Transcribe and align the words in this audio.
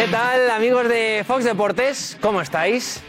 ¿Qué 0.00 0.08
tal 0.08 0.50
amigos 0.50 0.88
de 0.88 1.22
Fox 1.26 1.44
Deportes? 1.44 2.16
¿Cómo 2.22 2.40
estáis? 2.40 3.02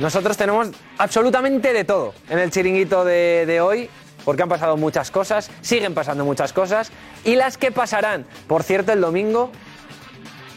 Nosotros 0.00 0.36
tenemos 0.36 0.70
absolutamente 0.98 1.72
de 1.72 1.84
todo 1.84 2.12
en 2.28 2.40
el 2.40 2.50
chiringuito 2.50 3.04
de, 3.04 3.60
hoy, 3.60 3.88
porque 4.24 4.42
han 4.42 4.48
pasado 4.48 4.76
muchas 4.76 5.12
cosas, 5.12 5.48
siguen 5.60 5.94
pasando 5.94 6.24
muchas 6.24 6.52
cosas, 6.52 6.90
y 7.22 7.36
las 7.36 7.56
que 7.56 7.70
pasarán. 7.70 8.26
Por 8.48 8.64
cierto, 8.64 8.90
el 8.90 9.00
domingo, 9.00 9.52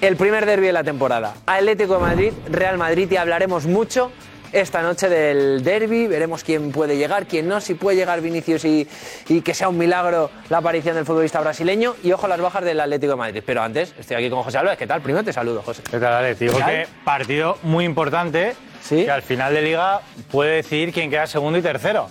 el 0.02 0.16
primer 0.16 0.48
derby 0.48 0.66
de 0.66 0.74
la 0.74 0.84
temporada. 0.84 1.36
Atlético 1.46 1.94
de 1.94 2.00
Madrid, 2.00 2.34
Real 2.50 2.80
Madrid, 2.80 3.12
y 3.12 3.18
hablaremos 3.18 3.68
mucho 3.68 4.12
esta 4.52 4.82
noche 4.82 5.10
del 5.10 5.64
derby, 5.64 6.08
veremos 6.08 6.44
quién 6.44 6.72
puede 6.72 6.98
llegar, 6.98 7.26
quién 7.26 7.48
no, 7.48 7.60
si 7.62 7.74
puede 7.74 7.98
llegar 7.98 8.22
Vinicius 8.22 8.66
y, 8.66 8.88
y 9.28 9.42
que 9.42 9.54
sea 9.54 9.70
un 9.70 9.78
milagro 9.78 10.30
la 10.50 10.58
aparición 10.60 10.96
del 10.96 11.06
futbolista 11.06 11.40
brasileño, 11.42 11.96
y 12.04 12.12
ojo 12.12 12.26
a 12.26 12.30
las 12.30 12.40
bajas 12.40 12.64
del 12.64 12.80
Atlético 12.80 13.12
de 13.14 13.18
Madrid. 13.18 13.44
Pero 13.46 13.62
antes, 13.62 13.94
estoy 14.00 14.18
aquí 14.18 14.30
con 14.30 14.44
José 14.44 14.58
Álvarez, 14.58 14.78
¿qué 14.80 14.88
tal? 14.88 15.02
Primero 15.02 15.24
te 15.26 15.34
saludo, 15.34 15.62
José. 15.64 15.82
¿Qué 15.90 16.00
tal, 16.00 16.14
Alex? 16.14 16.40
Digo 16.40 16.58
que 16.58 16.88
partido 17.04 17.58
muy 17.64 17.86
importante 17.86 18.56
que 18.90 19.12
al 19.12 19.22
final 19.22 19.54
de 19.54 19.62
liga 19.62 20.02
puede 20.32 20.56
decidir 20.58 20.94
quién 20.94 21.10
queda 21.10 21.28
segundo 21.28 21.58
y 21.58 21.62
tercero. 21.62 22.10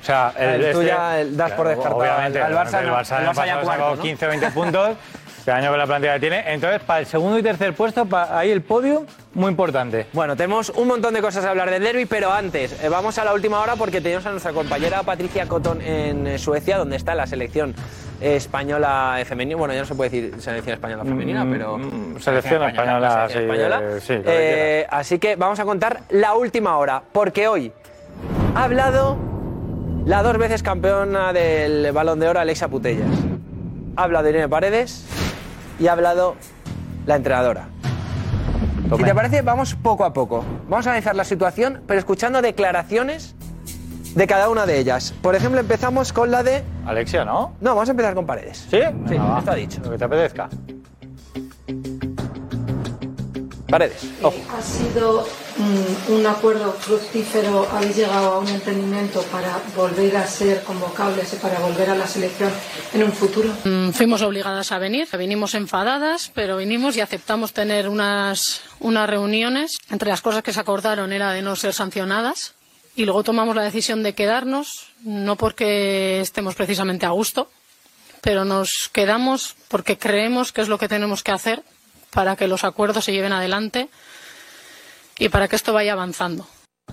O 0.00 0.04
sea, 0.04 0.32
El- 0.36 0.72
tú 0.72 0.82
ya 0.82 1.20
el- 1.20 1.36
das 1.36 1.52
por 1.52 1.68
descartado 1.68 1.96
Obviamente, 1.98 2.40
al- 2.40 2.52
Barça, 2.54 2.80
el 2.80 2.86
no. 2.88 2.96
Barça 2.96 3.18
El 3.18 3.22
el 3.24 3.28
Barça 3.30 3.46
ya 3.46 3.60
cuarto, 3.60 3.82
sacó 3.84 3.96
¿no? 3.96 4.02
15 4.02 4.26
o 4.26 4.28
20 4.30 4.50
puntos. 4.50 4.96
Este 5.42 5.50
año 5.50 5.70
con 5.70 5.78
la 5.78 5.86
plantilla 5.88 6.14
que 6.14 6.20
tiene. 6.20 6.44
Entonces, 6.46 6.80
para 6.82 7.00
el 7.00 7.06
segundo 7.06 7.36
y 7.36 7.42
tercer 7.42 7.74
puesto, 7.74 8.06
ahí 8.30 8.48
el 8.52 8.62
podio, 8.62 9.04
muy 9.34 9.50
importante. 9.50 10.06
Bueno, 10.12 10.36
tenemos 10.36 10.70
un 10.70 10.86
montón 10.86 11.14
de 11.14 11.20
cosas 11.20 11.44
a 11.44 11.50
hablar 11.50 11.68
del 11.68 11.82
derby, 11.82 12.06
pero 12.06 12.32
antes, 12.32 12.80
eh, 12.80 12.88
vamos 12.88 13.18
a 13.18 13.24
la 13.24 13.34
última 13.34 13.58
hora 13.60 13.74
porque 13.74 14.00
tenemos 14.00 14.24
a 14.24 14.30
nuestra 14.30 14.52
compañera 14.52 15.02
Patricia 15.02 15.48
Cotton 15.48 15.82
en 15.82 16.28
eh, 16.28 16.38
Suecia, 16.38 16.78
donde 16.78 16.94
está 16.94 17.16
la 17.16 17.26
selección 17.26 17.74
eh, 18.20 18.36
española 18.36 19.20
femenina. 19.26 19.56
Bueno, 19.58 19.74
ya 19.74 19.80
no 19.80 19.86
se 19.86 19.96
puede 19.96 20.10
decir 20.10 20.40
selección 20.40 20.74
española 20.74 21.02
femenina, 21.02 21.44
Mm, 21.44 21.50
pero. 21.50 21.76
mm, 21.76 22.20
selección 22.20 22.62
española, 22.62 23.26
sí, 23.28 23.38
española. 23.38 23.82
eh, 23.82 24.84
sí, 24.84 24.86
así 24.96 25.18
que 25.18 25.34
vamos 25.34 25.58
a 25.58 25.64
contar 25.64 26.02
la 26.10 26.34
última 26.34 26.76
hora, 26.76 27.02
porque 27.10 27.48
hoy 27.48 27.72
ha 28.54 28.62
hablado 28.62 29.16
la 30.06 30.22
dos 30.22 30.38
veces 30.38 30.62
campeona 30.62 31.32
del 31.32 31.90
Balón 31.90 32.20
de 32.20 32.28
Oro, 32.28 32.38
Alexa 32.38 32.68
Putellas. 32.68 33.08
Ha 33.96 34.04
hablado 34.04 34.26
Irene 34.28 34.48
Paredes 34.48 35.04
y 35.82 35.88
ha 35.88 35.92
hablado 35.92 36.36
la 37.06 37.16
entrenadora. 37.16 37.68
Si 38.96 39.02
te 39.02 39.14
parece, 39.14 39.42
vamos 39.42 39.74
poco 39.74 40.04
a 40.04 40.12
poco. 40.12 40.44
Vamos 40.68 40.86
a 40.86 40.90
analizar 40.90 41.16
la 41.16 41.24
situación, 41.24 41.82
pero 41.88 41.98
escuchando 41.98 42.40
declaraciones 42.40 43.34
de 44.14 44.26
cada 44.28 44.48
una 44.48 44.64
de 44.64 44.78
ellas. 44.78 45.12
Por 45.22 45.34
ejemplo, 45.34 45.58
empezamos 45.58 46.12
con 46.12 46.30
la 46.30 46.44
de. 46.44 46.62
Alexia, 46.86 47.24
¿no? 47.24 47.54
No, 47.60 47.70
vamos 47.74 47.88
a 47.88 47.92
empezar 47.92 48.14
con 48.14 48.26
Paredes. 48.26 48.58
¿Sí? 48.70 48.78
Sí, 48.80 48.94
Venga, 49.08 49.24
va. 49.24 49.38
está 49.40 49.54
dicho. 49.54 49.80
Lo 49.82 49.90
que 49.90 49.98
te 49.98 50.04
apetezca. 50.04 50.48
Paredes. 53.68 54.12
Ojo. 54.22 54.36
Ha 54.56 54.62
sido 54.62 55.26
un 56.08 56.26
acuerdo 56.26 56.72
fructífero, 56.72 57.68
habéis 57.70 57.96
llegado 57.96 58.34
a 58.34 58.38
un 58.38 58.48
entendimiento 58.48 59.22
para 59.24 59.60
volver 59.76 60.16
a 60.16 60.26
ser 60.26 60.62
convocables 60.62 61.32
y 61.32 61.36
para 61.36 61.58
volver 61.60 61.90
a 61.90 61.94
la 61.94 62.06
selección 62.06 62.50
en 62.92 63.02
un 63.04 63.12
futuro. 63.12 63.50
Mm, 63.64 63.90
Fuimos 63.90 64.22
obligadas 64.22 64.72
a 64.72 64.78
venir, 64.78 65.08
vinimos 65.16 65.54
enfadadas, 65.54 66.30
pero 66.34 66.56
vinimos 66.56 66.96
y 66.96 67.00
aceptamos 67.00 67.52
tener 67.52 67.88
unas, 67.88 68.62
unas 68.80 69.08
reuniones. 69.08 69.78
Entre 69.90 70.08
las 70.08 70.22
cosas 70.22 70.42
que 70.42 70.52
se 70.52 70.60
acordaron 70.60 71.12
era 71.12 71.32
de 71.32 71.42
no 71.42 71.56
ser 71.56 71.72
sancionadas 71.74 72.54
y 72.94 73.04
luego 73.04 73.22
tomamos 73.22 73.56
la 73.56 73.62
decisión 73.62 74.02
de 74.02 74.14
quedarnos, 74.14 74.88
no 75.02 75.36
porque 75.36 76.20
estemos 76.20 76.54
precisamente 76.54 77.06
a 77.06 77.10
gusto, 77.10 77.50
pero 78.20 78.44
nos 78.44 78.90
quedamos 78.92 79.56
porque 79.68 79.98
creemos 79.98 80.52
que 80.52 80.60
es 80.62 80.68
lo 80.68 80.78
que 80.78 80.88
tenemos 80.88 81.22
que 81.22 81.32
hacer 81.32 81.62
para 82.10 82.36
que 82.36 82.46
los 82.46 82.64
acuerdos 82.64 83.06
se 83.06 83.12
lleven 83.12 83.32
adelante 83.32 83.88
y 85.22 85.28
para 85.28 85.46
que 85.46 85.54
esto 85.54 85.72
vaya 85.72 85.92
avanzando. 85.92 86.44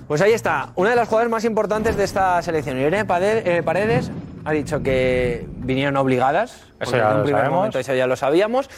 Pues 0.07 0.21
ahí 0.21 0.33
está, 0.33 0.69
una 0.75 0.91
de 0.91 0.95
las 0.95 1.07
jugadoras 1.07 1.31
más 1.31 1.45
importantes 1.45 1.97
de 1.97 2.03
esta 2.03 2.39
selección. 2.43 2.77
Irene 2.77 2.99
eh, 2.99 3.63
Paredes 3.63 4.11
ha 4.45 4.51
dicho 4.51 4.83
que 4.83 5.47
vinieron 5.47 5.97
obligadas. 5.97 6.63
porque 6.77 6.97
ya 6.97 7.09
en 7.09 7.13
un 7.13 7.17
lo 7.17 7.23
primer 7.23 7.49
momento 7.49 7.79
eso 7.79 7.95
ya 7.95 8.05
lo 8.05 8.15
sabíamos. 8.15 8.69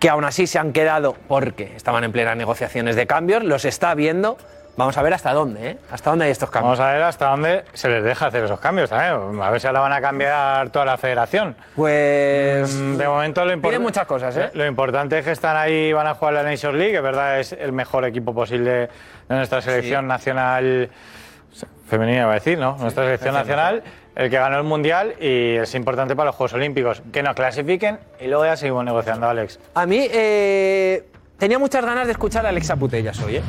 Que 0.00 0.08
aún 0.08 0.24
así 0.24 0.46
se 0.46 0.58
han 0.58 0.72
quedado 0.72 1.14
porque 1.28 1.74
estaban 1.76 2.02
en 2.04 2.12
plenas 2.12 2.36
negociaciones 2.36 2.96
de 2.96 3.06
cambios. 3.06 3.44
Los 3.44 3.66
está 3.66 3.94
viendo. 3.94 4.38
Vamos 4.76 4.96
a 4.98 5.02
ver 5.02 5.14
hasta 5.14 5.32
dónde, 5.32 5.70
¿eh? 5.70 5.78
Hasta 5.90 6.10
dónde 6.10 6.26
hay 6.26 6.30
estos 6.30 6.50
cambios. 6.50 6.78
Vamos 6.78 6.80
a 6.80 6.92
ver 6.92 7.02
hasta 7.02 7.28
dónde 7.30 7.64
se 7.72 7.88
les 7.88 8.04
deja 8.04 8.26
hacer 8.26 8.44
esos 8.44 8.60
cambios 8.60 8.90
también. 8.90 9.40
A 9.42 9.50
ver 9.50 9.60
si 9.60 9.66
ahora 9.66 9.80
van 9.80 9.92
a 9.94 10.00
cambiar 10.02 10.68
toda 10.68 10.84
la 10.84 10.98
federación. 10.98 11.56
Pues. 11.74 12.74
Mm, 12.74 12.96
De 12.96 13.08
momento 13.08 13.44
lo 13.44 13.52
importante. 13.52 13.82
muchas 13.82 14.06
cosas, 14.06 14.36
¿eh? 14.36 14.50
Lo 14.52 14.66
importante 14.66 15.18
es 15.18 15.24
que 15.24 15.30
están 15.32 15.56
ahí, 15.56 15.92
van 15.94 16.06
a 16.06 16.14
jugar 16.14 16.34
la 16.34 16.42
Nations 16.42 16.74
League, 16.76 16.92
que 16.92 17.00
verdad 17.00 17.40
es 17.40 17.52
el 17.52 17.72
mejor 17.72 18.04
equipo 18.04 18.34
posible 18.34 18.70
de 18.70 19.34
nuestra 19.34 19.62
selección 19.62 20.06
nacional 20.06 20.90
femenina, 21.88 22.26
va 22.26 22.32
a 22.32 22.34
decir, 22.34 22.58
¿no? 22.58 22.76
Nuestra 22.78 23.04
selección 23.04 23.32
nacional, 23.34 23.82
el 24.14 24.28
que 24.28 24.36
ganó 24.36 24.58
el 24.58 24.64
mundial 24.64 25.14
y 25.20 25.56
es 25.56 25.74
importante 25.74 26.14
para 26.16 26.26
los 26.26 26.34
Juegos 26.36 26.52
Olímpicos. 26.54 27.02
Que 27.12 27.22
nos 27.22 27.34
clasifiquen 27.34 27.98
y 28.20 28.26
luego 28.26 28.44
ya 28.44 28.56
seguimos 28.56 28.84
negociando, 28.84 29.28
Alex. 29.28 29.58
A 29.74 29.86
mí 29.86 30.06
eh, 30.10 31.04
tenía 31.38 31.58
muchas 31.58 31.84
ganas 31.84 32.06
de 32.06 32.12
escuchar 32.12 32.46
a 32.46 32.50
Alexa 32.50 32.76
Putellas 32.76 33.18
hoy, 33.20 33.36
¿eh? 33.36 33.42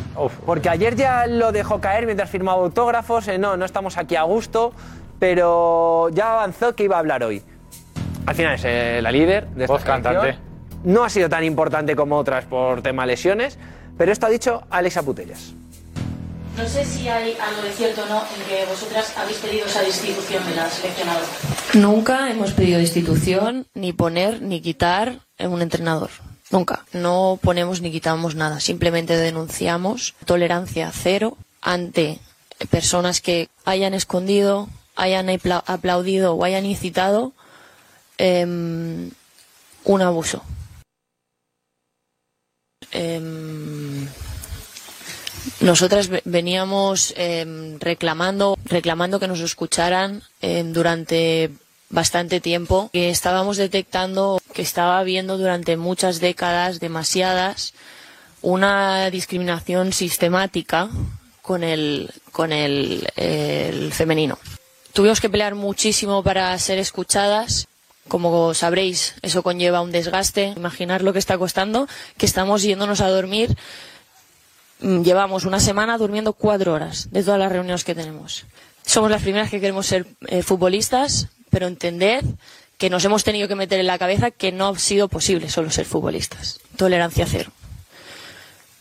Porque 0.46 0.70
ayer 0.70 0.96
ya 0.96 1.28
lo 1.28 1.52
dejó 1.52 1.80
caer 1.82 2.06
mientras 2.06 2.30
firmaba 2.30 2.62
autógrafos. 2.64 3.28
eh, 3.28 3.38
no, 3.38 3.58
no 3.58 3.66
estamos 3.66 3.98
aquí 3.98 4.16
a 4.16 4.24
gusto, 4.24 4.74
pero 5.20 6.10
ya 6.10 6.34
avanzó 6.34 6.76
que 6.76 6.84
iba 6.84 6.96
a 6.96 7.00
hablar 7.00 7.24
hoy. 7.24 7.42
Al 8.26 8.36
final 8.36 8.56
es 8.56 8.62
eh, 8.66 9.00
la 9.02 9.12
líder 9.12 9.48
de 9.50 9.64
esta 9.64 9.74
Voz 9.74 9.82
selección. 9.84 10.14
cantante. 10.14 10.40
No 10.84 11.04
ha 11.04 11.10
sido 11.10 11.28
tan 11.30 11.44
importante 11.44 11.96
como 11.96 12.18
otras 12.18 12.46
por 12.46 12.82
tema 12.82 13.06
lesiones, 13.06 13.58
pero 13.98 14.12
esto 14.12 14.26
ha 14.26 14.30
dicho 14.30 14.64
Alexa 14.70 15.02
Putellas. 15.04 15.54
No 16.58 16.66
sé 16.68 16.84
si 16.86 17.08
hay 17.08 17.38
algo 17.40 17.62
de 17.62 17.72
cierto 17.72 18.02
o 18.04 18.06
no 18.08 18.18
en 18.18 18.44
que 18.50 18.66
vosotras 18.70 19.16
habéis 19.18 19.38
pedido 19.38 19.66
esa 19.68 19.82
destitución 19.82 20.44
de 20.48 20.56
la 20.56 20.68
seleccionadora. 20.70 21.26
Nunca 21.76 22.32
hemos 22.32 22.52
pedido 22.54 22.80
destitución, 22.80 23.68
ni 23.76 23.94
poner, 23.94 24.42
ni 24.42 24.60
quitar 24.62 25.20
en 25.38 25.52
un 25.52 25.62
entrenador. 25.62 26.10
Nunca. 26.50 26.86
No 26.94 27.40
ponemos 27.42 27.82
ni 27.82 27.92
quitamos 27.92 28.36
nada. 28.36 28.60
Simplemente 28.60 29.18
denunciamos 29.18 30.16
tolerancia 30.26 30.92
cero 30.94 31.38
ante 31.62 32.20
personas 32.70 33.20
que 33.22 33.50
hayan 33.66 33.94
escondido, 33.94 34.70
hayan 34.96 35.28
apla- 35.30 35.64
aplaudido 35.68 36.34
o 36.36 36.44
hayan 36.44 36.66
incitado 36.66 37.34
em, 38.18 39.12
un 39.84 40.02
abuso. 40.02 40.42
Em, 42.92 44.08
nosotras 45.60 46.08
ve- 46.08 46.22
veníamos 46.26 47.14
em, 47.18 47.78
reclamando, 47.80 48.58
reclamando 48.66 49.20
que 49.20 49.28
nos 49.28 49.40
escucharan 49.42 50.24
durante 50.74 51.52
bastante 51.90 52.40
tiempo, 52.42 52.90
que 52.92 53.10
estábamos 53.10 53.58
detectando 53.58 54.42
que 54.54 54.62
estaba 54.62 55.00
habiendo 55.00 55.38
durante 55.38 55.78
muchas 55.78 56.20
décadas, 56.20 56.80
demasiadas, 56.80 57.74
una 58.42 59.10
discriminación 59.10 59.94
sistemática 59.94 60.90
con 61.42 61.64
el, 61.64 62.12
con 62.32 62.52
el, 62.52 63.08
femenino. 63.92 64.38
Tuvimos 64.94 65.22
que 65.22 65.30
pelear 65.30 65.56
muchísimo 65.56 66.24
para 66.24 66.58
ser 66.60 66.80
escuchadas. 66.80 67.68
Como 68.08 68.54
sabréis, 68.54 69.16
eso 69.22 69.44
conlleva 69.44 69.82
un 69.82 69.92
desgaste. 69.92 70.54
Imaginar 70.56 71.02
lo 71.04 71.14
que 71.14 71.20
está 71.20 71.38
costando, 71.38 71.88
que 72.18 72.26
estamos 72.26 72.64
yéndonos 72.64 73.02
a 73.02 73.10
dormir 73.10 73.56
Mm, 74.80 75.02
llevamos 75.02 75.46
una 75.46 75.60
semana 75.60 75.98
durmiendo 75.98 76.34
cuatro 76.34 76.74
horas 76.74 77.10
de 77.12 77.24
todas 77.24 77.40
las 77.40 77.52
reuniones 77.52 77.84
que 77.84 77.96
tenemos. 77.96 78.46
Somos 78.86 79.10
las 79.10 79.22
primeras 79.22 79.50
que 79.50 79.60
queremos 79.60 79.88
ser 79.88 80.06
eh, 80.28 80.44
futbolistas, 80.44 81.30
pero 81.58 81.66
entended 81.66 82.24
que 82.78 82.92
nos 82.92 83.04
hemos 83.04 83.24
tenido 83.24 83.48
que 83.48 83.56
meter 83.56 83.80
en 83.80 83.88
la 83.88 83.98
cabeza 83.98 84.30
que 84.30 84.52
no 84.52 84.68
ha 84.68 84.78
sido 84.78 85.08
posible 85.08 85.50
solo 85.50 85.72
ser 85.72 85.88
futbolistas. 85.88 86.60
Tolerancia 86.76 87.26
cero. 87.28 87.50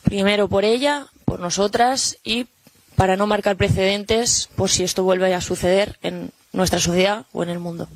Primero 0.02 0.46
por 0.46 0.66
ella, 0.66 1.06
por 1.24 1.40
nosotras 1.40 2.18
y 2.22 2.48
para 2.94 3.16
no 3.16 3.26
marcar 3.26 3.56
precedentes 3.56 4.50
por 4.56 4.68
si 4.68 4.84
esto 4.84 5.04
vuelve 5.04 5.34
a 5.34 5.40
suceder 5.40 5.96
en 6.02 6.32
nuestra 6.52 6.78
sociedad 6.78 7.24
o 7.32 7.42
en 7.42 7.48
el 7.48 7.60
mundo. 7.60 7.88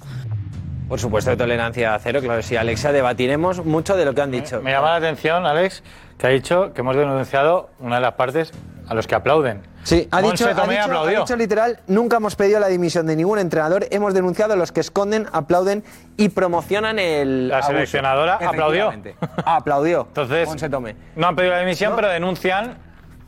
Por 0.90 0.98
supuesto, 0.98 1.36
tolerancia 1.36 1.96
cero, 2.02 2.18
claro, 2.20 2.42
sí, 2.42 2.56
Alexia, 2.56 2.90
debatiremos 2.90 3.64
mucho 3.64 3.96
de 3.96 4.04
lo 4.04 4.12
que 4.12 4.22
han 4.22 4.32
dicho. 4.32 4.60
Me 4.60 4.72
llama 4.72 4.90
la 4.90 4.96
atención, 4.96 5.46
Alex, 5.46 5.84
que 6.18 6.26
ha 6.26 6.30
dicho 6.30 6.72
que 6.74 6.80
hemos 6.80 6.96
denunciado 6.96 7.70
una 7.78 7.94
de 7.94 8.00
las 8.02 8.14
partes 8.14 8.50
a 8.88 8.94
los 8.94 9.06
que 9.06 9.14
aplauden. 9.14 9.62
Sí, 9.84 10.08
ha 10.10 10.20
dicho, 10.20 10.46
ha, 10.46 10.66
dicho, 10.66 10.82
aplaudió. 10.82 11.18
ha 11.18 11.20
dicho 11.22 11.36
literal, 11.36 11.78
nunca 11.86 12.16
hemos 12.16 12.34
pedido 12.34 12.58
la 12.58 12.66
dimisión 12.66 13.06
de 13.06 13.14
ningún 13.14 13.38
entrenador, 13.38 13.86
hemos 13.92 14.14
denunciado 14.14 14.54
a 14.54 14.56
los 14.56 14.72
que 14.72 14.80
esconden, 14.80 15.28
aplauden 15.32 15.84
y 16.16 16.28
promocionan 16.30 16.98
el 16.98 17.46
La 17.50 17.58
abuso. 17.58 17.70
seleccionadora 17.70 18.34
aplaudió. 18.44 18.92
Aplaudió. 19.44 20.06
Entonces, 20.08 20.48
Monse 20.48 20.68
Tomé. 20.68 20.96
no 21.14 21.28
han 21.28 21.36
pedido 21.36 21.52
la 21.54 21.60
dimisión, 21.60 21.90
No. 21.92 21.96
pero 21.96 22.08
denuncian. 22.08 22.74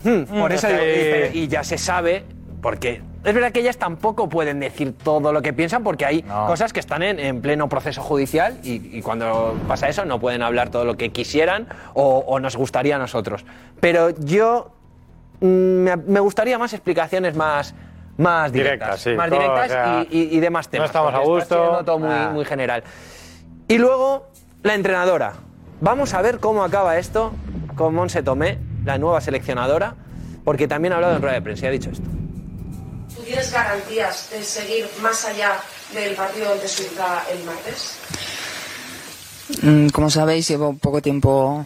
Hmm, 0.02 0.24
por 0.24 0.50
Mm, 0.50 0.54
eso 0.54 0.66
es 0.66 0.72
digo, 0.72 0.82
que- 0.84 0.96
y, 1.00 1.12
pero- 1.12 1.38
y 1.38 1.48
ya 1.48 1.62
se 1.62 1.78
sabe, 1.78 2.24
porque 2.60 3.02
es 3.24 3.34
verdad 3.34 3.52
que 3.52 3.60
ellas 3.60 3.76
tampoco 3.76 4.28
pueden 4.28 4.60
decir 4.60 4.94
todo 4.96 5.32
lo 5.32 5.42
que 5.42 5.52
piensan, 5.52 5.82
porque 5.84 6.04
hay 6.04 6.22
No. 6.22 6.46
cosas 6.46 6.72
que 6.72 6.80
están 6.80 7.02
en, 7.02 7.18
en 7.20 7.40
pleno 7.40 7.68
proceso 7.68 8.02
judicial 8.02 8.58
y, 8.62 8.96
y 8.98 9.02
cuando 9.02 9.56
pasa 9.68 9.88
eso 9.88 10.04
no 10.04 10.18
pueden 10.20 10.42
hablar 10.42 10.70
todo 10.70 10.84
lo 10.84 10.96
que 10.96 11.10
quisieran 11.10 11.68
o, 11.94 12.18
o 12.26 12.40
nos 12.40 12.56
gustaría 12.56 12.96
a 12.96 12.98
nosotros. 12.98 13.44
Pero 13.80 14.10
yo 14.10 14.72
mm, 15.40 15.46
me, 15.46 15.96
me 15.96 16.20
gustaría 16.20 16.58
más 16.58 16.72
explicaciones 16.72 17.36
más, 17.36 17.74
más 18.16 18.52
directas, 18.52 18.52
Directas, 18.52 19.00
sí, 19.02 19.10
más 19.14 19.28
todo, 19.30 19.38
directas 19.40 19.64
o 19.66 19.68
sea, 19.72 20.06
y, 20.10 20.40
de 20.40 20.50
más 20.50 20.68
temas. 20.68 20.86
estamos 20.90 21.14
a 21.14 21.18
está 21.18 21.28
gusto. 21.28 21.54
siendo 21.54 21.84
todo 21.84 21.98
muy, 22.00 22.10
Ah. 22.10 22.30
muy 22.32 22.44
general. 22.44 22.82
Y 23.68 23.78
luego, 23.78 24.26
la 24.62 24.74
entrenadora. 24.74 25.32
Vamos 25.80 26.12
a 26.14 26.22
ver 26.22 26.38
cómo 26.38 26.62
acaba 26.62 26.98
esto 26.98 27.32
con 27.76 27.94
Monse 27.94 28.22
Tomé, 28.22 28.58
la 28.84 28.98
nueva 28.98 29.20
seleccionadora, 29.20 29.94
porque 30.44 30.68
también 30.68 30.92
ha 30.92 30.96
hablado 30.96 31.16
en 31.16 31.22
rueda 31.22 31.34
de 31.34 31.42
prensa 31.42 31.64
y 31.66 31.68
ha 31.68 31.72
dicho 31.72 31.90
esto. 31.90 32.08
¿Tú 33.22 33.26
tienes 33.26 33.52
garantías 33.52 34.30
de 34.30 34.42
seguir 34.42 34.90
más 35.00 35.24
allá 35.24 35.60
del 35.94 36.16
partido 36.16 36.52
ante 36.52 36.66
Suiza 36.66 37.22
el 37.30 37.44
martes? 37.44 37.92
Mm, 39.62 39.90
Como 39.90 40.10
sabéis, 40.10 40.48
llevo 40.48 40.74
poco 40.76 41.00
tiempo 41.00 41.64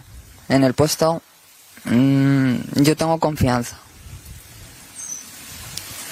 en 0.49 0.63
el 0.63 0.75
puesto. 0.75 1.23
Mm, 1.85 2.57
Yo 2.83 2.95
tengo 2.95 3.19
confianza. 3.19 3.75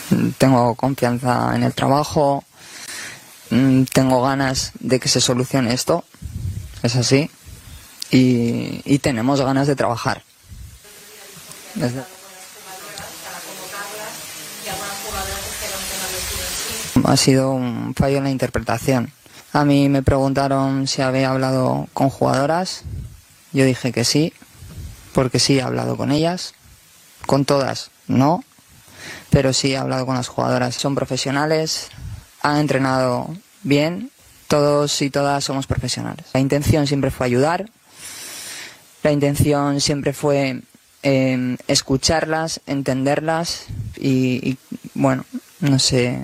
Mm, 0.09 0.29
Tengo 0.39 0.73
confianza 0.73 1.51
en 1.55 1.61
el 1.61 1.73
trabajo. 1.75 2.43
Tengo 3.93 4.23
ganas 4.23 4.71
de 4.79 4.99
que 4.99 5.09
se 5.09 5.21
solucione 5.21 5.75
esto. 5.75 6.03
Es 6.81 6.95
así. 6.95 7.29
Y, 8.09 8.81
y 8.83 8.97
tenemos 8.97 9.39
ganas 9.41 9.67
de 9.67 9.75
trabajar. 9.75 10.23
Desde- 11.75 12.14
Ha 17.03 17.17
sido 17.17 17.51
un 17.51 17.93
fallo 17.93 18.17
en 18.17 18.23
la 18.23 18.29
interpretación. 18.31 19.11
A 19.51 19.65
mí 19.65 19.89
me 19.89 20.03
preguntaron 20.03 20.87
si 20.87 21.01
había 21.01 21.29
hablado 21.29 21.87
con 21.93 22.09
jugadoras. 22.09 22.83
Yo 23.51 23.65
dije 23.65 23.91
que 23.91 24.03
sí, 24.03 24.33
porque 25.13 25.39
sí 25.39 25.57
he 25.57 25.61
hablado 25.61 25.97
con 25.97 26.11
ellas. 26.11 26.53
Con 27.25 27.45
todas, 27.45 27.91
no. 28.07 28.43
Pero 29.29 29.53
sí 29.53 29.73
he 29.73 29.77
hablado 29.77 30.05
con 30.05 30.15
las 30.15 30.27
jugadoras. 30.27 30.75
Son 30.75 30.95
profesionales, 30.95 31.89
han 32.41 32.57
entrenado 32.57 33.35
bien. 33.63 34.11
Todos 34.47 35.01
y 35.01 35.09
todas 35.09 35.43
somos 35.43 35.67
profesionales. 35.67 36.27
La 36.33 36.39
intención 36.39 36.85
siempre 36.85 37.11
fue 37.11 37.25
ayudar. 37.25 37.65
La 39.03 39.11
intención 39.11 39.81
siempre 39.81 40.13
fue 40.13 40.61
eh, 41.03 41.57
escucharlas, 41.67 42.61
entenderlas 42.67 43.65
y, 43.97 44.49
y, 44.49 44.57
bueno, 44.93 45.25
no 45.59 45.79
sé, 45.79 46.21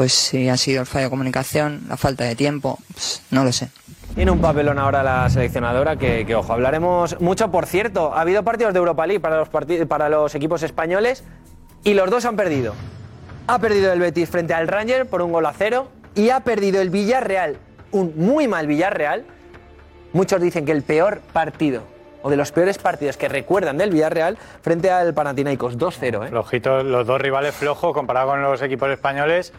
pues 0.00 0.14
si 0.14 0.48
ha 0.48 0.56
sido 0.56 0.80
el 0.80 0.86
fallo 0.86 1.04
de 1.04 1.10
comunicación, 1.10 1.82
la 1.86 1.98
falta 1.98 2.24
de 2.24 2.34
tiempo, 2.34 2.78
pues, 2.94 3.22
no 3.30 3.44
lo 3.44 3.52
sé. 3.52 3.68
Tiene 4.14 4.30
un 4.30 4.40
papelón 4.40 4.78
ahora 4.78 5.02
la 5.02 5.28
seleccionadora 5.28 5.96
que, 5.96 6.24
que, 6.24 6.34
ojo, 6.34 6.54
hablaremos 6.54 7.20
mucho. 7.20 7.50
Por 7.50 7.66
cierto, 7.66 8.14
ha 8.14 8.22
habido 8.22 8.42
partidos 8.42 8.72
de 8.72 8.78
Europa 8.78 9.06
League 9.06 9.20
para 9.20 9.36
los, 9.36 9.50
para 9.86 10.08
los 10.08 10.34
equipos 10.34 10.62
españoles 10.62 11.22
y 11.84 11.92
los 11.92 12.10
dos 12.10 12.24
han 12.24 12.34
perdido. 12.34 12.72
Ha 13.46 13.58
perdido 13.58 13.92
el 13.92 14.00
Betis 14.00 14.30
frente 14.30 14.54
al 14.54 14.68
Ranger 14.68 15.06
por 15.06 15.20
un 15.20 15.32
gol 15.32 15.44
a 15.44 15.52
cero 15.52 15.88
y 16.14 16.30
ha 16.30 16.40
perdido 16.40 16.80
el 16.80 16.88
Villarreal, 16.88 17.58
un 17.90 18.14
muy 18.16 18.48
mal 18.48 18.66
Villarreal. 18.66 19.26
Muchos 20.14 20.40
dicen 20.40 20.64
que 20.64 20.72
el 20.72 20.82
peor 20.82 21.20
partido 21.34 21.82
o 22.22 22.30
de 22.30 22.38
los 22.38 22.52
peores 22.52 22.78
partidos 22.78 23.18
que 23.18 23.28
recuerdan 23.28 23.76
del 23.76 23.90
Villarreal 23.90 24.38
frente 24.62 24.90
al 24.90 25.12
Panathinaikos 25.12 25.78
2-0. 25.78 26.26
¿eh? 26.26 26.28
Flojitos, 26.30 26.84
los 26.86 27.06
dos 27.06 27.20
rivales 27.20 27.54
flojos 27.54 27.92
comparado 27.92 28.28
con 28.28 28.42
los 28.42 28.62
equipos 28.62 28.90
españoles. 28.90 29.52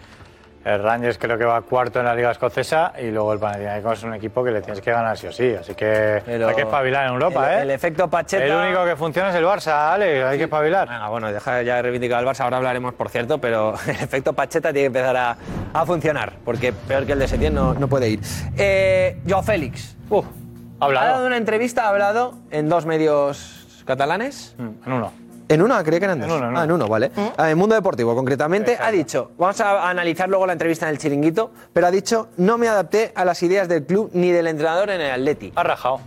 El 0.64 0.84
Rangers 0.84 1.18
creo 1.18 1.40
que 1.40 1.46
va 1.46 1.60
cuarto 1.64 2.00
en 2.00 2.06
la 2.06 2.14
Liga 2.14 2.30
Escocesa 2.32 2.94
y 3.02 3.10
luego 3.10 3.34
el 3.34 3.40
Panathinaikos 3.40 3.98
es 3.98 4.04
un 4.04 4.14
equipo 4.14 4.44
que 4.44 4.52
le 4.52 4.62
tienes 4.62 4.80
que 4.80 4.92
ganar 4.92 5.18
sí 5.18 5.26
o 5.26 5.32
sí. 5.32 5.56
Así 5.60 5.74
que 5.74 6.22
Pero 6.24 6.50
hay 6.50 6.56
que 6.56 6.62
espabilar 6.62 7.08
en 7.08 7.14
Europa, 7.14 7.52
el, 7.54 7.60
¿eh? 7.60 7.62
el 7.64 7.72
efecto 7.72 8.08
Pacheta. 8.10 8.46
El 8.46 8.54
único 8.54 8.86
que 8.86 8.96
funciona 8.96 9.30
es 9.30 9.36
el 9.36 9.44
Barça, 9.44 9.92
Ale, 9.94 10.24
hay 10.24 10.38
que 10.38 10.44
espabilar. 10.44 10.88
Venga, 10.88 11.08
bueno, 11.10 11.32
deja 11.34 11.64
ya 11.64 11.78
de 11.78 11.82
reivindicar 11.82 12.20
al 12.20 12.26
Barça, 12.26 12.42
ahora 12.42 12.58
hablaremos, 12.58 12.94
por 12.94 13.10
cierto, 13.10 13.40
pero 13.40 13.74
el 13.88 13.96
efecto 13.96 14.34
Pacheta 14.34 14.72
tiene 14.72 14.82
que 14.92 15.00
empezar 15.00 15.18
a, 15.18 15.38
a 15.74 15.86
funcionar, 15.86 16.34
porque 16.46 16.74
peor 16.74 17.08
que 17.08 17.14
el 17.14 17.20
de 17.20 17.28
Setién 17.28 17.56
no, 17.56 17.74
no 17.74 17.88
puede 17.88 18.10
ir. 18.10 18.20
Eh, 18.56 19.18
Joao 19.28 19.42
Félix. 19.42 19.98
Uf, 20.12 20.26
ha 20.26 20.84
Ha 20.84 20.86
hablado. 20.86 21.08
dado 21.16 21.26
una 21.28 21.38
entrevista, 21.38 21.86
ha 21.86 21.90
hablado 21.90 22.36
en 22.52 22.70
dos 22.70 22.86
medios 22.86 23.84
catalanes. 23.86 24.54
Mm, 24.60 24.70
En 24.86 24.94
uno. 24.94 25.12
En 25.54 25.62
una, 25.62 25.84
creía 25.84 26.00
que 26.00 26.06
eran 26.06 26.20
dos. 26.20 26.30
En 26.30 26.36
uno, 26.36 26.50
en 26.50 26.58
Ah, 26.58 26.64
en 26.64 26.72
uno. 26.72 26.86
uno, 26.86 26.88
vale. 26.88 27.12
Ah, 27.38 27.50
en 27.52 27.58
Mundo 27.58 27.76
Deportivo, 27.76 28.16
concretamente, 28.16 28.72
Exacto. 28.74 28.88
ha 28.90 28.92
dicho, 28.92 29.32
vamos 29.38 29.60
a 29.60 29.90
analizar 29.90 30.30
luego 30.30 30.46
la 30.48 30.54
entrevista 30.54 30.86
en 30.88 30.92
el 30.94 30.98
chiringuito, 30.98 31.52
pero 31.74 31.88
ha 31.88 31.92
dicho, 31.92 32.30
no 32.38 32.58
me 32.58 32.68
adapté 32.70 33.12
a 33.16 33.26
las 33.26 33.42
ideas 33.44 33.68
del 33.68 33.86
club 33.86 34.10
ni 34.14 34.32
del 34.32 34.48
entrenador 34.48 34.90
en 34.90 35.02
el 35.02 35.12
Atleti. 35.12 35.52
Ha 35.56 35.64
rajado. 35.64 36.00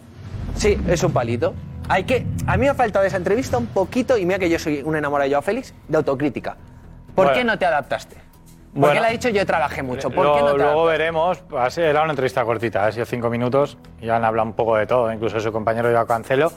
Sí, 0.56 0.80
es 0.88 1.02
un 1.02 1.12
palito. 1.12 1.52
Hay 1.88 2.04
que, 2.04 2.26
a 2.46 2.56
mí 2.56 2.62
me 2.62 2.70
ha 2.70 2.74
faltado 2.74 3.02
de 3.02 3.08
esa 3.08 3.18
entrevista 3.18 3.58
un 3.58 3.66
poquito, 3.66 4.16
y 4.16 4.24
mira 4.24 4.38
que 4.38 4.48
yo 4.48 4.58
soy 4.58 4.82
un 4.82 4.96
enamorado 4.96 5.28
de 5.28 5.34
Joao 5.34 5.42
Félix, 5.42 5.74
de 5.88 5.96
autocrítica. 5.98 6.56
¿Por 7.14 7.26
Bueno. 7.26 7.32
qué 7.38 7.44
no 7.44 7.58
te 7.58 7.66
adaptaste? 7.66 8.16
Porque 8.16 8.80
Bueno. 8.80 8.98
él 9.00 9.04
ha 9.04 9.08
dicho 9.10 9.28
yo 9.28 9.44
trabajé 9.46 9.82
mucho. 9.82 10.08
¿Por 10.10 10.24
Luego, 10.24 10.34
qué 10.36 10.42
no 10.42 10.52
te 10.52 10.58
luego 10.62 10.84
veremos. 10.86 11.42
Era 11.76 12.02
una 12.02 12.10
entrevista 12.12 12.44
cortita, 12.44 12.86
ha 12.86 12.90
sido 12.92 13.04
cinco 13.06 13.30
minutos 13.30 13.76
y 14.00 14.08
han 14.08 14.24
hablado 14.24 14.48
un 14.48 14.54
poco 14.54 14.76
de 14.76 14.86
todo, 14.86 15.12
incluso 15.12 15.38
su 15.38 15.52
compañero 15.52 15.90
Joao 15.92 16.06
Cancelo. 16.06 16.50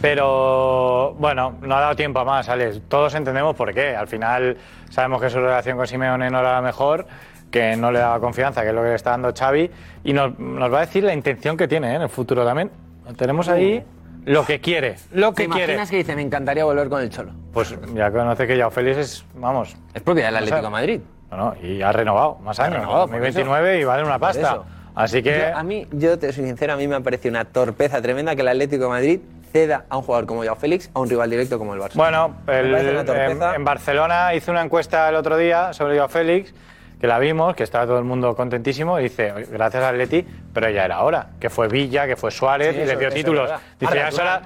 Pero 0.00 1.14
bueno, 1.18 1.56
no 1.62 1.76
ha 1.76 1.80
dado 1.80 1.96
tiempo 1.96 2.20
a 2.20 2.24
más, 2.24 2.48
Alex. 2.48 2.80
Todos 2.88 3.14
entendemos 3.14 3.54
por 3.54 3.72
qué. 3.72 3.94
Al 3.94 4.08
final 4.08 4.56
sabemos 4.90 5.20
que 5.20 5.30
su 5.30 5.38
relación 5.38 5.76
con 5.76 5.86
Simeone 5.86 6.30
no 6.30 6.40
era 6.40 6.52
la 6.54 6.62
mejor, 6.62 7.06
que 7.50 7.76
no 7.76 7.92
le 7.92 8.00
daba 8.00 8.18
confianza, 8.20 8.62
que 8.62 8.68
es 8.68 8.74
lo 8.74 8.82
que 8.82 8.88
le 8.88 8.94
está 8.94 9.10
dando 9.10 9.32
Xavi, 9.32 9.70
y 10.04 10.12
nos, 10.12 10.38
nos 10.38 10.72
va 10.72 10.78
a 10.78 10.80
decir 10.82 11.04
la 11.04 11.14
intención 11.14 11.56
que 11.56 11.68
tiene 11.68 11.92
¿eh? 11.92 11.96
en 11.96 12.02
el 12.02 12.08
futuro 12.08 12.44
también. 12.44 12.70
Tenemos 13.16 13.48
ahí 13.48 13.84
lo 14.24 14.44
que 14.46 14.60
quiere, 14.60 14.96
lo 15.12 15.32
¿Te 15.32 15.42
que 15.44 15.48
quiere. 15.48 15.72
imaginas 15.74 15.90
que 15.90 15.96
dice, 15.96 16.16
me 16.16 16.22
encantaría 16.22 16.64
volver 16.64 16.88
con 16.88 17.02
el 17.02 17.10
Cholo? 17.10 17.32
Pues 17.52 17.74
ya 17.94 18.10
conoce 18.10 18.46
que 18.46 18.56
Joao 18.56 18.70
Félix 18.70 18.96
es, 18.98 19.24
vamos, 19.34 19.76
Es 19.92 20.02
propiedad 20.02 20.28
del 20.32 20.36
O 20.44 20.46
sea, 20.46 20.56
Atlético 20.58 20.66
de 20.66 20.70
Madrid. 20.70 21.00
no, 21.30 21.36
no, 21.36 21.54
y 21.62 21.82
ha 21.82 21.92
renovado 21.92 22.36
más 22.36 22.58
años, 22.60 22.76
renovado, 22.78 23.06
por 23.08 23.16
2029 23.20 23.80
y 23.80 23.84
vale 23.84 24.04
una 24.04 24.18
pasta. 24.18 24.40
eso. 24.52 24.64
Así 24.94 25.22
que 25.22 25.38
Yo- 25.50 25.56
a 25.58 25.62
mí, 25.62 25.86
yo 25.92 26.18
te 26.18 26.32
soy 26.32 26.44
sincero, 26.44 26.74
a 26.74 26.76
mí 26.76 26.86
me 26.86 26.96
ha 26.96 27.00
parecido 27.00 27.30
una 27.32 27.44
torpeza 27.44 28.00
tremenda 28.00 28.34
que 28.36 28.42
el 28.42 28.48
Atlético 28.48 28.84
de 28.84 28.88
Madrid 28.90 29.20
ceda 29.52 29.84
a 29.88 29.96
un 29.98 30.02
jugador 30.02 30.26
como 30.26 30.42
Joao 30.42 30.56
Félix 30.56 30.90
a 30.94 31.00
un 31.00 31.08
rival 31.10 31.28
directo 31.30 31.58
como 31.58 31.74
el 31.74 31.80
Barça. 31.80 31.94
Bueno, 31.94 32.36
el- 32.46 32.74
en, 32.74 33.42
en 33.42 33.64
Barcelona 33.64 34.34
hice 34.34 34.50
una 34.50 34.62
encuesta 34.62 35.08
el 35.08 35.14
otro 35.16 35.36
día 35.36 35.72
sobre 35.72 35.96
Joao 35.96 36.08
Félix, 36.08 36.54
que 37.00 37.06
la 37.08 37.18
vimos, 37.18 37.56
que 37.56 37.64
estaba 37.64 37.84
todo 37.84 37.98
el 37.98 38.04
mundo 38.04 38.34
contentísimo, 38.36 38.98
y 39.00 39.04
dice, 39.04 39.32
"Oye, 39.32 39.46
gracias 39.50 39.82
a 39.82 39.88
Atleti, 39.88 40.24
pero 40.54 40.70
ya 40.70 40.84
era 40.84 41.02
hora, 41.02 41.30
que 41.40 41.50
fue 41.50 41.66
Villa, 41.66 42.06
que 42.06 42.14
fue 42.16 42.30
Suárez, 42.30 42.74
Sí, 42.74 42.78
y 42.78 42.82
eso- 42.82 42.90
les 42.90 42.98
dio 43.00 43.08
eso 43.08 43.14
títulos. 43.16 43.50
Dice, 43.80 43.94
ya 43.96 44.08
es, 44.08 44.18
hora, 44.18 44.42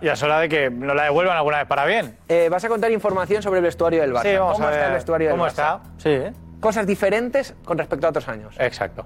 ya 0.00 0.12
es 0.12 0.22
hora 0.22 0.38
de 0.38 0.48
que 0.48 0.70
nos 0.70 0.94
la 0.94 1.02
devuelvan 1.04 1.36
alguna 1.36 1.58
vez 1.58 1.66
para 1.66 1.84
bien. 1.86 2.16
Eh, 2.28 2.48
vas 2.50 2.64
a 2.64 2.68
contar 2.68 2.92
información 2.92 3.42
sobre 3.42 3.58
el 3.58 3.64
vestuario 3.64 4.00
del 4.00 4.12
Barça. 4.12 4.22
Sí, 4.22 4.36
vamos 4.36 4.52
¿Cómo 4.54 4.66
a 4.66 4.70
ver 4.70 4.78
está 4.78 4.88
el 4.88 4.94
vestuario 4.94 5.30
cómo 5.30 5.44
del 5.44 5.52
Barça? 5.52 5.76
está. 5.76 5.80
Sí, 5.98 6.08
¿eh? 6.10 6.32
Cosas 6.60 6.86
diferentes 6.86 7.54
con 7.64 7.76
respecto 7.78 8.06
a 8.06 8.10
otros 8.10 8.28
años. 8.28 8.54
exacto. 8.58 9.04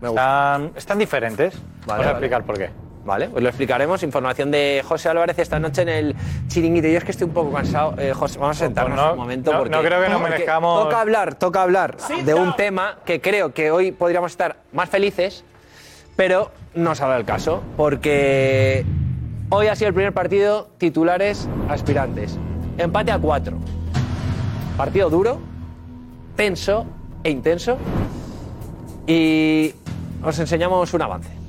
Me 0.00 0.08
gusta. 0.08 0.22
Están, 0.56 0.72
están 0.76 0.98
diferentes. 0.98 1.54
Vamos 1.86 1.92
a 1.92 1.96
vale. 1.96 2.10
explicar 2.10 2.42
por 2.42 2.58
qué. 2.58 2.70
Vale, 3.04 3.28
pues 3.28 3.42
lo 3.42 3.48
explicaremos. 3.48 4.02
Información 4.04 4.50
de 4.52 4.82
José 4.86 5.08
Álvarez 5.08 5.36
esta 5.38 5.58
noche 5.58 5.82
en 5.82 5.88
el 5.88 6.16
chiringuito. 6.46 6.86
Yo 6.86 6.98
es 6.98 7.04
que 7.04 7.10
estoy 7.10 7.26
un 7.26 7.34
poco 7.34 7.52
cansado. 7.52 7.94
Eh, 7.98 8.12
José, 8.14 8.38
vamos 8.38 8.56
a 8.56 8.60
sentarnos 8.60 8.94
Pues 8.96 9.06
no- 9.06 9.12
un 9.12 9.18
momento. 9.18 9.52
no- 9.52 9.58
porque, 9.58 9.70
no 9.76 9.82
creo 9.82 10.02
que 10.02 10.08
nos 10.08 10.20
merezcamos- 10.22 10.84
Toca 10.84 11.00
hablar, 11.00 11.34
toca 11.34 11.62
hablar 11.62 11.96
de 12.24 12.34
un 12.34 12.54
tema 12.54 12.98
que 13.04 13.20
creo 13.20 13.52
que 13.52 13.70
hoy 13.72 13.90
podríamos 13.90 14.30
estar 14.30 14.58
más 14.72 14.88
felices, 14.88 15.44
pero 16.14 16.52
no 16.74 16.94
se 16.94 17.04
el 17.04 17.24
caso. 17.24 17.62
Porque 17.76 18.84
hoy 19.50 19.66
ha 19.66 19.74
sido 19.74 19.88
el 19.88 19.94
primer 19.94 20.12
partido 20.12 20.68
titulares 20.78 21.48
aspirantes. 21.68 22.38
Empate 22.78 23.10
a 23.10 23.18
cuatro. 23.18 23.58
Partido 24.76 25.10
duro, 25.10 25.38
tenso 26.36 26.86
e 27.24 27.30
intenso. 27.30 27.76
Y 29.06 29.74
os 30.24 30.38
enseñamos 30.38 30.94
un 30.94 31.02
avance. 31.02 31.41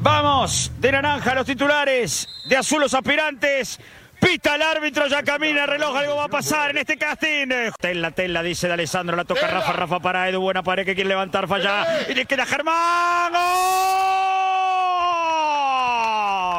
Vamos, 0.00 0.70
de 0.78 0.92
naranja 0.92 1.34
los 1.34 1.44
titulares, 1.44 2.28
de 2.48 2.56
azul 2.56 2.80
los 2.80 2.94
aspirantes. 2.94 3.80
Pita 4.20 4.54
el 4.56 4.62
árbitro, 4.62 5.06
ya 5.06 5.22
camina 5.22 5.62
el 5.62 5.68
reloj, 5.70 5.96
algo 5.96 6.16
va 6.16 6.24
a 6.24 6.28
pasar 6.28 6.70
en 6.70 6.78
este 6.78 6.96
casting. 6.96 7.48
Tela, 7.80 8.10
tela, 8.10 8.42
dice 8.42 8.66
de 8.66 8.74
Alessandro, 8.74 9.16
la 9.16 9.24
toca 9.24 9.46
Rafa, 9.46 9.72
Rafa 9.72 10.00
para 10.00 10.28
Edu, 10.28 10.40
buena 10.40 10.62
pared 10.62 10.84
que 10.84 10.94
quiere 10.94 11.08
levantar, 11.08 11.46
falla. 11.46 11.86
Y 12.08 12.14
le 12.14 12.26
queda 12.26 12.44
Germán. 12.46 13.32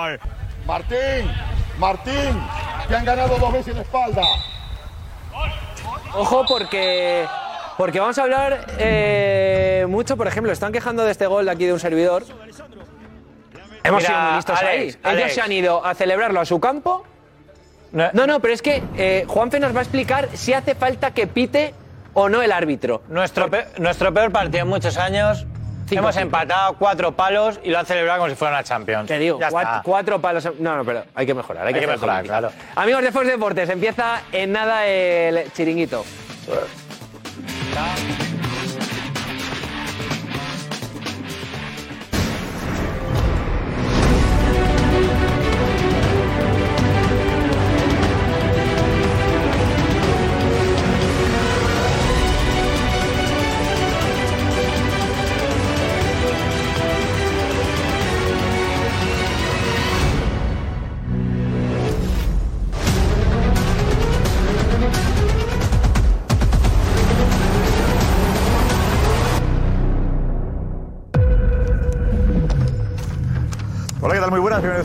¡Gol! 0.04 0.20
Martín, 0.66 1.32
Martín, 1.78 2.42
te 2.88 2.96
han 2.96 3.06
ganado 3.06 3.38
dos 3.38 3.52
veces 3.52 3.76
la 3.76 3.82
espalda. 3.82 4.24
Ojo 6.14 6.46
porque, 6.48 7.28
porque 7.78 8.00
vamos 8.00 8.18
a 8.18 8.24
hablar 8.24 8.66
eh, 8.78 9.86
mucho, 9.90 10.16
por 10.16 10.28
ejemplo, 10.28 10.52
están 10.52 10.72
quejando 10.72 11.04
de 11.04 11.12
este 11.12 11.28
gol 11.28 11.46
de 11.46 11.52
aquí 11.52 11.66
de 11.66 11.74
un 11.74 11.80
servidor. 11.80 12.24
Hemos 13.84 14.02
Mira, 14.04 14.10
sido 14.14 14.22
muy 14.22 14.36
listos 14.36 14.60
Alex, 14.60 14.72
ahí. 14.74 14.88
Ellos 14.88 14.98
Alex. 15.04 15.34
se 15.36 15.42
han 15.42 15.52
ido 15.52 15.86
a 15.86 15.94
celebrarlo 15.96 16.40
a 16.42 16.46
su 16.46 16.60
campo. 16.60 17.06
No, 17.92 18.12
no, 18.28 18.40
pero 18.40 18.54
es 18.54 18.62
que 18.62 18.84
eh, 18.98 19.26
Juanfe 19.28 19.60
nos 19.60 19.74
va 19.76 19.80
a 19.80 19.84
explicar 19.84 20.30
si 20.34 20.54
hace 20.54 20.76
falta 20.76 21.12
que 21.12 21.26
pite 21.28 21.74
o 22.14 22.30
no 22.30 22.42
el 22.42 22.52
árbitro. 22.52 23.02
Nuestro, 23.10 23.50
pe- 23.50 23.66
nuestro 23.78 24.14
peor 24.14 24.32
partido 24.32 24.64
en 24.64 24.70
muchos 24.70 24.98
años. 24.98 25.46
Cinco, 25.88 26.02
hemos 26.02 26.14
cinco. 26.14 26.26
empatado 26.26 26.76
cuatro 26.78 27.14
palos 27.14 27.60
y 27.64 27.72
lo 27.72 27.80
han 27.80 27.86
celebrado 27.88 28.20
como 28.20 28.30
si 28.30 28.36
fuera 28.36 28.54
una 28.54 28.64
Champions. 28.64 29.08
Te 29.08 29.18
digo, 29.18 29.40
Ya 29.40 29.50
cuatro, 29.50 29.72
está. 29.72 29.84
cuatro 29.84 30.22
palos. 30.22 30.48
No, 30.60 30.76
no, 30.78 30.86
pero 30.86 31.04
hay 31.16 31.26
que 31.26 31.34
mejorar. 31.34 31.64
Hay, 31.66 31.74
Hay 31.74 31.80
que 31.80 31.86
hacer 31.86 31.96
mejorar, 31.96 32.24
claro. 32.26 32.52
Amigos 32.76 33.02
de 33.02 33.12
Fox 33.12 33.26
Deportes, 33.26 33.70
empieza 33.70 34.22
en 34.32 34.52
nada 34.52 34.86
el 34.86 35.52
chiringuito. 35.54 36.06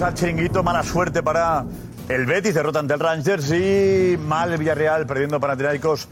Al 0.02 0.14
Chiringuito. 0.14 0.62
Mala 0.62 0.82
suerte 0.82 1.22
para 1.22 1.64
el 2.08 2.26
Betis. 2.26 2.54
Derrota 2.54 2.80
ante 2.80 2.94
el 2.94 3.00
Rangers 3.00 3.50
y 3.52 4.18
mal 4.18 4.52
el 4.52 4.58
Villarreal 4.58 5.06
perdiendo 5.06 5.38
Panathinaikos 5.38 6.08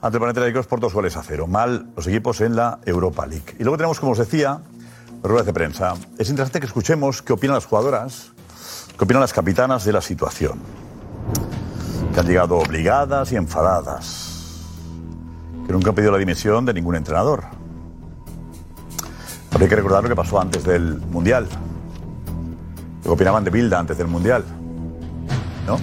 ante 0.00 0.20
Panathinaikos 0.20 0.66
por 0.66 0.80
dos 0.80 0.92
goles 0.92 1.16
a 1.16 1.22
cero. 1.22 1.46
Mal 1.46 1.86
los 1.96 2.06
equipos 2.06 2.40
en 2.40 2.56
la 2.56 2.78
Europa 2.84 3.26
League. 3.26 3.56
Y 3.58 3.64
luego 3.64 3.76
tenemos, 3.76 3.98
como 3.98 4.12
os 4.12 4.18
decía, 4.18 4.60
ruedas 5.22 5.46
de 5.46 5.52
prensa. 5.52 5.94
Es 6.18 6.28
interesante 6.30 6.60
que 6.60 6.66
escuchemos 6.66 7.22
qué 7.22 7.32
opinan 7.32 7.54
las 7.54 7.66
jugadoras, 7.66 8.32
qué 8.96 9.04
opinan 9.04 9.20
las 9.20 9.32
capitanas 9.32 9.84
de 9.84 9.92
la 9.92 10.00
situación. 10.00 10.60
Que 12.12 12.20
han 12.20 12.26
llegado 12.26 12.58
obligadas 12.58 13.32
y 13.32 13.36
enfadadas. 13.36 14.62
Que 15.66 15.72
nunca 15.72 15.88
han 15.88 15.94
pedido 15.94 16.12
la 16.12 16.18
dimisión 16.18 16.64
de 16.66 16.74
ningún 16.74 16.94
entrenador. 16.94 17.44
Habría 19.50 19.68
que 19.68 19.76
recordar 19.76 20.02
lo 20.02 20.08
que 20.08 20.16
pasó 20.16 20.40
antes 20.40 20.64
del 20.64 21.00
Mundial. 21.00 21.48
Que 23.04 23.10
opinaban 23.10 23.44
de 23.44 23.50
Bilda 23.50 23.78
antes 23.78 23.96
del 23.98 24.06
Mundial. 24.08 24.42
¿No? 25.66 25.76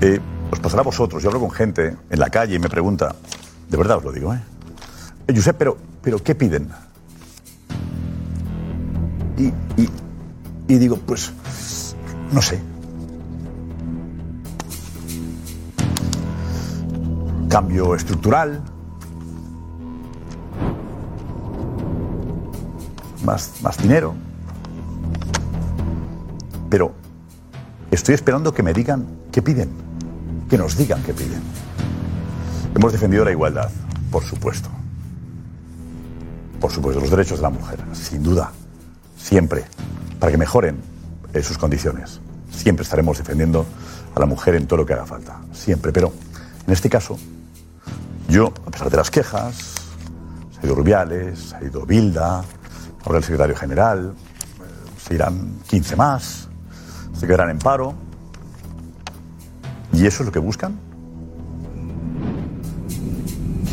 Eh, 0.00 0.20
os 0.50 0.58
pasará 0.60 0.80
a 0.82 0.84
vosotros. 0.84 1.22
Yo 1.22 1.28
hablo 1.30 1.40
con 1.40 1.50
gente 1.50 1.96
en 2.10 2.18
la 2.18 2.28
calle 2.28 2.56
y 2.56 2.58
me 2.58 2.68
pregunta, 2.68 3.14
de 3.70 3.76
verdad 3.76 3.98
os 3.98 4.04
lo 4.04 4.12
digo, 4.12 4.34
¿eh? 4.34 4.40
Eh, 5.28 5.32
Josep, 5.34 5.56
pero, 5.56 5.76
pero 6.02 6.18
¿qué 6.18 6.34
piden? 6.34 6.68
Y, 9.38 9.44
y- 9.80 9.88
y 10.68 10.74
digo, 10.76 10.96
pues, 10.96 11.32
no 12.32 12.42
sé. 12.42 12.60
Cambio 17.48 17.94
estructural. 17.94 18.60
Más, 23.24 23.52
más 23.62 23.78
dinero. 23.78 24.14
Pero 26.72 26.90
estoy 27.90 28.14
esperando 28.14 28.54
que 28.54 28.62
me 28.62 28.72
digan 28.72 29.06
qué 29.30 29.42
piden, 29.42 29.68
que 30.48 30.56
nos 30.56 30.74
digan 30.74 31.02
qué 31.02 31.12
piden. 31.12 31.42
Hemos 32.74 32.92
defendido 32.92 33.26
la 33.26 33.30
igualdad, 33.30 33.70
por 34.10 34.24
supuesto. 34.24 34.70
Por 36.58 36.72
supuesto, 36.72 36.98
los 36.98 37.10
derechos 37.10 37.40
de 37.40 37.42
la 37.42 37.50
mujer, 37.50 37.78
sin 37.92 38.22
duda, 38.22 38.52
siempre, 39.18 39.66
para 40.18 40.32
que 40.32 40.38
mejoren 40.38 40.80
eh, 41.34 41.42
sus 41.42 41.58
condiciones. 41.58 42.22
Siempre 42.50 42.84
estaremos 42.84 43.18
defendiendo 43.18 43.66
a 44.14 44.20
la 44.20 44.24
mujer 44.24 44.54
en 44.54 44.66
todo 44.66 44.78
lo 44.78 44.86
que 44.86 44.94
haga 44.94 45.04
falta, 45.04 45.42
siempre. 45.52 45.92
Pero 45.92 46.10
en 46.66 46.72
este 46.72 46.88
caso, 46.88 47.18
yo, 48.30 48.46
a 48.66 48.70
pesar 48.70 48.88
de 48.88 48.96
las 48.96 49.10
quejas, 49.10 49.74
se 50.52 50.60
ha 50.62 50.64
ido 50.64 50.74
Rubiales, 50.74 51.38
se 51.38 51.56
ha 51.56 51.62
ido 51.64 51.84
Bilda, 51.84 52.42
ahora 53.04 53.18
el 53.18 53.24
secretario 53.24 53.56
general, 53.56 54.14
se 54.96 55.16
irán 55.16 55.58
15 55.68 55.96
más, 55.96 56.48
se 57.14 57.26
quedarán 57.26 57.50
en 57.50 57.58
paro. 57.58 57.94
¿Y 59.92 60.06
eso 60.06 60.22
es 60.22 60.26
lo 60.26 60.32
que 60.32 60.38
buscan? 60.38 60.78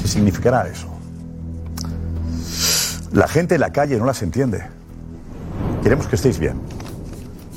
¿Qué 0.02 0.08
significará 0.08 0.68
eso? 0.68 0.88
La 3.12 3.28
gente 3.28 3.56
en 3.56 3.62
la 3.62 3.72
calle 3.72 3.98
no 3.98 4.06
las 4.06 4.22
entiende. 4.22 4.64
Queremos 5.82 6.08
que 6.08 6.16
estéis 6.16 6.38
bien, 6.38 6.60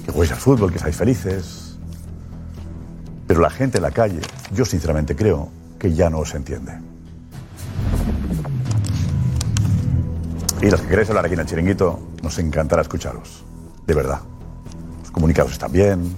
que 0.07 0.13
juguéis 0.13 0.33
al 0.33 0.39
fútbol, 0.39 0.73
que 0.73 0.79
seáis 0.79 0.97
felices. 0.97 1.77
Pero 3.27 3.41
la 3.41 3.51
gente 3.51 3.79
en 3.79 3.83
la 3.83 3.91
calle, 3.91 4.21
yo 4.53 4.65
sinceramente 4.65 5.15
creo 5.17 5.51
que 5.79 5.93
ya 5.93 6.09
no 6.09 6.19
os 6.19 6.35
entiende. 6.35 6.73
Y 10.63 10.71
los 10.71 10.81
que 10.81 10.89
queréis 10.89 11.09
hablar 11.09 11.25
aquí 11.25 11.35
en 11.35 11.41
el 11.41 11.47
chiringuito, 11.47 11.99
nos 12.23 12.39
encantará 12.39 12.83
escucharos. 12.83 13.45
De 13.87 13.95
verdad. 13.95 14.21
Comunicados 15.13 15.53
están 15.53 15.71
bien, 15.71 16.17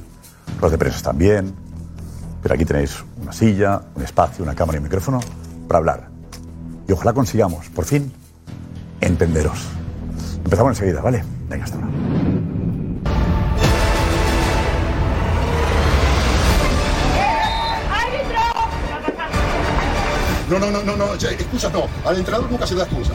los 0.61 0.71
de 0.71 0.79
prensa 0.79 0.99
están 0.99 1.19
bien, 1.19 1.53
pero 2.43 2.55
aquí 2.55 2.65
tenéis 2.65 3.05
una 3.21 3.33
silla, 3.33 3.83
un 3.95 4.03
espacio, 4.03 4.45
una 4.45 4.55
cámara 4.55 4.77
y 4.77 4.79
un 4.79 4.85
micrófono 4.85 5.21
para 5.67 5.79
hablar. 5.79 6.09
Y 6.89 6.93
ojalá 6.93 7.13
consigamos, 7.13 7.69
por 7.71 7.85
fin, 7.85 8.13
entenderos. 9.01 9.59
Empezamos 10.45 10.73
enseguida, 10.73 11.01
¿vale? 11.01 11.25
Venga, 11.49 11.65
hasta 11.65 11.77
ahora. 11.77 11.89
No, 20.51 20.59
no, 20.59 20.71
no, 20.71 20.83
no, 20.85 20.97
no, 20.97 21.15
excusas 21.15 21.73
no. 21.73 21.87
Al 22.05 22.19
entrenador 22.19 22.51
nunca 22.51 22.67
se 22.67 22.75
da 22.75 22.85
excusa. 22.85 23.15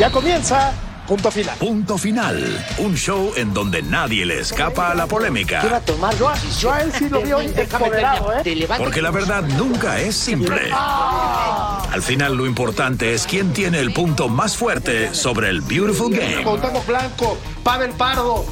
Ya 0.00 0.10
comienza 0.10 0.72
Punto 1.06 1.30
Final. 1.30 1.58
Punto 1.58 1.98
Final, 1.98 2.66
un 2.78 2.96
show 2.96 3.34
en 3.36 3.52
donde 3.52 3.82
nadie 3.82 4.24
le 4.24 4.40
escapa 4.40 4.92
a 4.92 4.94
la 4.94 5.06
polémica. 5.06 5.60
tomar 5.84 6.16
yo, 6.16 6.32
yo 6.58 6.72
a 6.72 6.80
él 6.80 6.90
sí 6.90 7.10
lo 7.10 7.20
veo 7.20 7.42
empoderado, 7.42 8.32
¿eh? 8.32 8.66
Porque 8.78 9.02
la 9.02 9.10
verdad 9.10 9.42
nunca 9.42 10.00
es 10.00 10.16
simple. 10.16 10.70
Al 10.72 12.00
final 12.00 12.34
lo 12.34 12.46
importante 12.46 13.12
es 13.12 13.26
quién 13.26 13.52
tiene 13.52 13.78
el 13.78 13.92
punto 13.92 14.30
más 14.30 14.56
fuerte 14.56 15.12
sobre 15.14 15.50
el 15.50 15.60
Beautiful 15.60 16.16
Game. 16.16 16.44
Cuauhtémoc 16.44 16.86
Blanco, 16.86 17.36
Pavel 17.62 17.90
Pardo, 17.90 18.46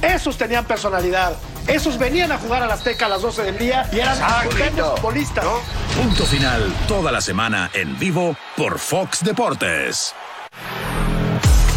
esos 0.00 0.38
tenían 0.38 0.64
personalidad. 0.64 1.36
Esos 1.66 1.98
venían 1.98 2.32
a 2.32 2.38
jugar 2.38 2.62
a 2.62 2.66
la 2.66 2.74
Azteca 2.74 3.04
a 3.04 3.08
las 3.10 3.20
12 3.20 3.42
del 3.42 3.58
día 3.58 3.86
y 3.92 4.00
eran 4.00 4.18
auténticos 4.22 5.00
futbolistas. 5.00 5.44
Punto 5.94 6.24
final 6.24 6.72
toda 6.88 7.12
la 7.12 7.20
semana 7.20 7.70
en 7.74 7.98
vivo 7.98 8.34
por 8.56 8.78
Fox 8.78 9.22
Deportes. 9.22 10.14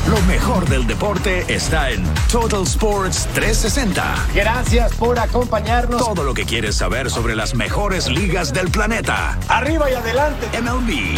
Lo 0.10 0.22
mejor 0.22 0.68
del 0.70 0.88
deporte 0.88 1.44
está 1.54 1.92
en 1.92 2.02
Total 2.32 2.64
Sports 2.64 3.28
360. 3.34 4.28
Gracias 4.34 4.94
por 4.94 5.20
acompañarnos. 5.20 6.02
Todo 6.02 6.24
lo 6.24 6.34
que 6.34 6.46
quieres 6.46 6.76
saber 6.76 7.10
sobre 7.10 7.36
las 7.36 7.56
mejores 7.56 8.08
ligas 8.08 8.54
del 8.54 8.72
planeta. 8.72 9.38
Arriba 9.50 9.92
y 9.92 9.96
adelante. 9.96 10.48
MLB, 10.62 11.18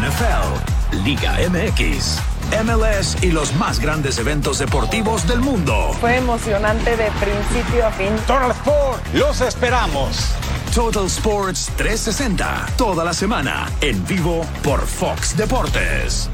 NFL, 0.00 1.02
Liga 1.04 1.36
MX, 1.50 2.18
MLS 2.64 3.22
y 3.22 3.30
los 3.30 3.54
más 3.56 3.78
grandes 3.78 4.18
eventos 4.18 4.58
deportivos 4.58 5.28
del 5.28 5.40
mundo. 5.40 5.92
Fue 6.00 6.16
emocionante 6.16 6.96
de 6.96 7.10
principio 7.20 7.86
a 7.86 7.90
fin. 7.90 8.16
Total 8.26 8.52
Sport, 8.52 9.14
los 9.14 9.40
esperamos. 9.42 10.34
Total 10.74 11.06
Sports 11.06 11.70
360, 11.76 12.66
toda 12.78 13.04
la 13.04 13.12
semana, 13.12 13.70
en 13.82 14.02
vivo 14.06 14.46
por 14.62 14.86
Fox 14.86 15.36
Deportes. 15.36 16.30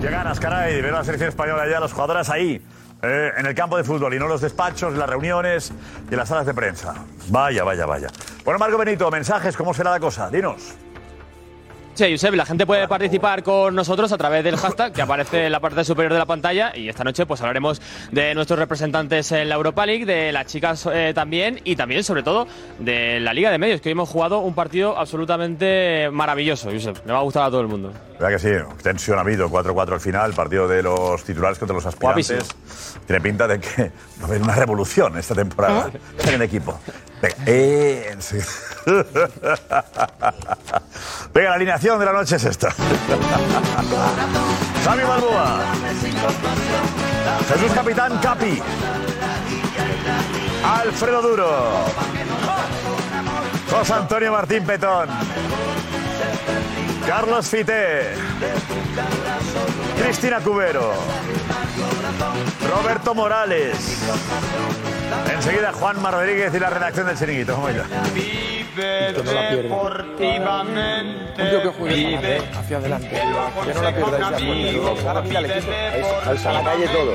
Qué 0.00 0.10
ganas, 0.10 0.38
caray, 0.38 0.74
de 0.74 0.82
ver 0.82 0.94
a 0.94 0.98
la 0.98 1.04
selección 1.04 1.28
española 1.28 1.68
ya, 1.68 1.80
las 1.80 1.92
jugadoras 1.92 2.30
ahí, 2.30 2.62
eh, 3.06 3.32
en 3.36 3.46
el 3.46 3.54
campo 3.54 3.76
de 3.76 3.84
fútbol 3.84 4.12
y 4.14 4.18
no 4.18 4.24
en 4.24 4.30
los 4.32 4.40
despachos, 4.40 4.92
en 4.92 4.98
las 4.98 5.08
reuniones 5.08 5.72
y 6.08 6.12
en 6.12 6.18
las 6.18 6.28
salas 6.28 6.46
de 6.46 6.54
prensa. 6.54 6.94
Vaya, 7.28 7.64
vaya, 7.64 7.86
vaya. 7.86 8.08
Bueno, 8.44 8.58
Marco 8.58 8.78
Benito, 8.78 9.10
mensajes, 9.10 9.56
¿cómo 9.56 9.72
será 9.72 9.90
la 9.90 10.00
cosa? 10.00 10.30
Dinos. 10.30 10.74
Sí, 11.96 12.04
Josep, 12.10 12.34
la 12.34 12.44
gente 12.44 12.66
puede 12.66 12.86
participar 12.86 13.42
con 13.42 13.74
nosotros 13.74 14.12
a 14.12 14.18
través 14.18 14.44
del 14.44 14.58
hashtag 14.58 14.92
que 14.92 15.00
aparece 15.00 15.46
en 15.46 15.52
la 15.52 15.60
parte 15.60 15.82
superior 15.82 16.12
de 16.12 16.18
la 16.18 16.26
pantalla 16.26 16.76
y 16.76 16.90
esta 16.90 17.04
noche 17.04 17.24
pues 17.24 17.40
hablaremos 17.40 17.80
de 18.12 18.34
nuestros 18.34 18.58
representantes 18.58 19.32
en 19.32 19.48
la 19.48 19.54
Europa 19.54 19.86
League, 19.86 20.04
de 20.04 20.30
las 20.30 20.44
chicas 20.44 20.86
eh, 20.92 21.12
también 21.14 21.58
y 21.64 21.74
también 21.74 22.04
sobre 22.04 22.22
todo 22.22 22.46
de 22.78 23.18
la 23.20 23.32
Liga 23.32 23.50
de 23.50 23.56
Medios, 23.56 23.80
que 23.80 23.88
hoy 23.88 23.92
hemos 23.92 24.10
jugado 24.10 24.40
un 24.40 24.54
partido 24.54 24.98
absolutamente 24.98 26.10
maravilloso, 26.12 26.70
Josep. 26.70 27.02
Me 27.06 27.14
va 27.14 27.20
a 27.20 27.22
gustar 27.22 27.44
a 27.44 27.50
todo 27.50 27.62
el 27.62 27.68
mundo. 27.68 27.94
¿Verdad 28.20 28.28
que 28.28 28.38
sí? 28.38 28.82
Tensión 28.82 29.16
ha 29.16 29.22
habido, 29.22 29.48
4-4 29.48 29.94
al 29.94 30.00
final, 30.00 30.34
partido 30.34 30.68
de 30.68 30.82
los 30.82 31.24
titulares 31.24 31.58
contra 31.58 31.74
los 31.74 31.86
aspirantes. 31.86 32.46
Tiene 33.06 33.22
pinta 33.22 33.48
de 33.48 33.58
que 33.58 33.90
va 34.20 34.24
a 34.24 34.26
haber 34.26 34.42
una 34.42 34.54
revolución 34.54 35.16
esta 35.16 35.34
temporada 35.34 35.90
en 36.26 36.34
el 36.34 36.42
equipo. 36.42 36.78
Venga, 37.22 37.36
eh, 37.46 38.14
sí. 38.18 38.36
Venga, 41.34 41.50
la 41.50 41.56
alineación 41.56 41.98
de 41.98 42.04
la 42.04 42.12
noche 42.12 42.36
es 42.36 42.44
esta. 42.44 42.70
Sami 44.84 45.02
Balboa. 45.02 45.58
Jesús 47.48 47.72
Capitán 47.72 48.16
Capi. 48.18 48.62
Alfredo 50.64 51.22
Duro. 51.22 51.84
José 53.70 53.92
Antonio 53.92 54.30
Martín 54.30 54.64
Petón. 54.64 55.08
Carlos 57.06 57.48
Fité. 57.48 58.14
Cristina 60.02 60.40
Cubero. 60.40 60.92
Roberto 62.68 63.14
Morales. 63.14 64.02
Enseguida 65.32 65.72
Juanma 65.72 66.10
Rodríguez 66.10 66.52
y 66.54 66.58
la 66.58 66.70
redacción 66.70 67.06
del 67.06 67.16
Chiringuito. 67.16 67.52
Vamos 67.52 67.70
allá. 67.70 67.84
Vive 68.12 69.12
deportivamente. 69.12 71.42
Un 71.42 71.50
tío 71.50 71.62
que 71.62 71.70
Vive 71.94 72.42
hacia 72.54 72.78
adelante. 72.78 73.08
que 73.08 73.16
Que 73.66 73.74
no 73.74 73.82
la 73.82 73.88
a 73.90 73.92
la 76.52 76.64
calle 76.64 76.88
todo. 76.88 77.12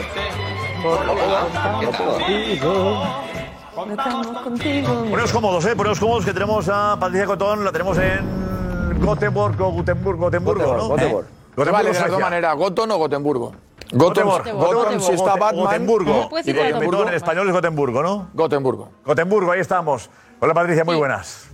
Poneos 5.09 5.31
cómodos, 5.31 5.65
¿eh? 5.65 5.75
Poneos 5.75 5.99
cómodos 5.99 6.25
que 6.25 6.33
tenemos 6.33 6.69
a 6.69 6.97
Patricia 6.99 7.25
Cotón, 7.25 7.63
la 7.63 7.71
tenemos 7.71 7.97
en 7.97 8.19
Gotemburgo, 9.05 9.71
Gotemburgo, 9.71 10.21
Gotemburgo, 10.25 10.77
¿no? 10.77 10.87
Gotemburgo. 10.89 11.27
Gotemburgo, 11.55 11.71
vale 11.71 11.91
de 11.91 11.99
las 11.99 12.09
dos 12.11 12.19
maneras, 12.19 12.55
Goton 12.55 12.91
o 12.91 12.97
Gotemburgo. 12.97 13.51
Gotemburgo. 13.93 14.53
Goton, 14.57 15.01
si 15.01 15.11
está 15.11 15.35
Batman. 15.35 15.65
Gotemburgo. 15.65 16.29
Puedes 16.29 16.47
Y 16.47 16.53
Gotemburgo 16.53 16.79
Gotemburgo. 16.79 17.09
en 17.09 17.13
español 17.15 17.47
es 17.47 17.53
Gotemburgo, 17.53 18.03
¿no? 18.03 18.27
Gotemburgo. 18.33 18.89
Gotemburgo, 19.05 19.51
ahí 19.51 19.59
estamos. 19.59 20.09
Hola 20.39 20.53
Patricia, 20.53 20.85
muy 20.85 20.95
buenas. 20.95 21.49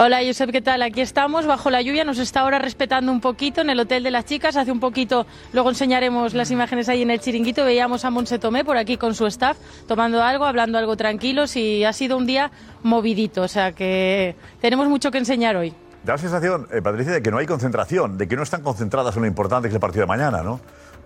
Hola, 0.00 0.20
Josep, 0.24 0.52
¿qué 0.52 0.62
tal? 0.62 0.80
Aquí 0.82 1.00
estamos 1.00 1.44
bajo 1.44 1.70
la 1.70 1.82
lluvia, 1.82 2.04
nos 2.04 2.20
está 2.20 2.40
ahora 2.42 2.60
respetando 2.60 3.10
un 3.10 3.20
poquito 3.20 3.62
en 3.62 3.70
el 3.70 3.80
Hotel 3.80 4.04
de 4.04 4.12
las 4.12 4.26
Chicas. 4.26 4.56
Hace 4.56 4.70
un 4.70 4.78
poquito, 4.78 5.26
luego 5.52 5.70
enseñaremos 5.70 6.34
las 6.34 6.52
imágenes 6.52 6.88
ahí 6.88 7.02
en 7.02 7.10
el 7.10 7.18
chiringuito, 7.18 7.64
veíamos 7.64 8.04
a 8.04 8.10
Monse 8.10 8.38
Tomé 8.38 8.64
por 8.64 8.76
aquí 8.76 8.96
con 8.96 9.16
su 9.16 9.26
staff, 9.26 9.56
tomando 9.88 10.22
algo, 10.22 10.44
hablando 10.44 10.78
algo 10.78 10.96
tranquilos 10.96 11.56
y 11.56 11.84
ha 11.84 11.92
sido 11.92 12.16
un 12.16 12.26
día 12.26 12.52
movidito, 12.84 13.42
o 13.42 13.48
sea 13.48 13.72
que 13.72 14.36
tenemos 14.60 14.86
mucho 14.88 15.10
que 15.10 15.18
enseñar 15.18 15.56
hoy. 15.56 15.74
Da 16.04 16.12
la 16.12 16.18
sensación, 16.18 16.68
eh, 16.70 16.80
Patricia, 16.80 17.14
de 17.14 17.20
que 17.20 17.32
no 17.32 17.38
hay 17.38 17.46
concentración, 17.46 18.16
de 18.18 18.28
que 18.28 18.36
no 18.36 18.44
están 18.44 18.62
concentradas 18.62 19.16
en 19.16 19.22
lo 19.22 19.26
importante 19.28 19.66
que 19.66 19.70
es 19.70 19.74
el 19.74 19.80
partido 19.80 20.02
de 20.02 20.06
mañana, 20.06 20.44
¿no? 20.44 20.60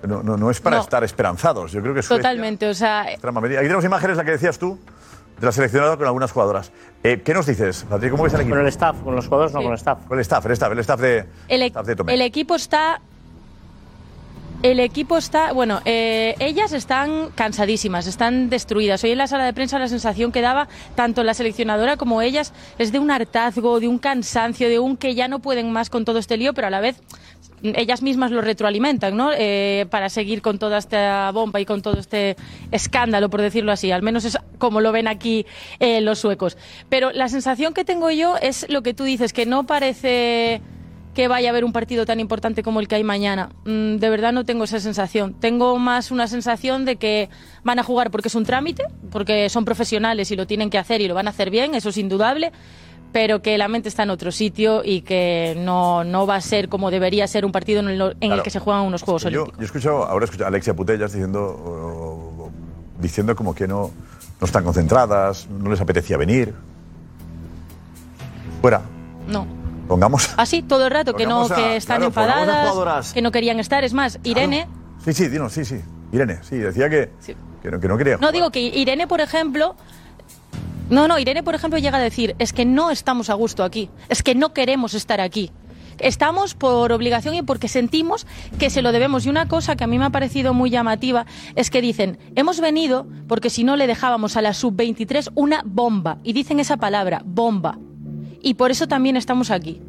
No, 0.07 0.23
no, 0.23 0.37
no 0.37 0.51
es 0.51 0.61
para 0.61 0.77
No. 0.77 0.83
estar 0.83 1.03
esperanzados. 1.03 1.73
Yo 1.73 1.81
creo 1.81 1.95
que 1.95 2.03
Suecia, 2.03 2.23
Totalmente, 2.29 2.69
o 2.69 2.75
sea, 2.75 3.11
extrema. 3.11 3.41
Aquí 3.41 3.55
tenemos 3.55 3.85
imágenes, 3.87 4.19
la 4.19 4.25
que 4.25 4.33
decías 4.33 4.59
tú, 4.59 4.79
de 5.43 5.47
la 5.47 5.53
seleccionada 5.53 5.97
con 5.97 6.07
algunas 6.07 6.31
jugadoras. 6.31 6.71
Eh, 7.03 7.21
¿Qué 7.25 7.35
nos 7.35 7.47
dices, 7.47 7.85
Patricia? 7.89 8.13
¿Cómo 8.13 8.23
ves 8.23 8.33
el 8.35 8.43
equipo? 8.43 8.55
Con 8.55 8.61
el 8.63 8.69
staff, 8.69 8.97
con 9.03 9.17
los 9.17 9.27
jugadores, 9.27 9.53
no 9.53 9.59
Sí. 9.59 9.65
con 9.65 9.73
el 9.73 9.79
staff. 9.79 9.99
Con 10.07 10.19
el 10.19 10.23
staff, 10.23 10.47
el 10.47 10.53
staff, 10.53 10.73
el 10.73 10.79
staff 10.79 11.01
de, 11.01 11.25
el, 11.49 11.63
e- 11.63 11.67
staff 11.67 11.85
de 11.87 11.97
Tomé. 11.97 12.15
el 12.15 12.23
equipo 12.23 12.55
está 12.55 13.01
el 14.63 14.79
equipo 14.79 15.19
está, 15.19 15.53
bueno, 15.53 15.81
eh, 15.85 16.37
ellas 16.39 16.73
están 16.73 17.31
cansadísimas, 17.35 18.07
están 18.07 18.49
destruidas. 18.49 19.03
Hoy 19.03 19.11
en 19.11 19.19
la 19.19 19.27
sala 19.27 19.45
de 19.45 19.53
prensa 19.53 19.77
la 19.81 19.89
sensación 19.89 20.31
que 20.31 20.41
daba 20.41 20.69
tanto 20.95 21.25
la 21.25 21.35
seleccionadora 21.35 21.97
como 21.97 22.23
ellas 22.23 22.53
es 22.79 22.93
de 22.93 23.01
un 23.01 23.11
hartazgo, 23.11 23.81
de 23.81 23.89
un 23.89 23.99
cansancio, 23.99 24.69
de 24.69 24.79
un 24.79 24.97
que 24.97 25.17
ya 25.17 25.27
no 25.27 25.41
pueden 25.41 25.73
más 25.73 25.91
con 25.91 26.05
todo 26.05 26.21
este 26.21 26.37
lío, 26.37 26.55
pero 26.55 26.69
a 26.69 26.71
la 26.71 26.79
vez 26.79 27.01
ellas 27.63 28.03
mismas 28.03 28.31
lo 28.31 28.41
retroalimentan, 28.41 29.17
¿no? 29.17 29.31
Eh, 29.37 29.87
para 29.91 30.09
seguir 30.09 30.43
con 30.43 30.59
toda 30.59 30.79
esta 30.79 31.31
bomba 31.33 31.61
y 31.61 31.65
con 31.65 31.83
todo 31.83 31.99
este 31.99 32.37
escándalo, 32.71 33.31
por 33.31 33.41
decirlo 33.41 33.73
así. 33.73 33.91
Al 33.91 34.03
menos 34.03 34.25
es 34.25 34.39
como 34.59 34.81
lo 34.81 34.93
ven 34.93 35.09
aquí 35.09 35.47
eh, 35.79 36.01
los 36.01 36.19
suecos. 36.19 36.57
Pero 36.89 37.13
la 37.13 37.29
sensación 37.29 37.75
que 37.75 37.85
tengo 37.85 38.11
yo 38.11 38.37
es 38.37 38.67
lo 38.69 38.83
que 38.83 38.95
tú 38.95 39.05
dices, 39.05 39.33
que 39.33 39.47
no 39.47 39.65
parece 39.65 40.61
que 41.15 41.29
vaya 41.29 41.51
a 41.51 41.51
haber 41.51 41.65
un 41.65 41.73
partido 41.73 42.07
tan 42.07 42.21
importante 42.21 42.63
como 42.63 42.81
el 42.81 42.89
que 42.89 42.95
hay 42.95 43.05
mañana. 43.05 43.51
Mm, 43.65 43.97
de 43.97 44.11
verdad 44.11 44.33
no 44.33 44.45
tengo 44.45 44.65
esa 44.65 44.81
sensación. 44.81 45.35
Tengo 45.35 45.79
más 45.79 46.11
una 46.11 46.27
sensación 46.27 46.85
de 46.85 46.97
que 46.97 47.29
van 47.65 47.79
a 47.79 47.83
jugar 47.83 48.11
porque 48.11 48.29
es 48.29 48.35
un 48.35 48.45
trámite, 48.45 48.85
porque 49.11 49.49
son 49.49 49.65
profesionales 49.65 50.31
y 50.31 50.37
lo 50.37 50.47
tienen 50.47 50.71
que 50.71 50.79
hacer 50.79 51.01
y 51.01 51.09
lo 51.09 51.15
van 51.15 51.27
a 51.27 51.31
hacer 51.31 51.51
bien, 51.51 51.75
eso 51.75 51.91
es 51.91 51.99
indudable, 51.99 52.53
pero 53.13 53.43
que 53.43 53.59
la 53.59 53.69
mente 53.69 53.89
está 53.89 54.03
en 54.05 54.11
otro 54.11 54.33
sitio 54.33 54.83
y 54.85 55.03
que 55.03 55.55
no, 55.59 56.03
no 56.05 56.27
va 56.27 56.37
a 56.37 56.41
ser 56.41 56.69
como 56.69 56.91
debería 56.91 57.27
ser 57.29 57.45
un 57.45 57.53
partido 57.53 57.81
en 57.81 57.89
el, 57.89 58.17
en 58.21 58.33
el 58.33 58.43
que 58.43 58.51
se 58.51 58.59
juegan 58.59 58.83
unos 58.85 59.03
Juegos 59.03 59.23
Yo, 59.23 59.29
Olímpicos. 59.29 59.59
yo 59.61 59.65
escucho, 59.67 60.05
ahora 60.05 60.25
escucho 60.25 60.45
a 60.45 60.49
Alexia 60.49 60.75
Putellas 60.75 61.13
diciendo, 61.13 61.41
o- 61.45 62.45
o- 62.47 62.51
diciendo 63.01 63.37
como 63.37 63.55
que 63.55 63.69
no, 63.69 63.91
no 64.41 64.45
están 64.47 64.65
concentradas, 64.65 65.47
no 65.49 65.71
les 65.71 65.81
apetecía 65.81 66.17
venir. 66.17 66.55
Fuera, 68.61 68.81
No. 69.29 69.47
pongamos. 69.89 70.31
Así, 70.37 70.63
todo 70.63 70.87
el 70.87 70.91
rato, 70.93 71.15
que 71.15 71.27
no, 71.27 71.45
a- 71.45 71.55
que 71.55 71.77
están 71.77 71.97
claro, 71.99 72.07
enfadadas, 72.07 73.13
que 73.13 73.21
no 73.23 73.31
querían 73.33 73.59
estar. 73.61 73.85
Es 73.85 73.93
más, 73.93 74.19
Irene, 74.25 74.67
Sí, 75.05 75.13
sí, 75.13 75.29
dinos, 75.29 75.53
sí, 75.53 75.65
sí. 75.65 75.81
Irene, 76.13 76.39
sí, 76.43 76.57
decía 76.57 76.89
que, 76.89 77.11
que, 77.61 77.71
no, 77.71 77.81
que 77.81 77.89
no 77.89 77.99
quería. 77.99 78.17
No, 78.19 78.31
digo 78.31 78.51
que 78.51 78.61
Irene, 78.61 79.07
por 79.09 79.21
ejemplo. 79.21 79.75
No, 80.91 81.09
no, 81.09 81.19
Irene, 81.19 81.43
por 81.43 81.55
ejemplo, 81.55 81.79
llega 81.79 81.99
a 81.99 82.01
decir: 82.01 82.35
es 82.39 82.53
que 82.53 82.65
no 82.65 82.91
estamos 82.91 83.31
a 83.31 83.35
gusto 83.35 83.65
aquí, 83.65 83.91
es 84.09 84.23
que 84.23 84.35
no 84.35 84.53
queremos 84.53 84.95
estar 84.95 85.21
aquí. 85.21 85.51
Estamos 85.99 86.55
por 86.55 86.91
obligación 86.93 87.35
y 87.35 87.43
porque 87.43 87.69
sentimos 87.69 88.27
que 88.59 88.71
se 88.71 88.83
lo 88.83 88.93
debemos. 88.93 89.27
Y 89.27 89.29
una 89.29 89.47
cosa 89.47 89.77
que 89.77 89.85
a 89.85 89.87
mí 89.87 89.99
me 89.99 90.07
ha 90.07 90.11
parecido 90.11 90.55
muy 90.55 90.71
llamativa 90.71 91.27
es 91.55 91.71
que 91.71 91.81
dicen, 91.81 92.19
hemos 92.35 92.61
venido 92.61 93.07
porque 93.29 93.51
si 93.51 93.63
no 93.63 93.77
le 93.77 93.87
dejábamos 93.87 94.37
a 94.37 94.43
la 94.43 94.55
sub-23 94.55 95.31
una 95.35 95.63
bomba. 95.65 96.19
Y 96.25 96.33
dicen 96.33 96.61
esa 96.61 96.79
palabra, 96.79 97.23
bomba. 97.25 97.79
Y 98.41 98.55
por 98.55 98.71
eso 98.71 98.89
también 98.89 99.17
estamos 99.17 99.51
aquí. 99.51 99.81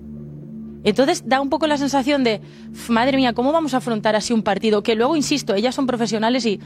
Entonces 0.84 1.24
da 1.26 1.40
un 1.42 1.50
poco 1.50 1.68
la 1.68 1.78
sensación 1.78 2.24
de, 2.24 2.42
"Uf, 2.72 2.90
madre 2.90 3.18
mía, 3.18 3.34
¿cómo 3.34 3.52
vamos 3.52 3.74
a 3.74 3.78
afrontar 3.78 4.16
así 4.16 4.34
un 4.34 4.44
partido? 4.44 4.84
Que 4.84 4.96
luego, 4.96 5.16
insisto, 5.16 5.56
ellas 5.56 5.74
son 5.76 5.88
profesionales 5.88 6.46
y, 6.46 6.60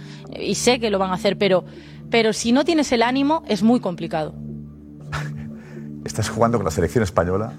sé 0.56 0.80
que 0.80 0.89
lo 0.89 0.99
van 0.99 1.12
a 1.12 1.13
hacer, 1.13 1.38
pero, 1.38 1.63
pero 2.10 2.34
si 2.34 2.51
no 2.51 2.65
tienes 2.65 2.91
el 2.91 3.03
ánimo 3.03 3.43
es 3.47 3.63
muy 3.63 3.80
complicado. 3.80 4.34
Estás 6.06 6.30
jugando 6.30 6.58
con 6.58 6.65
la 6.65 6.71
selección 6.71 7.03
española 7.03 7.53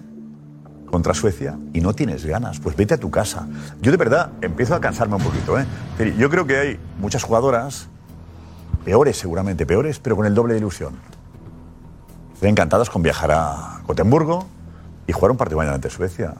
contra 0.90 1.14
Suecia 1.14 1.58
y 1.72 1.80
no 1.80 1.92
tienes 1.92 2.24
ganas. 2.24 2.58
Pues 2.60 2.76
vete 2.76 2.94
a 2.94 2.98
tu 2.98 3.10
casa. 3.10 3.46
Yo 3.80 3.90
de 3.90 3.96
verdad 3.96 4.32
empiezo 4.40 4.74
a 4.74 4.80
cansarme 4.80 5.16
un 5.16 5.22
poquito. 5.22 5.58
¿eh? 5.58 5.66
Yo 6.18 6.30
creo 6.30 6.46
que 6.46 6.56
hay 6.56 6.80
muchas 6.98 7.22
jugadoras, 7.22 7.88
peores 8.84 9.16
seguramente, 9.16 9.66
peores, 9.66 9.98
pero 9.98 10.16
con 10.16 10.26
el 10.26 10.34
doble 10.34 10.54
de 10.54 10.60
ilusión. 10.60 10.94
Están 12.32 12.50
encantadas 12.50 12.88
con 12.88 13.02
viajar 13.02 13.30
a 13.32 13.80
Gotemburgo 13.86 14.46
y 15.06 15.12
jugar 15.12 15.30
un 15.30 15.36
partido 15.36 15.58
mañana 15.58 15.74
ante 15.74 15.90
Suecia. 15.90 16.34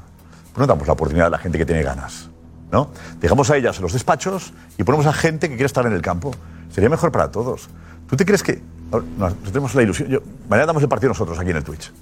Pues 0.59 0.67
no 0.67 0.75
damos 0.75 0.89
la 0.89 0.95
oportunidad 0.95 1.29
a 1.29 1.31
la 1.31 1.39
gente 1.39 1.57
que 1.57 1.65
tiene 1.65 1.85
ganas. 1.85 2.31
¿no? 2.73 2.91
Dejamos 3.21 3.49
a 3.49 3.57
ellas 3.57 3.77
en 3.77 3.83
los 3.83 3.93
despachos 3.93 4.53
y 4.77 4.83
ponemos 4.83 5.07
a 5.07 5.13
gente 5.13 5.49
que 5.49 5.55
quiere 5.55 5.67
estar 5.67 5.87
en 5.87 5.93
el 5.93 6.03
campo. 6.03 6.33
Sería 6.73 6.91
mejor 6.91 7.13
para 7.13 7.31
todos. 7.31 7.71
¿Tú 8.09 8.17
te 8.17 8.25
crees 8.27 8.43
que.? 8.43 8.61
No, 8.91 9.01
nosotros 9.19 9.53
tenemos 9.53 9.75
la 9.77 9.83
ilusión. 9.83 10.09
yo- 10.09 10.19
mañana 10.49 10.67
damos 10.67 10.83
el 10.83 10.89
partido 10.89 11.11
nosotros 11.11 11.39
aquí 11.39 11.51
en 11.51 11.59
el 11.59 11.63
Twitch. 11.63 11.93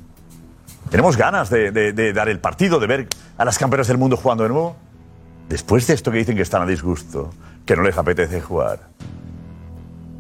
Tenemos 0.88 1.18
ganas 1.18 1.50
de, 1.50 1.70
de- 1.70 1.92
de 1.92 2.12
dar 2.14 2.30
el 2.30 2.40
partido, 2.40 2.80
de 2.80 2.86
ver 2.86 3.08
a 3.36 3.44
las 3.44 3.58
campeonas 3.58 3.88
del 3.88 3.98
mundo 3.98 4.16
jugando 4.16 4.44
de 4.44 4.48
nuevo. 4.48 4.76
Después 5.50 5.86
de 5.86 5.92
esto 5.92 6.10
que 6.10 6.16
dicen 6.16 6.34
que 6.34 6.42
están 6.42 6.62
a 6.62 6.66
disgusto, 6.66 7.28
que 7.66 7.76
no 7.76 7.82
les 7.82 7.98
apetece 7.98 8.40
jugar. 8.40 8.88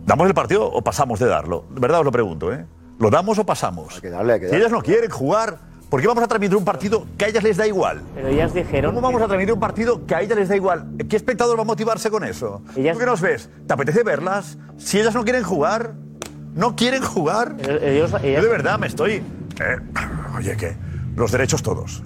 ¿Damos 0.04 0.26
el 0.28 0.34
partido 0.34 0.66
o 0.70 0.82
pasamos 0.82 1.18
de 1.20 1.26
darlo? 1.26 1.64
De 1.70 1.80
verdad 1.80 2.00
os 2.00 2.04
lo 2.04 2.12
pregunto, 2.12 2.52
¿eh? 2.52 2.66
¿Lo 2.98 3.08
damos 3.08 3.38
o 3.38 3.46
pasamos? 3.46 3.98
que 3.98 4.10
darle, 4.10 4.34
hay 4.34 4.40
que 4.40 4.46
si 4.46 4.50
darle. 4.52 4.66
ellas 4.66 4.72
no 4.72 4.82
quieren 4.82 5.10
jugar, 5.10 5.58
¿por 5.88 6.00
qué 6.00 6.06
vamos 6.08 6.22
a 6.24 6.28
transmitir 6.28 6.56
un 6.56 6.64
partido 6.64 7.06
que 7.16 7.24
a 7.24 7.28
ellas 7.28 7.42
les 7.42 7.56
da 7.56 7.66
igual? 7.66 8.02
Pero 8.14 8.28
ellas 8.28 8.52
dijeron. 8.54 8.94
¿Cómo 8.94 9.06
vamos 9.06 9.22
a 9.22 9.26
transmitir 9.26 9.52
un 9.54 9.60
partido 9.60 10.04
que 10.06 10.14
a 10.14 10.20
ellas 10.22 10.36
les 10.38 10.48
da 10.48 10.56
igual? 10.56 10.86
¿Qué 11.08 11.16
espectador 11.16 11.56
va 11.58 11.62
a 11.62 11.66
motivarse 11.66 12.10
con 12.10 12.24
eso? 12.24 12.62
¿Tú 12.74 12.82
qué 12.82 13.06
nos 13.06 13.20
ves? 13.20 13.48
¿Te 13.66 13.72
apetece 13.74 14.02
verlas? 14.02 14.58
Si 14.78 14.98
ellas 14.98 15.14
no 15.14 15.24
quieren 15.24 15.42
jugar, 15.42 15.92
no 16.54 16.74
quieren 16.76 17.02
jugar. 17.02 17.56
Yo 17.58 17.78
de 18.18 18.48
verdad 18.48 18.78
me 18.78 18.86
estoy. 18.86 19.12
eh, 19.60 19.76
oye, 20.36 20.56
que 20.56 20.76
los 21.16 21.32
derechos 21.32 21.62
todos. 21.62 22.02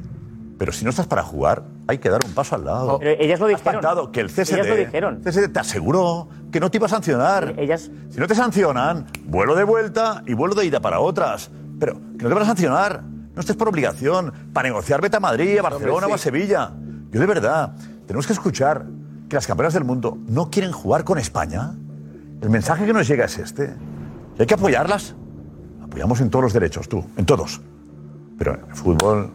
Pero 0.59 0.73
si 0.73 0.85
no 0.85 0.91
estás 0.91 1.07
para 1.07 1.23
jugar, 1.23 1.63
hay 1.89 1.97
que 1.99 2.11
dar 2.11 2.21
un 2.27 2.33
paso 2.35 2.55
al 2.55 2.67
lado. 2.67 2.99
Pero 2.99 3.13
ellas 3.19 3.41
lo 3.41 3.47
Has 3.47 3.53
dijeron. 3.53 3.73
pactado 3.81 4.13
que 4.13 4.21
el 4.21 4.27
CSD, 4.29 4.53
Ellas 4.57 4.67
lo 4.69 4.77
dijeron. 4.77 5.21
CSD 5.25 5.49
te 5.51 5.59
aseguró 5.59 6.29
que 6.53 6.61
no 6.61 6.71
te 6.71 6.77
iba 6.77 6.85
a 6.85 6.91
sancionar. 6.91 7.55
Ellas. 7.57 7.91
Si 8.11 8.21
no 8.21 8.27
te 8.27 8.35
sancionan, 8.35 9.07
vuelo 9.25 9.55
de 9.55 9.65
vuelta 9.65 10.23
y 10.27 10.35
vuelo 10.35 10.55
de 10.55 10.67
ida 10.67 10.79
para 10.81 11.01
otras. 11.01 11.51
Pero 11.79 11.95
que 11.95 12.25
no 12.25 12.29
te 12.29 12.35
van 12.35 12.43
a 12.43 12.47
sancionar. 12.47 13.03
No 13.35 13.41
estés 13.41 13.57
por 13.57 13.69
obligación. 13.69 14.33
Para 14.53 14.69
negociar, 14.69 15.01
vete 15.01 15.17
a 15.17 15.21
Madrid, 15.21 15.59
a 15.59 15.63
Barcelona 15.63 16.07
o 16.07 16.15
a 16.15 16.19
Sevilla. 16.19 16.73
Yo 17.11 17.21
de 17.21 17.27
verdad, 17.27 17.75
tenemos 18.07 18.27
que 18.27 18.33
escuchar 18.33 18.87
que 19.29 19.37
las 19.37 19.47
campeonas 19.47 19.75
del 19.75 19.85
mundo 19.85 20.19
no 20.27 20.51
quieren 20.51 20.73
jugar 20.73 21.05
con 21.05 21.19
España. 21.19 21.75
El 22.41 22.51
mensaje 22.51 22.87
que 22.87 22.93
nos 22.93 23.07
llega 23.07 23.27
es 23.27 23.39
este. 23.39 23.75
Y 24.37 24.41
hay 24.41 24.47
que 24.47 24.55
apoyarlas. 24.55 25.15
Apoyamos 25.83 26.21
en 26.21 26.31
todos 26.31 26.45
los 26.45 26.53
derechos, 26.53 26.89
tú, 26.89 27.05
en 27.17 27.27
todos. 27.27 27.61
Pero 28.39 28.55
en 28.55 28.71
el 28.71 28.75
fútbol, 28.75 29.31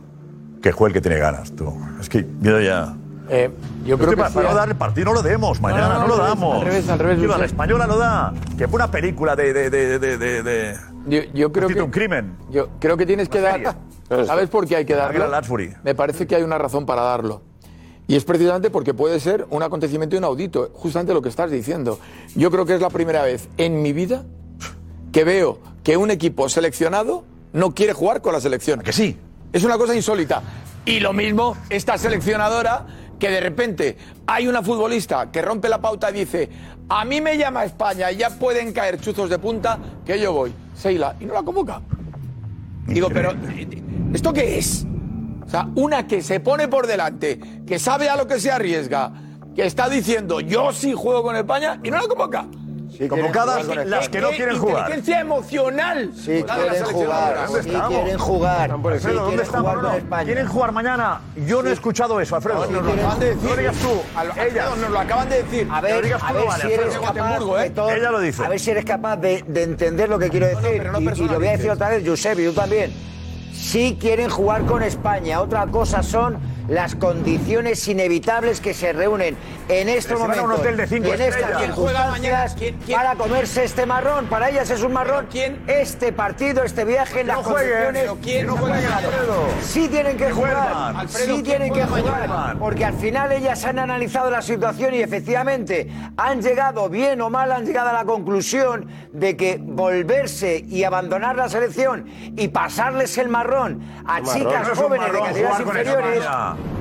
que 0.62 0.72
juegue 0.72 0.90
el 0.90 0.94
que 0.94 1.02
tiene 1.08 1.22
ganas, 1.22 1.52
tú. 1.52 1.74
Es 2.00 2.10
que, 2.10 2.24
mira 2.24 2.62
ya. 2.62 2.96
Eh, 3.30 3.50
yo 3.86 3.98
creo 3.98 4.10
Estoy 4.12 4.16
que 4.16 4.16
para, 4.18 4.30
sí, 4.30 4.40
no 4.40 4.52
¿eh? 4.52 4.54
dar 4.56 4.70
el 4.70 4.76
partido, 4.76 5.06
no 5.06 5.14
lo 5.14 5.22
demos. 5.22 5.60
Mañana 5.62 5.90
no, 5.90 5.94
no, 5.94 6.00
no, 6.02 6.08
lo 6.08 6.18
damos. 6.18 6.56
al 6.56 6.62
revés, 6.66 6.90
al 6.90 7.00
revés, 7.00 7.20
Tío, 7.20 7.38
la 7.38 7.46
española 7.46 7.88
lo 7.88 7.98
da. 7.98 8.34
Que 8.58 8.68
fue 8.68 8.76
una 8.78 8.92
película 8.92 9.36
de. 9.36 9.54
de, 9.54 9.70
de, 9.70 10.00
de, 10.00 10.18
de, 10.18 10.44
de- 10.44 10.78
Yo, 11.08 11.20
yo 11.34 11.52
creo 11.52 11.68
que 11.68 11.82
un 11.82 11.92
crimen. 11.92 12.38
Yo 12.52 12.70
creo 12.80 12.98
que 12.98 13.06
tienes 13.06 13.30
que 13.30 13.42
dar. 13.42 13.76
¿Sabes 14.26 14.50
por 14.50 14.68
qué 14.68 14.76
hay 14.78 14.86
que 14.86 14.96
darlo? 14.96 15.26
Me 15.84 15.96
parece 15.96 16.28
que 16.28 16.36
hay 16.36 16.44
una 16.44 16.58
razón 16.58 16.86
para 16.86 17.02
darlo. 17.02 17.42
Y 18.08 18.16
es 18.16 18.24
precisamente 18.24 18.70
porque 18.70 18.94
puede 18.94 19.20
ser 19.20 19.48
un 19.50 19.64
acontecimiento 19.64 20.16
inaudito, 20.16 20.70
justamente 20.76 21.12
lo 21.14 21.24
que 21.24 21.30
estás 21.30 21.50
diciendo. 21.50 22.00
Yo 22.36 22.52
creo 22.52 22.66
que 22.66 22.76
es 22.76 22.82
la 22.82 22.92
primera 22.92 23.24
vez 23.24 23.50
en 23.58 23.82
mi 23.82 23.94
vida 23.94 24.24
que 25.12 25.24
veo 25.24 25.60
que 25.84 25.98
un 25.98 26.12
equipo 26.12 26.48
seleccionado 26.48 27.24
no 27.54 27.74
quiere 27.74 27.94
jugar 27.94 28.22
con 28.22 28.34
la 28.34 28.42
selección. 28.42 28.82
Que 28.82 28.94
sí. 28.94 29.18
Es 29.54 29.64
una 29.64 29.78
cosa 29.78 29.96
insólita. 29.96 30.44
Y 30.86 31.00
lo 31.00 31.14
mismo 31.14 31.58
esta 31.72 31.98
seleccionadora 31.98 32.86
que 33.20 33.30
de 33.30 33.40
repente 33.40 33.98
hay 34.28 34.48
una 34.48 34.62
futbolista 34.62 35.32
que 35.32 35.42
rompe 35.42 35.70
la 35.70 35.80
pauta 35.80 36.10
y 36.12 36.14
dice, 36.14 36.50
a 36.90 37.06
mí 37.06 37.22
me 37.22 37.38
llama 37.38 37.66
España 37.66 38.12
y 38.12 38.18
ya 38.18 38.30
pueden 38.30 38.74
caer 38.74 39.00
chuzos 39.00 39.30
de 39.30 39.40
punta, 39.40 39.80
que 40.06 40.20
yo 40.20 40.34
voy. 40.34 40.54
Seila, 40.76 41.16
y 41.20 41.26
no 41.26 41.34
la 41.34 41.44
convoca. 41.44 41.82
Digo, 42.88 43.10
pero 43.10 43.34
¿esto 44.14 44.34
qué 44.34 44.58
es? 44.58 44.86
O 45.46 45.50
sea, 45.50 45.68
una 45.76 46.08
que 46.08 46.22
se 46.22 46.40
pone 46.40 46.68
por 46.68 46.88
delante, 46.88 47.40
que 47.66 47.80
sabe 47.80 48.10
a 48.10 48.16
lo 48.16 48.28
que 48.28 48.40
se 48.40 48.52
arriesga, 48.52 49.12
que 49.56 49.66
está 49.66 49.90
diciendo, 49.90 50.40
yo 50.40 50.72
sí 50.74 50.94
juego 50.94 51.24
con 51.24 51.36
España 51.36 51.80
y 51.84 51.90
no 51.90 51.98
la 51.98 52.08
convoca. 52.08 52.46
Convocadas 53.10 53.68
las 53.86 54.10
que 54.10 54.22
no 54.22 54.30
¿Qué 54.30 54.38
quieren 54.38 54.58
jugar. 54.58 54.78
Inteligencia 54.82 55.20
emocional. 55.20 56.12
Sí, 56.16 56.44
quieren 56.44 56.86
jugar, 56.86 57.48
sí 57.64 57.70
quieren 57.70 58.18
jugar. 58.18 58.70
Sí, 58.70 58.74
Alfredo, 58.74 59.22
¿dónde 59.22 59.28
quieren 59.28 59.46
estamos? 59.46 59.74
jugar 59.76 60.04
No. 60.04 60.26
¿Quieren 60.26 60.48
jugar 60.48 60.72
mañana? 60.72 61.22
Yo 61.46 61.62
no 61.62 61.70
he 61.70 61.74
escuchado 61.74 62.20
eso, 62.20 62.36
Alfredo. 62.36 62.66
No, 62.66 62.82
nos 62.82 62.86
lo 62.86 62.94
acaban 62.94 63.20
de 63.20 63.26
decir. 63.28 63.44
No 63.44 63.50
lo 63.50 63.58
digas 63.58 63.76
tú. 63.78 64.82
Nos 64.82 64.90
lo 64.90 65.00
acaban 65.00 65.30
de 65.30 65.44
decir. 65.44 65.68
A 65.72 65.82
ver, 65.82 65.94
a 66.22 66.34
ver 66.34 66.52
si 66.62 66.72
eres 66.72 66.98
capaz, 66.98 67.40
¿eh? 67.40 67.74
Ella 67.98 68.12
lo 68.12 68.20
dice. 68.20 68.46
A 68.46 68.50
ver 68.50 68.60
si 68.60 68.72
eres 68.72 68.86
capaz 68.86 69.18
de, 69.18 69.44
de 69.48 69.64
entender 69.64 70.10
lo 70.10 70.20
que 70.20 70.30
quiero 70.30 70.48
decir. 70.48 70.82
y, 70.84 71.28
lo 71.28 71.40
voy 71.40 71.48
a 71.48 71.52
decir 71.52 71.70
otra 71.70 71.90
vez, 71.90 72.04
Josep, 72.06 72.40
y 72.40 72.46
tú 72.46 72.54
también. 72.54 72.94
Sí 73.54 73.98
quieren 74.00 74.30
jugar 74.30 74.66
con 74.66 74.84
España. 74.84 75.42
Otra 75.42 75.66
cosa 75.68 76.04
son 76.04 76.38
las 76.68 76.96
condiciones 76.96 77.88
inevitables 77.88 78.60
que 78.62 78.74
se 78.74 78.94
reúnen 78.94 79.38
en 79.70 79.90
estos 79.90 80.20
a 80.20 80.24
un 80.26 80.30
momentos 80.32 80.60
hotel 80.60 80.78
de 80.78 80.88
cinco 80.88 81.08
y 81.08 81.12
en 81.12 81.22
estas 81.22 81.62
circunstancias 81.62 82.56
¿Quién- 82.56 82.78
quién? 82.86 82.98
para 82.98 83.16
comerse 83.16 83.64
este 83.64 83.86
marrón. 83.86 84.26
Para 84.28 84.50
ellas 84.50 84.70
es 84.70 84.82
un 84.84 84.94
marrón. 84.94 85.28
¿Quién? 85.32 85.62
Este 85.68 86.12
partido, 86.12 86.64
este 86.64 86.86
viaje, 86.86 87.22
en 87.22 87.28
no 87.28 87.38
las 87.38 87.46
jueguen, 87.46 87.84
condiciones 87.86 88.12
¿quién 88.24 88.48
no. 88.48 88.54
Alfredo? 88.66 89.48
Sí 89.62 89.88
tienen 89.88 90.18
que 90.18 90.32
jugar. 90.32 90.72
Alfredo, 90.96 91.26
sí 91.26 91.32
¿quién 91.32 91.44
tienen 91.44 91.74
que 91.74 91.86
jugar. 91.86 92.28
mañana? 92.28 92.56
Porque 92.60 92.86
al 92.86 92.94
final 92.96 93.32
ellas 93.32 93.64
han 93.66 93.80
analizado 93.80 94.30
la 94.30 94.42
situación 94.42 94.94
y 94.94 95.00
efectivamente 95.02 95.90
han 96.18 96.42
llegado, 96.42 96.90
bien 96.90 97.22
o 97.22 97.30
mal, 97.30 97.52
han 97.52 97.66
llegado 97.66 97.90
a 97.90 97.94
la 97.94 98.06
conclusión 98.06 98.88
de 99.14 99.36
que 99.38 99.60
volverse 99.62 100.64
y 100.68 100.84
abandonar 100.84 101.36
la 101.36 101.50
selección 101.50 102.06
y 102.36 102.48
pasarles 102.50 103.18
el 103.18 103.30
marrón 103.30 103.82
a 104.06 104.22
chicas 104.22 104.68
No 104.68 104.76
jóvenes 104.76 105.08
de 105.08 105.14
marrón 105.14 105.28
categorías 105.28 105.60
inferiores. 105.60 106.24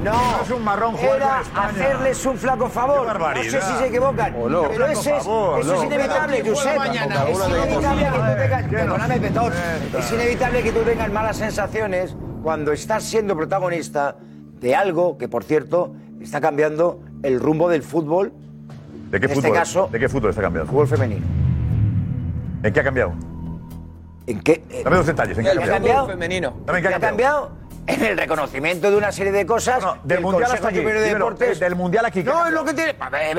No, 0.05 0.13
No 0.13 0.43
es 0.43 0.51
un 0.51 0.63
marrón 0.65 0.97
jugar 0.97 1.17
era 1.17 1.39
hacerles 1.41 2.27
un 2.27 2.37
flaco 2.37 2.69
favor. 2.69 3.19
No 3.19 3.43
sé 3.43 3.61
si 3.63 3.73
se 3.79 3.87
equivocan. 3.87 4.35
O 4.39 4.49
no. 4.51 4.63
Pero 4.65 4.75
Flaco 4.75 4.93
ese 4.93 5.17
es, 5.17 5.25
favor, 5.25 5.61
eso 5.61 5.69
no. 5.73 5.79
es 5.79 5.85
inevitable, 5.85 6.33
Pero 6.43 6.45
¿quién 6.45 6.55
juega 6.55 6.71
Josep. 6.71 6.79
mañana? 6.79 7.29
Es 7.29 7.39
inevitable 7.39 9.21
que 9.21 9.31
tú 9.31 9.41
tengas. 9.41 10.05
Es 10.05 10.13
inevitable 10.13 10.63
que 10.63 10.73
tú 10.73 10.81
tengas 10.81 11.11
malas 11.13 11.37
sensaciones 11.39 12.17
cuando 12.43 12.73
estás 12.73 13.03
siendo 13.05 13.35
protagonista 13.37 14.17
de 14.61 14.75
algo 14.77 15.17
que, 15.17 15.29
por 15.29 15.45
cierto, 15.45 15.95
está 16.21 16.41
cambiando 16.41 17.01
el 17.23 17.41
rumbo 17.41 17.69
del 17.69 17.83
fútbol, 17.83 18.33
¿De 19.11 19.21
qué 19.21 19.27
En 19.27 19.33
este 19.33 19.43
fútbol? 19.43 19.57
caso- 19.59 19.89
¿De 19.93 20.01
qué 20.01 20.09
fútbol 20.09 20.31
está 20.31 20.43
cambiando? 20.43 20.71
fútbol 20.71 20.89
femenino. 20.89 21.25
¿En 22.63 22.73
qué 22.73 22.81
ha 22.81 22.85
cambiado? 22.85 23.13
¿En 24.27 24.41
qué? 24.41 24.65
eh, 24.71 24.81
Dame 24.83 24.97
dos 24.97 25.07
detalles. 25.07 25.39
¿En 25.39 25.45
qué 25.45 25.51
ha 25.51 25.53
El 25.53 25.59
¿Qué 25.59 25.65
ha 25.65 25.69
cambiado? 25.75 26.07
femenino. 26.09 26.55
En 26.67 26.75
¿Qué 26.75 26.83
qué 26.83 26.89
ha 26.95 26.99
cambiado? 27.01 27.53
En 27.87 28.03
el 28.03 28.17
reconocimiento 28.17 28.91
de 28.91 28.97
una 28.97 29.13
serie 29.13 29.31
de 29.33 29.45
cosas 29.45 29.83
No, 29.83 29.97
no, 29.97 30.01
del 30.05 30.21
Mundial 30.21 30.51
hasta 30.53 30.69
aquí. 30.69 30.79
De 30.81 30.93
Deportes. 31.01 31.61
del 31.61 31.77
Mundial 31.77 32.07
aquí, 32.07 32.25
¿qué 32.25 32.31
No, 32.31 32.47
es 32.47 32.53
lo 32.53 32.65
que 32.65 32.73
tiene. 32.73 32.95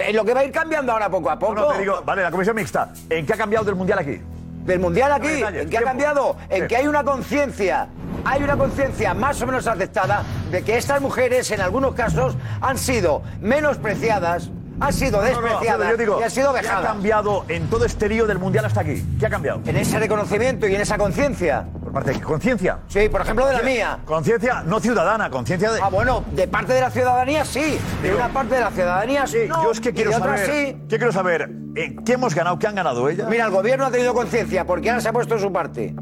Es 0.07 0.13
lo 0.15 0.23
que 0.23 0.33
va 0.33 0.41
a 0.41 0.43
ir 0.45 0.51
cambiando 0.51 0.91
ahora 0.91 1.09
poco 1.09 1.29
a 1.31 1.39
poco. 1.39 1.55
No, 1.55 1.61
no, 1.61 1.67
te 1.73 1.79
digo, 1.79 2.03
vale, 2.05 2.21
la 2.21 2.29
comisión 2.31 2.55
mixta. 2.55 2.89
¿En 3.09 3.25
qué 3.25 3.33
ha 3.33 3.37
cambiado 3.37 3.65
del 3.65 3.75
mundial 3.75 3.99
aquí? 3.99 4.21
del 4.65 4.79
mundial 4.79 5.11
aquí, 5.11 5.27
detalles, 5.27 5.61
en 5.61 5.69
que 5.69 5.77
ha 5.77 5.83
cambiado, 5.83 6.37
en 6.49 6.63
Sí. 6.63 6.67
que 6.67 6.75
hay 6.77 6.87
una 6.87 7.03
conciencia, 7.03 7.87
hay 8.23 8.41
una 8.41 8.57
conciencia 8.57 9.13
más 9.13 9.39
o 9.39 9.45
menos 9.45 9.67
aceptada 9.67 10.23
de 10.49 10.63
que 10.63 10.75
estas 10.77 11.01
mujeres 11.01 11.51
en 11.51 11.61
algunos 11.61 11.93
casos 11.93 12.35
han 12.61 12.79
sido 12.79 13.21
menospreciadas, 13.41 14.49
han 14.79 14.93
sido 14.93 15.21
no, 15.21 15.41
no, 15.41 15.63
yo 15.63 15.97
digo, 15.97 16.19
y 16.19 16.23
han 16.23 16.31
sido 16.31 16.53
¿qué 16.53 16.67
ha 16.67 16.81
cambiado 16.81 17.45
en 17.47 17.67
todo 17.69 17.85
este 17.85 18.09
lío 18.09 18.27
del 18.27 18.39
mundial 18.39 18.65
hasta 18.65 18.81
aquí? 18.81 19.03
¿Qué 19.19 19.25
ha 19.25 19.29
cambiado? 19.29 19.61
En 19.65 19.75
ese 19.75 19.99
reconocimiento 19.99 20.67
y 20.67 20.75
en 20.75 20.81
esa 20.81 20.97
conciencia. 20.97 21.65
Por 21.81 21.93
parte 21.93 22.11
de 22.11 22.21
conciencia. 22.21 22.79
Sí, 22.87 23.07
por 23.09 23.21
ejemplo 23.21 23.45
de 23.47 23.53
la 23.53 23.61
mía. 23.61 23.99
Conciencia 24.05 24.63
no 24.63 24.79
ciudadana, 24.79 25.29
conciencia 25.29 25.71
de. 25.71 25.81
Ah, 25.81 25.89
bueno, 25.89 26.23
de 26.31 26.47
parte 26.47 26.73
de 26.73 26.81
la 26.81 26.91
ciudadanía 26.91 27.45
sí, 27.45 27.77
de 28.01 28.13
una 28.13 28.29
parte 28.29 28.55
de 28.55 28.61
la 28.61 28.71
ciudadanía 28.71 29.27
sí. 29.27 29.47
Yo 29.47 29.71
es 29.71 29.79
que 29.79 29.89
y 29.89 29.93
quiero 29.93 30.11
otra 30.11 30.37
saber. 30.37 30.45
sí. 30.45 30.77
¿Qué 30.89 30.97
quiero 30.97 31.11
saber? 31.11 31.49
¿En 31.75 32.03
¿Qué 32.03 32.13
hemos 32.13 32.33
ganado? 32.35 32.59
¿Qué 32.59 32.67
han 32.67 32.75
ganado 32.75 33.09
ellas? 33.09 33.29
Mira, 33.29 33.45
el 33.45 33.51
gobierno 33.51 33.85
ha 33.85 33.91
tenido 33.91 34.13
conciencia 34.13 34.65
porque 34.65 34.89
ahora 34.89 35.01
se 35.01 35.09
ha 35.09 35.13
puesto 35.13 35.35
en 35.35 35.41
su 35.41 35.51
parte. 35.51 35.95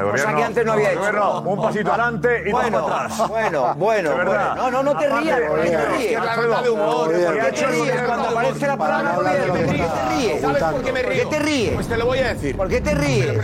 Cosa 0.00 0.04
gobierno, 0.12 0.36
que 0.38 0.44
antes 0.44 0.64
no 0.66 0.72
había 0.72 0.90
hecho. 0.90 0.98
gobierno, 1.00 1.40
un 1.42 1.62
pasito 1.62 1.88
adelante 1.92 2.42
y 2.46 2.50
dos 2.50 2.60
bueno, 2.62 2.84
para 2.86 3.04
atrás. 3.04 3.28
Bueno, 3.28 3.74
bueno, 3.76 4.10
De 4.10 4.16
verdad. 4.16 4.54
bueno. 4.56 4.70
No, 4.70 4.70
no, 4.70 4.82
no 4.94 4.98
te 4.98 5.08
rías. 5.08 5.40
¿Por 5.48 5.60
qué 5.62 5.70
te 5.70 5.86
ríes? 5.86 6.16
Alfredo, 6.20 6.54
¿Por 6.62 7.04
porque 7.04 7.26
ha 7.26 7.32
qué 7.32 7.48
hecho 7.48 7.66
cuando 8.06 8.28
aparece 8.28 8.66
la 8.66 8.76
palabra 8.76 9.12
no 9.12 9.18
gobierno? 9.18 9.54
¿Por 9.54 9.66
qué 9.66 9.82
te 9.82 10.08
ríes? 10.16 10.40
¿Sabes 10.40 10.62
por 10.62 10.82
qué 10.82 10.92
me 10.92 11.02
río? 11.02 11.22
¿Por 11.22 11.30
qué 11.30 11.36
te 11.36 11.42
ríes? 11.44 11.74
Pues 11.74 11.88
te 11.88 11.96
lo 11.96 12.06
voy 12.06 12.18
a 12.18 12.28
decir. 12.34 12.56
¿Por 12.56 12.68
qué 12.68 12.80
te 12.80 12.94
ríes? 12.94 13.38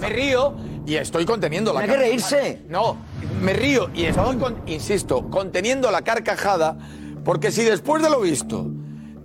Me 0.00 0.08
río 0.08 0.54
y 0.86 0.96
estoy 0.96 1.24
conteniendo 1.26 1.72
la 1.72 1.80
Tiene 1.80 1.94
que 1.94 2.00
carcajada. 2.10 2.40
reírse. 2.40 2.62
No, 2.68 2.96
me 3.42 3.52
río 3.52 3.90
y 3.94 4.04
estoy, 4.06 4.36
con- 4.36 4.62
insisto, 4.66 5.28
conteniendo 5.30 5.90
la 5.90 6.02
carcajada 6.02 6.76
porque 7.24 7.50
si 7.50 7.62
después 7.64 8.02
de 8.02 8.10
lo 8.10 8.20
visto 8.20 8.66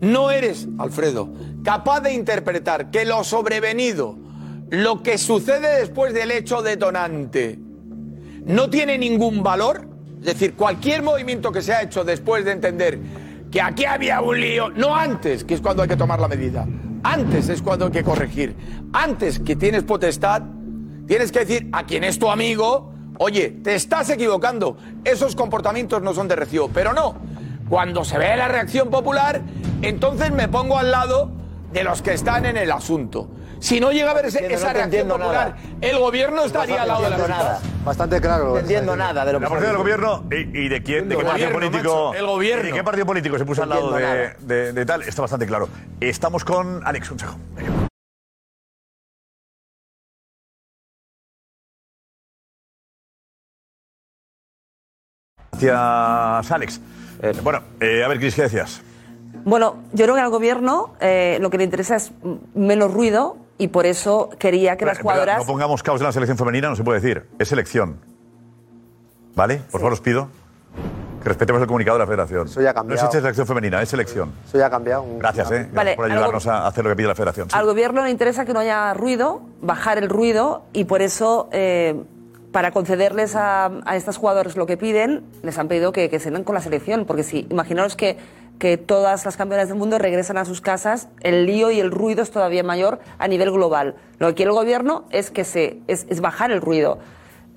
no 0.02 0.30
eres, 0.32 0.67
Alfredo, 0.78 1.30
capaz 1.63 2.02
de 2.02 2.13
interpretar 2.13 2.91
que 2.91 3.06
lo 3.06 3.23
sobrevenido, 3.23 4.17
lo 4.73 5.03
que 5.03 5.19
sucede 5.19 5.81
después 5.81 6.15
del 6.15 6.31
hecho 6.31 6.63
detonante, 6.63 7.59
no 8.47 8.71
tiene 8.71 8.97
ningún 8.97 9.43
valor, 9.43 9.88
es 10.19 10.25
decir, 10.25 10.55
cualquier 10.55 11.03
movimiento 11.03 11.51
que 11.51 11.62
se 11.62 11.75
ha 11.75 11.83
hecho 11.83 12.03
después 12.03 12.43
de 12.43 12.53
entender 12.53 12.99
que 13.51 13.62
aquí 13.62 13.86
había 13.86 14.19
un 14.21 14.41
lío, 14.41 14.71
no 14.71 14.95
antes, 14.95 15.43
que 15.43 15.53
es 15.53 15.62
cuando 15.62 15.83
hay 15.83 15.89
que 15.89 15.95
tomar 15.95 16.19
la 16.19 16.27
medida, 16.27 16.65
antes 17.03 17.49
es 17.49 17.62
cuando 17.62 17.86
hay 17.86 17.91
que 17.91 18.03
corregir, 18.03 18.55
antes 18.93 19.38
que 19.38 19.55
tienes 19.55 19.83
potestad, 19.83 20.41
tienes 21.05 21.31
que 21.31 21.45
decir 21.45 21.69
a 21.71 21.86
quien 21.86 22.03
es 22.03 22.17
tu 22.17 22.31
amigo, 22.31 22.91
oye, 23.19 23.51
te 23.51 23.75
estás 23.75 24.09
equivocando, 24.09 24.75
esos 25.03 25.36
comportamientos 25.36 26.01
no 26.01 26.15
son 26.15 26.27
de 26.27 26.36
recibo, 26.36 26.71
pero 26.73 26.93
no, 26.93 27.17
cuando 27.69 28.03
se 28.03 28.17
ve 28.17 28.36
la 28.36 28.47
reacción 28.47 28.89
popular, 28.89 29.39
entonces 29.83 30.31
me 30.31 30.47
pongo 30.47 30.79
al 30.79 30.89
lado 30.89 31.29
de 31.71 31.83
los 31.83 32.01
que 32.01 32.13
están 32.13 32.47
en 32.47 32.57
el 32.57 32.71
asunto. 32.71 33.29
Si 33.63 33.80
no 33.80 33.93
llega 33.93 34.12
a 34.12 34.13
ver 34.13 34.26
esa 34.26 34.73
reacción 34.73 35.08
popular, 35.08 35.56
nada. 35.56 35.58
el 35.80 35.97
gobierno 35.97 36.43
estaría 36.43 36.82
al 36.82 36.88
lado 36.89 37.04
de 37.04 37.10
la 37.12 37.28
nada. 37.30 37.62
Bastante 37.86 38.19
claro. 38.19 38.49
No 38.49 38.58
entiendo 38.58 38.93
nada 38.97 39.23
de 39.23 39.32
lo 39.32 39.39
que 39.39 39.43
La 39.43 39.49
posición 39.49 39.71
del 39.71 39.78
gobierno 39.78 40.23
y, 40.30 40.65
y 40.65 40.67
de 40.67 40.84
quién, 40.84 41.08
de 41.08 41.15
qué 41.15 41.21
El 41.21 41.28
partido 41.28 41.47
gobierno, 41.54 41.71
político. 41.71 42.08
macho, 42.10 42.19
el 42.19 42.26
gobierno. 42.28 42.63
y 42.63 42.67
de 42.67 42.73
qué 42.73 42.84
partido 42.84 43.06
político 43.06 43.38
se 43.38 43.45
puso 43.45 43.65
No 43.65 43.73
al 43.73 43.80
lado 43.80 43.91
de, 43.93 44.04
entiendo 44.26 44.39
de- 44.41 44.73
de 44.73 44.86
tal, 44.86 45.04
está 45.04 45.21
bastante 45.21 45.45
claro. 45.47 45.69
Estamos 46.02 46.43
con 46.43 46.86
Alex 46.86 47.08
Consejo. 47.08 47.38
Gracias, 55.60 56.52
Alex. 56.52 56.82
bueno, 57.43 57.62
eh, 57.80 58.04
a 58.04 58.08
ver, 58.08 58.19
Cris, 58.19 58.36
¿qué 58.36 58.43
decías? 58.43 58.82
Bueno, 59.45 59.78
yo 59.93 60.06
creo 60.06 60.15
que 60.15 60.21
al 60.21 60.30
gobierno 60.30 60.93
eh, 60.99 61.38
lo 61.41 61.49
que 61.49 61.58
le 61.58 61.63
interesa 61.65 61.95
es 61.95 62.12
menos 62.54 62.93
ruido 62.93 63.38
y 63.63 63.69
por 63.69 63.86
eso 63.86 64.30
quería 64.38 64.76
que 64.76 64.84
las 64.86 64.97
Espera, 64.97 65.13
jugadoras... 65.13 65.38
No 65.39 65.45
pongamos 65.45 65.82
caos 65.84 66.02
en 66.02 66.08
la 66.08 66.12
selección 66.12 66.38
femenina, 66.38 66.67
no 66.69 66.76
se 66.76 66.84
puede 66.84 66.99
decir. 66.99 67.26
Es 67.39 67.47
selección. 67.47 67.97
¿Vale? 69.36 69.62
Por 69.71 69.80
favor, 69.80 69.93
os 69.93 70.02
pido 70.02 70.28
que 71.21 71.30
respetemos 71.30 71.62
el 71.62 71.67
comunicado 71.67 71.97
de 71.97 72.04
la 72.04 72.08
federación. 72.08 72.47
Eso 72.47 72.62
ya 72.62 72.71
ha 72.71 72.73
No 72.73 72.80
cambiado. 72.80 73.02
existe 73.06 73.21
selección 73.21 73.47
femenina, 73.47 73.82
es 73.82 73.88
selección. 73.89 74.34
Eso 74.45 74.58
ya 74.58 74.65
ha 74.65 74.69
cambiado. 74.69 75.04
Un- 75.04 75.19
Gracias, 75.19 75.47
¿eh? 75.52 75.54
Gracias 75.56 75.73
Vale, 75.73 75.95
por 75.95 76.06
algo- 76.06 76.15
ayudarnos 76.17 76.47
a 76.47 76.67
hacer 76.67 76.84
lo 76.84 76.89
que 76.89 76.95
pide 76.97 77.08
la 77.08 77.15
federación. 77.15 77.49
Sí. 77.49 77.56
Al 77.58 77.65
gobierno 77.65 78.04
le 78.04 78.10
interesa 78.12 78.43
que 78.43 78.54
no 78.54 78.60
haya 78.60 78.93
ruido, 78.93 79.41
bajar 79.62 79.97
el 79.97 80.10
ruido 80.10 80.63
y 80.73 80.84
por 80.84 81.02
eso, 81.02 81.47
eh, 81.54 82.04
para 82.52 82.71
concederles 82.71 83.36
a, 83.38 83.71
a 83.86 83.95
estas 83.95 84.17
jugadoras 84.17 84.58
lo 84.58 84.65
que 84.65 84.76
piden, 84.76 85.23
les 85.41 85.58
han 85.58 85.69
pedido 85.69 85.93
que, 85.93 86.10
que 86.10 86.19
se 86.19 86.30
den 86.30 86.43
con 86.43 86.56
la 86.56 86.62
selección. 86.62 87.06
Porque 87.06 87.23
si, 87.23 87.47
imaginaos 87.49 87.95
que, 87.95 88.17
que 88.59 88.77
todas 88.77 89.25
las 89.25 89.37
campeonas 89.37 89.67
del 89.67 89.77
mundo 89.77 89.97
regresan 89.97 90.37
a 90.37 90.45
sus 90.45 90.61
casas, 90.61 91.09
el 91.21 91.45
lío 91.45 91.71
y 91.71 91.79
el 91.79 91.91
ruido 91.91 92.23
es 92.23 92.31
todavía 92.31 92.63
mayor 92.63 92.99
a 93.17 93.27
nivel 93.27 93.51
global. 93.51 93.95
Lo 94.19 94.27
que 94.29 94.35
quiere 94.35 94.51
el 94.51 94.55
gobierno 94.55 95.05
es, 95.11 95.31
que 95.31 95.43
se, 95.43 95.79
es, 95.87 96.05
es 96.09 96.21
bajar 96.21 96.51
el 96.51 96.61
ruido. 96.61 96.99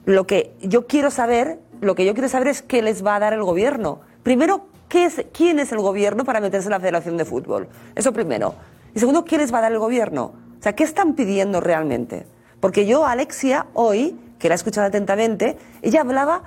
Lo 0.04 0.26
que 0.26 0.54
yo 0.62 0.86
quiero 0.86 1.10
saber, 1.10 1.58
lo 1.80 1.94
que 1.94 2.04
yo 2.04 2.14
quiero 2.14 2.28
saber 2.28 2.48
es 2.48 2.62
qué 2.62 2.82
les 2.82 3.04
va 3.04 3.16
a 3.16 3.20
dar 3.20 3.32
el 3.32 3.42
gobierno. 3.42 4.00
Primero, 4.22 4.66
¿qué 4.88 5.04
es, 5.04 5.24
¿quién 5.32 5.58
es 5.58 5.72
el 5.72 5.78
gobierno 5.78 6.24
para 6.24 6.40
meterse 6.40 6.68
en 6.68 6.72
la 6.72 6.80
Federación 6.80 7.16
de 7.16 7.24
Fútbol? 7.24 7.68
Eso 7.94 8.12
primero. 8.12 8.54
Y 8.94 8.98
segundo, 8.98 9.24
¿qué 9.24 9.38
les 9.38 9.52
va 9.52 9.58
a 9.58 9.62
dar 9.62 9.72
el 9.72 9.78
gobierno? 9.78 10.32
O 10.58 10.62
sea, 10.62 10.74
¿qué 10.74 10.84
están 10.84 11.14
pidiendo 11.14 11.60
realmente? 11.60 12.26
Porque 12.60 12.86
yo, 12.86 13.06
Alexia, 13.06 13.66
hoy, 13.74 14.18
que 14.38 14.48
la 14.48 14.54
he 14.54 14.56
escuchado 14.56 14.86
atentamente, 14.86 15.56
ella 15.82 16.00
hablaba 16.00 16.42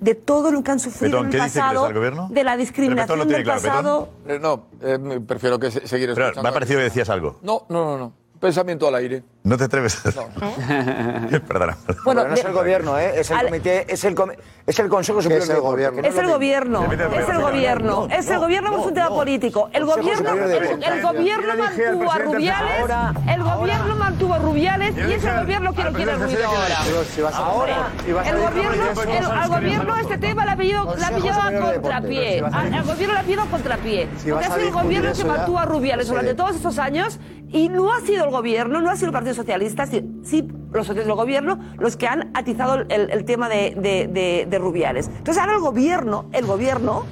de 0.00 0.14
todo 0.14 0.50
lo 0.52 0.62
que 0.62 0.70
han 0.70 0.78
sufrido 0.80 1.12
Petón, 1.18 1.26
en 1.26 1.30
¿qué 1.32 1.36
el 1.38 1.42
pasado, 1.44 1.88
de 2.30 2.44
la 2.44 2.56
discriminación 2.56 3.28
del 3.28 3.42
claro, 3.42 3.60
pasado. 3.62 4.08
Eh, 4.26 4.38
no, 4.40 4.64
eh, 4.82 4.98
me- 4.98 5.20
prefiero 5.20 5.58
que 5.58 5.70
se- 5.70 5.86
seguir 5.86 6.10
Pero 6.14 6.26
escuchando. 6.26 6.42
me 6.42 6.48
ha 6.48 6.52
parecido 6.52 6.78
que 6.78 6.84
decías 6.84 7.08
algo. 7.08 7.38
No, 7.42 7.64
no, 7.68 7.84
no, 7.84 7.98
no. 7.98 8.12
Pensamiento 8.40 8.86
al 8.86 8.94
aire. 8.96 9.22
No 9.46 9.56
te 9.56 9.62
atreves. 9.64 9.96
Perdona. 11.46 11.76
Bueno, 12.04 12.22
Pero 12.22 12.28
no 12.28 12.34
es 12.34 12.44
el 12.44 12.52
gobierno, 12.52 12.98
¿eh? 12.98 13.20
es 13.20 13.30
el 13.30 13.40
comité, 13.42 13.86
es 13.88 14.04
el, 14.04 14.14
com- 14.16 14.30
es 14.66 14.78
el 14.80 14.88
Consejo 14.88 15.22
Superior 15.22 15.42
es 15.44 15.48
el 15.48 15.54
del 15.54 15.62
gobierno? 15.62 15.96
que 16.02 16.02
no 16.02 16.08
Es 16.08 16.18
el 16.18 16.26
gobierno, 16.28 16.84
es 16.92 17.28
el 17.28 17.40
gobierno. 17.40 18.06
No, 18.08 18.14
es 18.14 18.26
el 18.26 18.34
no, 18.34 18.40
gobierno 18.40 18.70
no, 18.72 18.80
es 18.80 18.86
un 18.86 18.94
tema 18.94 19.08
no. 19.08 19.14
político. 19.14 19.70
El 19.72 19.84
gobierno, 19.84 20.30
el, 20.32 21.02
gobierno 21.02 21.54
mantuvo 21.56 22.10
a 22.10 22.18
Rubiales, 22.18 22.90
el 23.28 23.42
gobierno 23.44 23.96
mantuvo 23.96 24.34
a 24.34 24.38
Rubiales 24.38 24.94
y 24.96 25.12
es 25.12 25.24
el 25.24 25.40
gobierno 25.40 25.72
que 25.74 25.84
lo 25.84 25.92
quiere 25.92 26.14
ruido 26.16 26.48
ahora. 26.48 26.76
A- 26.76 28.20
a 28.20 28.28
El 28.28 28.36
decir 28.36 28.94
gobierno, 28.94 29.30
al 29.32 29.48
gobierno 29.48 29.96
este 29.98 30.18
tema 30.18 30.44
le 30.44 30.50
ha 30.50 30.56
pillado 30.56 30.90
a 30.90 31.52
contrapié. 31.62 32.40
A- 32.40 32.46
Al 32.62 32.82
gobierno 32.84 33.14
le 33.14 33.20
ha 33.20 33.22
pedido 33.22 33.42
a 33.42 33.46
contrapié. 33.46 34.08
Porque 34.28 34.32
ha 34.32 34.38
a 34.48 34.54
sido 34.56 34.66
el 34.66 34.72
gobierno 34.72 35.10
eso 35.10 35.22
que 35.22 35.28
mantuvo 35.28 35.58
a 35.60 35.64
Rubiales 35.66 36.08
no 36.08 36.14
durante 36.14 36.34
todos 36.34 36.56
estos 36.56 36.78
años 36.80 37.20
y 37.52 37.68
no 37.68 37.92
ha 37.94 38.00
sido 38.00 38.24
el 38.24 38.30
gobierno, 38.30 38.80
no 38.80 38.90
ha 38.90 38.96
sido 38.96 39.06
el 39.06 39.12
Partido 39.12 39.35
Socialista, 39.36 39.86
sí, 39.86 40.02
sí 40.24 40.48
los 40.72 40.86
socios 40.86 41.06
del 41.06 41.14
gobierno 41.14 41.58
los 41.78 41.96
que 41.96 42.06
han 42.08 42.30
atizado 42.34 42.74
el, 42.88 43.10
el 43.10 43.24
tema 43.24 43.48
de, 43.48 43.74
de- 43.76 44.08
de- 44.08 44.46
de 44.50 44.58
Rubiales. 44.58 45.06
Entonces 45.08 45.38
ahora 45.38 45.54
el 45.54 45.60
gobierno, 45.60 46.26
el 46.32 46.44
gobierno 46.46 47.04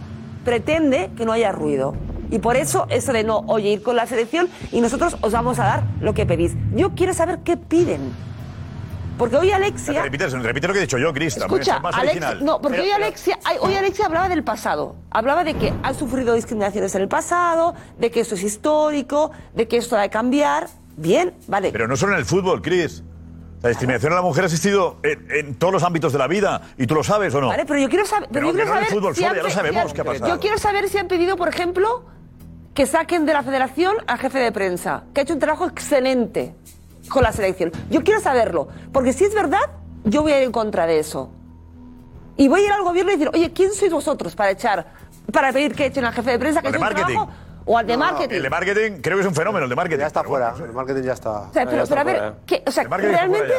pretende 0.44 1.10
que 1.16 1.24
no 1.24 1.32
haya 1.32 1.52
ruido. 1.52 1.94
Y 2.30 2.38
por 2.40 2.56
eso 2.56 2.87
eso 2.90 3.12
de 3.12 3.22
no, 3.22 3.38
oye, 3.46 3.68
ir 3.70 3.82
con 3.82 3.96
la 3.96 4.06
selección 4.06 4.48
y 4.72 4.80
nosotros 4.80 5.16
os 5.20 5.32
vamos 5.32 5.58
a 5.58 5.64
dar 5.64 5.82
lo 6.00 6.14
que 6.14 6.26
pedís. 6.26 6.52
Yo 6.74 6.94
quiero 6.94 7.14
saber 7.14 7.38
qué 7.44 7.56
piden. 7.56 8.00
Porque 9.16 9.37
hoy 9.37 9.52
Alexia... 9.52 10.02
Repite, 10.02 10.26
repite 10.26 10.66
lo 10.66 10.72
que 10.72 10.78
he 10.80 10.82
dicho 10.82 10.98
yo, 10.98 11.12
Cris. 11.14 11.37
Escucha, 11.37 11.76
es 11.76 11.82
más 11.82 11.94
Alex- 11.94 12.10
original. 12.16 12.44
no, 12.44 12.60
porque 12.60 12.78
Pero- 12.78 12.88
hoy, 12.88 13.02
Alexia, 13.02 13.38
hoy 13.60 13.74
Alexia 13.76 14.06
hablaba 14.06 14.28
del 14.28 14.42
pasado. 14.42 14.96
Hablaba 15.10 15.44
de 15.44 15.54
que 15.54 15.72
han 15.84 15.94
sufrido 15.94 16.34
discriminaciones 16.34 16.92
en 16.96 17.02
el 17.02 17.08
pasado, 17.08 17.74
de 17.98 18.10
que 18.10 18.18
esto 18.20 18.34
es 18.34 18.42
histórico, 18.42 19.30
de 19.54 19.68
que 19.68 19.76
esto 19.76 19.96
ha 19.96 20.00
de 20.00 20.10
cambiar. 20.10 20.66
Bien, 20.96 21.35
vale. 21.48 21.70
Pero 21.72 21.88
no 21.88 21.96
solo 21.96 22.12
en 22.12 22.18
el 22.20 22.24
fútbol, 22.24 22.62
Cris. 22.62 23.02
La 23.62 23.70
discriminación 23.70 24.12
a 24.12 24.16
la 24.16 24.22
mujer 24.22 24.44
ha 24.44 24.46
existido 24.46 24.98
en, 25.02 25.26
en 25.30 25.54
todos 25.54 25.72
los 25.72 25.83
ámbitos 25.83 26.12
de 26.12 26.18
la 26.18 26.26
vida. 26.26 26.61
¿Y 26.76 26.87
tú 26.87 26.94
lo 26.94 27.02
sabes 27.02 27.35
o 27.35 27.40
no? 27.40 27.48
Vale, 27.48 27.64
pero 27.64 27.80
yo 27.80 27.88
quiero 27.88 28.04
saber. 28.04 28.28
Pero 28.30 28.33
Pero 28.33 28.46
yo 28.48 28.52
que 28.52 28.57
quiero 28.59 28.70
no 28.74 28.76
en 28.76 28.78
el 28.85 28.85
saber 28.88 29.00
fútbol 29.00 29.16
si 29.16 29.24
han 29.24 29.35
ya 29.37 29.42
lo 29.42 29.50
sabemos 29.50 29.83
si 29.83 29.88
han- 29.88 29.94
qué 29.94 30.00
ha 30.00 30.04
pasado. 30.04 30.28
Yo 30.35 30.40
quiero 30.40 30.59
saber 30.59 30.88
si 30.90 30.98
han 30.98 31.09
pedido, 31.09 31.37
por 31.38 31.48
ejemplo, 31.48 32.04
que 32.74 32.85
saquen 32.87 33.24
de 33.24 33.33
la 33.33 33.42
federación 33.42 33.96
al 34.07 34.18
jefe 34.18 34.38
de 34.38 34.52
prensa, 34.52 35.04
que 35.14 35.20
ha 35.20 35.22
hecho 35.24 35.33
un 35.33 35.40
trabajo 35.40 35.66
excelente 35.66 36.54
con 37.09 37.22
la 37.22 37.33
selección. 37.33 37.72
Yo 37.90 38.02
quiero 38.04 38.20
saberlo, 38.20 38.68
porque 38.92 39.14
si 39.14 39.24
es 39.24 39.35
verdad, 39.35 39.61
yo 40.04 40.20
voy 40.22 40.33
a 40.33 40.38
ir 40.40 40.44
en 40.44 40.52
contra 40.52 40.87
de 40.87 40.98
eso. 40.98 41.30
Y 42.37 42.48
voy 42.48 42.61
a 42.62 42.64
ir 42.66 42.72
al 42.72 42.83
gobierno 42.83 43.12
y 43.12 43.14
decir, 43.14 43.30
oye, 43.33 43.52
¿quién 43.52 43.72
sois 43.72 43.92
vosotros 43.92 44.35
para 44.35 44.50
echar, 44.50 44.92
para 45.33 45.52
pedir 45.52 45.74
que 45.74 45.87
echen 45.87 46.04
al 46.04 46.12
jefe 46.12 46.33
de 46.33 46.38
prensa, 46.38 46.61
que 46.61 46.66
ha 46.68 46.70
hecho 46.70 46.80
un 46.80 46.88
trabajo? 46.94 47.30
O 47.66 47.79
al 47.79 47.87
de 47.87 47.96
marketing. 47.96 48.35
El 48.37 48.42
de 48.42 48.50
marketing 48.50 48.92
creo 49.00 49.16
que 49.16 49.22
es 49.22 49.27
un 49.27 49.35
fenómeno, 49.35 49.64
el 49.64 49.70
de 49.70 49.77
marketing. 49.77 50.00
Ya 50.00 50.07
está 50.07 50.22
fuera. 50.22 50.55
El 50.62 50.72
marketing 50.72 51.03
ya 51.03 51.12
está. 51.14 51.31
O 51.31 51.53
sea, 51.53 51.64
pero, 51.64 51.85
pero 51.88 52.00
a 52.00 52.05
ver, 52.05 52.33
que, 52.46 52.62
o 52.66 52.70
sea, 52.70 52.85
realmente 52.85 53.55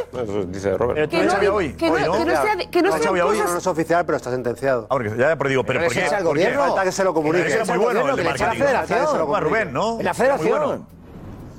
dice 0.50 0.78
Robert. 0.78 1.10
Que 1.10 1.24
no 1.24 1.34
hoy, 1.56 1.74
que 1.74 1.88
no- 1.88 1.94
hoy, 1.96 2.02
¿no? 2.04 2.12
que 2.14 2.26
no 2.26 2.32
sea 2.42 2.56
que 2.70 2.82
no 2.84 2.90
No, 2.90 2.98
sean 2.98 3.20
cosas- 3.20 3.52
No 3.52 3.58
es 3.58 3.68
oficial, 3.68 4.06
pero 4.06 4.18
está 4.18 4.30
sentenciado. 4.32 4.86
Ahora, 4.90 5.16
ya, 5.16 5.36
pero 5.36 5.50
digo, 5.50 5.64
¿pero 5.64 5.80
Pero 5.80 5.90
por 5.90 5.94
qué? 5.98 6.06
es 6.06 6.14
al 6.14 6.24
gobierno. 6.24 6.60
Falta 6.62 6.84
que 6.84 6.92
se 6.92 7.04
lo 7.04 7.14
comunique. 7.16 7.44
Muy 7.46 7.54
es 7.54 7.70
al 7.70 7.78
bueno, 7.80 8.00
el 8.02 8.12
gobierno, 8.12 8.16
de 8.16 8.22
echa 8.24 8.32
la 8.46 8.48
marketing. 8.54 8.66
federación. 8.88 9.44
Rubén, 9.44 9.74
¿no? 9.74 10.00
En 10.00 10.06
la 10.06 10.12
Era 10.12 10.14
muy 10.14 10.18
federación. 10.18 10.50
bueno. 10.60 10.74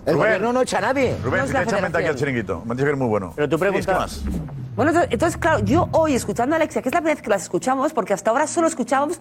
El 0.06 0.14
Rubén. 0.14 0.16
gobierno 0.28 0.52
no 0.52 0.60
echa 0.62 0.78
a 0.78 0.80
nadie. 0.82 1.16
Rubén, 1.24 1.40
No 1.40 1.44
es 1.46 1.52
la 1.52 1.60
aquí 1.98 2.06
al 2.06 2.14
chiringuito. 2.14 2.62
Me 2.64 2.70
han 2.70 2.76
dicho 2.76 2.84
que 2.84 2.88
eres 2.90 2.98
muy 2.98 3.08
bueno. 3.08 3.32
Pero 3.34 3.48
tú 3.48 3.58
Cris, 3.58 3.70
¿qué 3.72 3.82
preguntas- 3.92 4.22
más? 4.24 4.34
Bueno, 4.76 4.90
entonces, 4.90 5.12
entonces, 5.12 5.36
claro, 5.40 5.58
yo 5.60 5.88
hoy 5.92 6.14
escuchando 6.14 6.54
a 6.54 6.56
Alexia, 6.58 6.80
que 6.82 6.90
es 6.90 6.94
la 6.94 7.00
primera 7.00 7.14
vez 7.16 7.22
que 7.24 7.30
las 7.30 7.42
escuchamos, 7.42 7.92
porque 7.92 8.12
hasta 8.12 8.30
ahora 8.30 8.46
solo 8.46 8.68
escuchábamos 8.68 9.18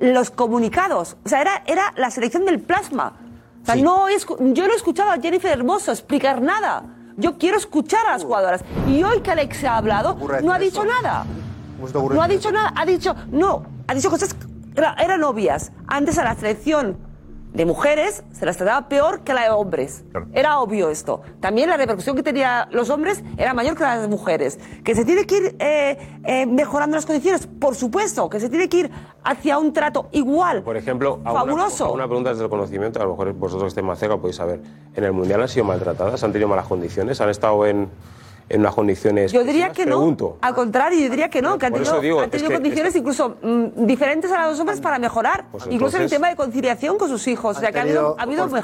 los 0.00 0.30
comunicados. 0.30 1.16
O 1.24 1.28
sea, 1.28 1.40
era, 1.40 1.62
era 1.66 1.92
la 1.96 2.10
selección 2.10 2.44
del 2.44 2.60
plasma. 2.60 3.14
O 3.62 3.66
sea, 3.66 3.76
no 3.76 4.08
he 4.08 4.14
escu- 4.16 4.36
yo 4.54 4.66
no 4.66 4.72
he 4.72 4.76
escuchado 4.76 5.10
a 5.12 5.18
Jennifer 5.20 5.50
Hermoso 5.52 5.92
explicar 5.92 6.40
nada. 6.42 6.82
Yo 7.16 7.38
quiero 7.38 7.56
escuchar 7.58 8.06
a 8.06 8.12
las 8.12 8.24
jugadoras. 8.24 8.62
Y 8.88 9.02
hoy 9.04 9.20
que 9.20 9.30
Alexia 9.30 9.74
ha 9.74 9.76
hablado, 9.78 10.16
no 10.42 10.52
ha 10.52 10.58
dicho 10.58 10.84
nada. 10.84 11.24
No 12.16 12.22
ha 12.22 12.28
dicho 12.28 12.50
nada. 12.50 12.72
Ha 12.76 12.84
dicho, 12.86 13.14
no, 13.30 13.64
ha 13.86 13.94
dicho 13.94 14.10
cosas 14.10 14.34
eran 14.98 15.22
obvias. 15.22 15.70
Antes 15.86 16.16
a 16.18 16.24
la 16.24 16.34
selección 16.34 16.96
de 17.52 17.66
mujeres 17.66 18.24
se 18.32 18.46
las 18.46 18.56
trataba 18.56 18.88
peor 18.88 19.20
que 19.20 19.32
a 19.32 19.34
la 19.34 19.42
de 19.42 19.50
hombres. 19.50 20.04
Era 20.32 20.60
obvio 20.60 20.88
esto. 20.88 21.22
También 21.40 21.68
la 21.68 21.76
repercusión 21.76 22.16
que 22.16 22.22
tenían 22.22 22.68
los 22.70 22.88
hombres 22.90 23.22
era 23.36 23.52
mayor 23.52 23.76
que 23.76 23.82
la 23.82 23.96
de 23.96 24.00
las 24.02 24.08
mujeres. 24.08 24.58
Que 24.84 24.94
se 24.94 25.04
tiene 25.04 25.26
que 25.26 25.36
ir 25.36 25.56
eh, 25.58 25.98
eh, 26.24 26.46
mejorando 26.46 26.96
las 26.96 27.04
condiciones, 27.04 27.46
por 27.46 27.74
supuesto. 27.74 28.28
Que 28.30 28.40
se 28.40 28.48
tiene 28.48 28.68
que 28.68 28.78
ir 28.78 28.90
hacia 29.22 29.58
un 29.58 29.72
trato 29.72 30.08
igual. 30.12 30.62
Por 30.62 30.76
ejemplo, 30.76 31.20
hago 31.24 31.36
Fabuloso. 31.36 31.84
Una, 31.84 31.88
hago 31.88 31.94
una 31.94 32.06
pregunta 32.06 32.30
desde 32.30 32.44
el 32.44 32.50
conocimiento, 32.50 33.00
a 33.00 33.04
lo 33.04 33.10
mejor 33.10 33.32
vosotros 33.34 33.64
que 33.64 33.68
estéis 33.68 33.86
más 33.86 33.98
cerca 33.98 34.16
podéis 34.16 34.36
saber. 34.36 34.60
¿En 34.94 35.04
el 35.04 35.12
Mundial 35.12 35.42
han 35.42 35.48
sido 35.48 35.66
maltratadas? 35.66 36.22
¿Han 36.24 36.32
tenido 36.32 36.48
malas 36.48 36.66
condiciones? 36.66 37.20
¿Han 37.20 37.28
estado 37.28 37.66
en, 37.66 37.90
en 38.48 38.60
unas 38.60 38.74
condiciones. 38.74 39.32
Yo 39.32 39.44
diría 39.44 39.70
que 39.70 39.86
no. 39.86 40.16
Al 40.40 40.54
contrario, 40.54 41.00
yo 41.00 41.10
diría 41.10 41.28
que 41.28 41.42
no, 41.42 41.58
que 41.58 41.66
han 41.66 41.72
tenido, 41.72 42.00
digo, 42.00 42.28
tenido 42.28 42.52
condiciones 42.52 42.94
incluso 42.96 43.36
mm, 43.42 43.86
diferentes 43.86 44.30
a 44.30 44.38
las 44.38 44.50
dos 44.50 44.60
hombres 44.60 44.80
para 44.80 44.98
mejorar, 44.98 45.46
pues 45.50 45.66
incluso 45.70 45.96
en 45.96 46.04
el 46.04 46.10
tema 46.10 46.28
de 46.28 46.36
conciliación 46.36 46.98
con 46.98 47.08
sus 47.08 47.26
hijos. 47.28 47.56
O 47.56 47.60
sea, 47.60 47.72
que 47.72 47.78
ha 47.78 47.82
habido, 47.82 48.16
ha 48.18 48.22
habido 48.22 48.48
por, 48.48 48.58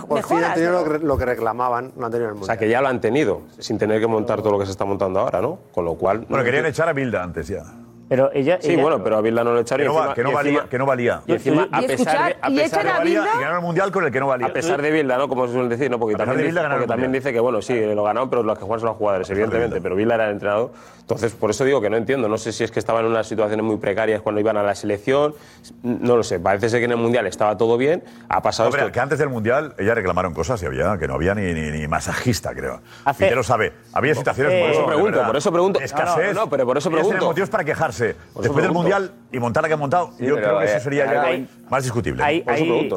han 0.44 0.54
tenido 0.54 0.84
lo 0.98 1.18
que 1.18 1.24
reclamaban, 1.24 1.92
no 1.96 2.06
han 2.06 2.12
tenido 2.12 2.28
el 2.28 2.34
mundial. 2.34 2.44
O 2.44 2.46
sea, 2.46 2.56
que 2.56 2.68
ya 2.68 2.80
lo 2.80 2.88
han 2.88 3.00
tenido, 3.00 3.42
sin 3.58 3.78
tener 3.78 4.00
que 4.00 4.06
montar 4.06 4.40
todo 4.40 4.52
lo 4.52 4.58
que 4.58 4.66
se 4.66 4.72
está 4.72 4.84
montando 4.84 5.20
ahora, 5.20 5.40
¿no? 5.40 5.58
Con 5.72 5.84
lo 5.84 5.94
cual. 5.94 6.26
Bueno, 6.28 6.44
querían 6.44 6.66
echar 6.66 6.88
a 6.88 6.92
Bilda 6.92 7.22
antes 7.22 7.48
ya. 7.48 7.64
Pero 8.09 8.31
ella, 8.33 8.59
sí, 8.61 8.75
bueno, 8.77 9.03
pero 9.05 9.18
a 9.18 9.21
Bilda 9.21 9.44
no 9.44 9.53
lo 9.53 9.61
echaron. 9.61 9.87
Que 10.14 10.23
no, 10.23 10.33
valía, 10.33 10.64
que 10.71 10.79
no 10.79 10.87
valía. 10.87 11.21
Y 11.27 11.33
encima, 11.33 11.68
a 11.71 11.83
pesar, 11.83 12.27
de- 12.29 12.37
a 12.40 12.49
pesar 12.49 13.05
de- 13.05 13.11
Y 13.11 13.14
ganar 13.14 13.55
el 13.57 13.61
mundial 13.61 13.90
con 13.92 14.05
el 14.05 14.11
que 14.11 14.18
no 14.21 14.29
valía. 14.29 14.47
A 14.47 14.53
pesar 14.53 14.81
de 14.81 14.90
Bilda, 14.90 15.18
¿no? 15.18 15.29
Como 15.29 15.47
se 15.47 15.53
suele 15.53 15.68
decir, 15.68 15.90
¿no? 15.90 15.99
Porque, 15.99 16.16
también, 16.16 16.49
dice, 16.49 16.61
porque 16.68 16.87
también 16.87 17.12
dice 17.12 17.33
que, 17.33 17.40
bueno, 17.40 17.61
sí, 17.61 17.79
lo 17.94 18.03
ganaron, 18.03 18.31
pero 18.31 18.42
los 18.42 18.57
que 18.59 18.64
jugaron 18.64 18.81
son 18.81 18.88
los 18.88 18.97
jugadores, 18.97 19.29
evidentemente. 19.31 19.81
Pero 19.81 19.94
Bilda 19.94 20.14
era 20.14 20.25
el 20.27 20.33
entrenador. 20.33 20.73
Entonces, 21.01 21.33
por 21.33 21.51
eso 21.51 21.64
digo 21.64 21.81
que 21.81 21.88
no 21.90 21.97
entiendo. 21.97 22.29
No 22.29 22.37
sé 22.38 22.53
si 22.53 22.64
es 22.64 22.71
que 22.71 22.79
estaban 22.79 23.05
en 23.05 23.11
unas 23.11 23.27
situaciones 23.27 23.64
muy 23.64 23.77
precarias 23.77 24.21
cuando 24.23 24.40
iban 24.40 24.57
a 24.57 24.62
la 24.62 24.75
selección. 24.75 25.35
No 25.83 26.16
lo 26.16 26.23
sé. 26.23 26.38
Parece 26.40 26.68
ser 26.68 26.81
que 26.81 26.85
en 26.87 26.92
el 26.92 26.97
Mundial 26.99 27.27
estaba 27.27 27.57
todo 27.57 27.77
bien. 27.79 28.05
Ha 28.29 28.42
pasado 28.42 28.68
No, 28.71 28.77
esto. 28.77 28.92
que 28.92 29.01
antes 29.01 29.18
del 29.18 29.29
Mundial 29.31 29.75
ella 29.79 29.94
reclamaron 29.94 30.35
cosas 30.35 30.62
y 30.62 30.66
había, 30.66 30.97
que 30.99 31.09
no 31.09 31.14
había 31.14 31.35
ni, 31.35 31.87
masajista, 31.88 32.55
creo. 32.55 32.81
Hace- 33.05 33.27
Y 33.27 33.31
ya 33.31 33.37
lo 33.37 33.42
sabe. 33.42 33.73
Había 33.92 34.14
situaciones 34.14 34.53
eh, 34.53 34.61
Por 34.62 34.71
eso 34.71 34.87
pregunto, 34.87 35.23
por 35.27 35.37
eso 35.37 35.53
pregunto. 35.53 35.81
Escasez. 35.81 36.35
no, 36.35 36.49
pero 36.51 36.66
por 36.66 36.77
eso 36.79 36.90
pregunto. 36.90 37.25
motivos 37.25 37.49
para 37.51 37.64
quejarse 37.64 37.97
después 37.98 38.62
del 38.62 38.72
Mundial 38.72 39.12
y 39.32 39.38
montar 39.38 39.62
la 39.62 39.68
que 39.68 39.74
han 39.74 39.80
montado, 39.80 40.12
yo 40.18 40.37
creo 40.37 40.58
que 40.58 40.64
eso 40.64 40.80
sería 40.80 41.46
más 41.68 41.82
discutible. 41.82 42.22
Hay, 42.22 42.44
hay, 42.46 42.88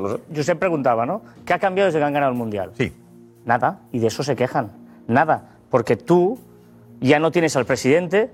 sé. 0.44 0.56
Preguntaba, 0.56 1.06
¿no? 1.06 1.22
¿Qué 1.46 1.54
ha 1.54 1.60
cambiado 1.60 1.88
desde 1.88 2.00
que 2.00 2.06
han 2.06 2.14
ganado 2.14 2.32
el 2.32 2.38
Mundial? 2.38 2.72
Sí. 2.78 2.94
Nada, 3.46 3.80
y 3.92 4.00
de 4.00 4.08
eso 4.08 4.24
se 4.24 4.36
quejan. 4.36 4.72
Nada, 5.08 5.50
porque 5.70 5.96
tú 5.96 6.40
ya 7.00 7.20
no 7.20 7.32
tienes 7.32 7.56
al 7.56 7.66
presidente, 7.66 8.32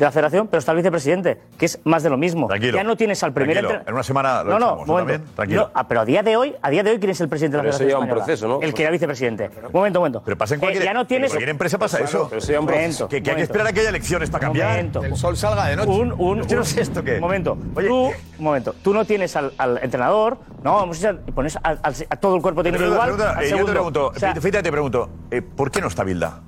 de 0.00 0.06
la 0.06 0.12
federación, 0.12 0.48
pero 0.48 0.58
está 0.60 0.72
el 0.72 0.78
vicepresidente, 0.78 1.38
que 1.58 1.66
es 1.66 1.78
más 1.84 2.02
de 2.02 2.08
lo 2.08 2.16
mismo. 2.16 2.46
Tranquilo, 2.46 2.78
ya 2.78 2.84
no 2.84 2.96
tienes 2.96 3.22
al 3.22 3.34
primer 3.34 3.58
entrenador. 3.58 3.86
En 3.86 3.92
una 3.92 4.02
semana 4.02 4.42
lo 4.42 4.58
no, 4.58 4.84
no, 4.86 4.98
echamos, 4.98 5.34
Tranquilo. 5.36 5.70
Ah, 5.74 5.86
pero 5.86 6.00
a 6.00 6.04
día 6.06 6.22
de 6.22 6.36
hoy, 6.38 6.54
a 6.62 6.70
día 6.70 6.82
de 6.82 6.92
hoy 6.92 6.98
quién 6.98 7.10
es 7.10 7.20
el 7.20 7.28
presidente 7.28 7.58
de 7.58 7.64
la 7.64 7.72
Federación. 7.72 8.62
El 8.62 8.72
que 8.72 8.82
era 8.82 8.90
vicepresidente. 8.90 9.50
Un 9.66 9.72
Momento, 9.72 10.00
momento. 10.00 10.22
Pero 10.24 10.38
pasa 10.38 10.54
en 10.54 10.60
cualquier, 10.60 10.84
eh, 10.84 11.26
cualquier 11.28 11.48
empresa 11.50 11.78
pasa 11.78 11.98
eso. 12.00 12.28
Pero 12.30 12.38
eso 12.38 12.52
un 12.58 12.66
pues, 12.66 12.76
momento, 12.76 13.08
que, 13.08 13.16
hay 13.16 13.22
que 13.22 13.42
esperar 13.42 13.66
a 13.66 13.72
que 13.74 13.80
haya 13.80 13.90
elecciones 13.90 14.30
para 14.30 14.46
cambiar. 14.46 14.70
Momento. 14.70 15.04
El 15.04 15.16
sol 15.16 15.36
salga 15.36 15.66
de 15.66 15.76
noche. 15.76 15.90
Un, 15.90 16.12
un, 16.12 16.40
esto. 16.40 17.02
Momento. 17.20 17.58
Tú, 17.74 18.06
un 18.06 18.14
momento. 18.38 18.74
Tú 18.82 18.94
no 18.94 19.04
tienes 19.04 19.36
al, 19.36 19.52
entrenador, 19.82 20.38
no, 20.62 20.76
vamos 20.76 20.98
hecho, 20.98 21.18
pones 21.34 21.56
a, 21.56 21.78
a, 21.82 22.16
todo 22.16 22.36
el 22.36 22.42
cuerpo 22.42 22.62
técnico 22.62 22.86
igual. 22.86 23.14
Pregunta, 23.14 23.42
eh, 23.42 23.50
yo 23.50 23.64
te 23.66 23.72
pregunto, 23.72 24.06
o 24.06 24.12
te 24.12 24.72
pregunto, 24.72 25.10
eh, 25.30 25.42
¿por 25.42 25.70
qué 25.70 25.82
no 25.82 25.88
está 25.88 26.04
Bilda? 26.04 26.40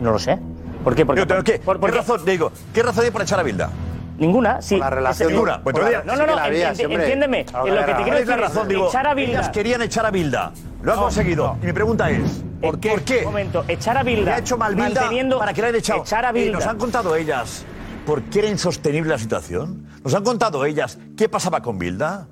No 0.00 0.12
lo 0.12 0.18
sé. 0.18 0.38
¿Por 0.86 0.94
qué? 0.94 1.04
Porque, 1.04 1.26
¿qué, 1.42 1.58
por, 1.58 1.80
¿qué 1.80 1.90
razón, 1.90 2.24
digo, 2.24 2.52
¿qué 2.72 2.80
razón 2.80 3.04
hay 3.04 3.10
para 3.10 3.24
echar 3.24 3.40
a 3.40 3.42
Bilda? 3.42 3.70
Ninguna, 4.18 4.62
sí. 4.62 4.78
La 4.78 4.88
relación 4.88 5.32
ninguna. 5.32 5.60
Pues 5.60 5.74
no, 5.74 5.82
no, 6.14 6.26
no, 6.26 6.44
enti 6.44 6.82
entiéndeme. 6.84 7.40
En 7.40 7.74
lo 7.74 7.84
que 7.84 7.92
te 7.92 8.02
quiero 8.04 8.18
decir 8.18 8.34
es 8.34 8.40
razón, 8.40 8.68
digo, 8.68 8.86
echar 8.86 9.04
a 9.08 9.14
Bilda. 9.14 9.32
Ellas 9.32 9.48
querían 9.48 9.82
echar 9.82 10.06
a 10.06 10.12
Bilda. 10.12 10.52
Lo 10.82 10.92
ha 10.92 10.94
no, 10.94 11.02
conseguido. 11.02 11.46
No. 11.54 11.58
Y 11.60 11.66
mi 11.66 11.72
pregunta 11.72 12.08
es, 12.08 12.40
¿por 12.60 12.78
qué? 12.78 12.90
¿Por 12.90 13.02
qué? 13.02 13.18
Un 13.18 13.24
momento, 13.24 13.64
echar 13.66 13.98
a 13.98 14.04
Bilda. 14.04 14.36
ha 14.36 14.38
hecho 14.38 14.56
mal 14.56 14.76
Bilda 14.76 15.10
para 15.36 15.52
que 15.52 15.60
la 15.60 15.66
hayan 15.66 15.80
echado? 15.80 16.02
Echar 16.02 16.24
a 16.24 16.30
eh, 16.30 16.32
Bilda. 16.34 16.52
Nos 16.52 16.66
han 16.68 16.78
contado 16.78 17.16
ellas 17.16 17.64
por 18.06 18.22
qué 18.22 18.38
era 18.38 18.48
insostenible 18.48 19.10
la 19.10 19.18
situación. 19.18 19.88
Nos 20.04 20.14
han 20.14 20.22
contado 20.22 20.64
ellas 20.64 21.00
qué 21.16 21.28
pasaba 21.28 21.62
con 21.62 21.80
Bilda. 21.80 22.28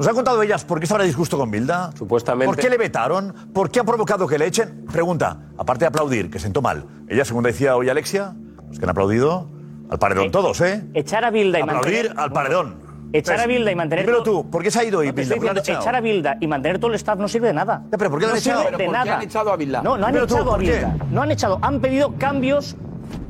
Nos 0.00 0.08
ha 0.08 0.14
contado 0.14 0.42
ellas 0.42 0.64
por 0.64 0.78
qué 0.78 0.84
estaba 0.84 1.04
disgusto 1.04 1.36
con 1.36 1.50
Bilda. 1.50 1.90
Supuestamente. 1.94 2.46
¿Por 2.46 2.56
qué 2.56 2.70
le 2.70 2.78
vetaron? 2.78 3.34
¿Por 3.52 3.70
qué 3.70 3.80
ha 3.80 3.84
provocado 3.84 4.26
que 4.26 4.38
le 4.38 4.46
echen? 4.46 4.86
Pregunta, 4.90 5.50
aparte 5.58 5.80
de 5.80 5.88
aplaudir, 5.88 6.30
que 6.30 6.38
sentó 6.38 6.62
mal. 6.62 6.86
Ella, 7.06 7.22
según 7.26 7.44
decía 7.44 7.76
hoy 7.76 7.90
Alexia, 7.90 8.32
los 8.66 8.78
que 8.78 8.84
han 8.86 8.88
aplaudido, 8.88 9.50
al 9.90 9.98
paredón 9.98 10.28
eh, 10.28 10.30
todos, 10.30 10.58
¿eh? 10.62 10.86
Echar 10.94 11.26
a 11.26 11.30
Bilda 11.30 11.58
y 11.58 11.62
Aplaudir 11.62 12.14
al 12.16 12.32
paredón. 12.32 12.76
Echar 13.12 13.40
a 13.40 13.44
pues, 13.44 13.58
Bilda 13.58 13.72
y 13.72 13.74
mantener. 13.74 14.06
Dímelo 14.06 14.22
tú, 14.22 14.48
¿por 14.48 14.62
qué 14.62 14.70
se 14.70 14.78
ha 14.78 14.84
ido 14.84 15.04
no, 15.04 15.12
Bilda? 15.12 15.36
Echar 15.60 15.94
a 15.94 16.00
Bilda 16.00 16.38
y 16.40 16.46
mantener 16.46 16.78
todo 16.78 16.92
el 16.92 16.94
staff 16.94 17.18
no 17.18 17.28
sirve 17.28 17.48
de 17.48 17.52
nada. 17.52 17.82
Ya, 17.92 17.98
pero 17.98 18.08
¿por 18.08 18.20
qué 18.20 18.24
no 18.24 18.32
han 18.32 18.38
echado? 18.38 18.62
Sirve 18.62 18.76
de 18.78 18.88
nada. 18.88 19.16
han 19.16 19.22
echado 19.22 19.52
a 19.52 19.56
Bilda? 19.58 19.82
No, 19.82 19.98
no 19.98 20.06
han 20.06 20.16
echado 20.16 20.54
a 20.54 20.56
Bilda. 20.56 20.96
No 21.10 21.20
han 21.20 21.30
echado, 21.30 21.58
han 21.60 21.78
pedido 21.78 22.14
cambios 22.16 22.74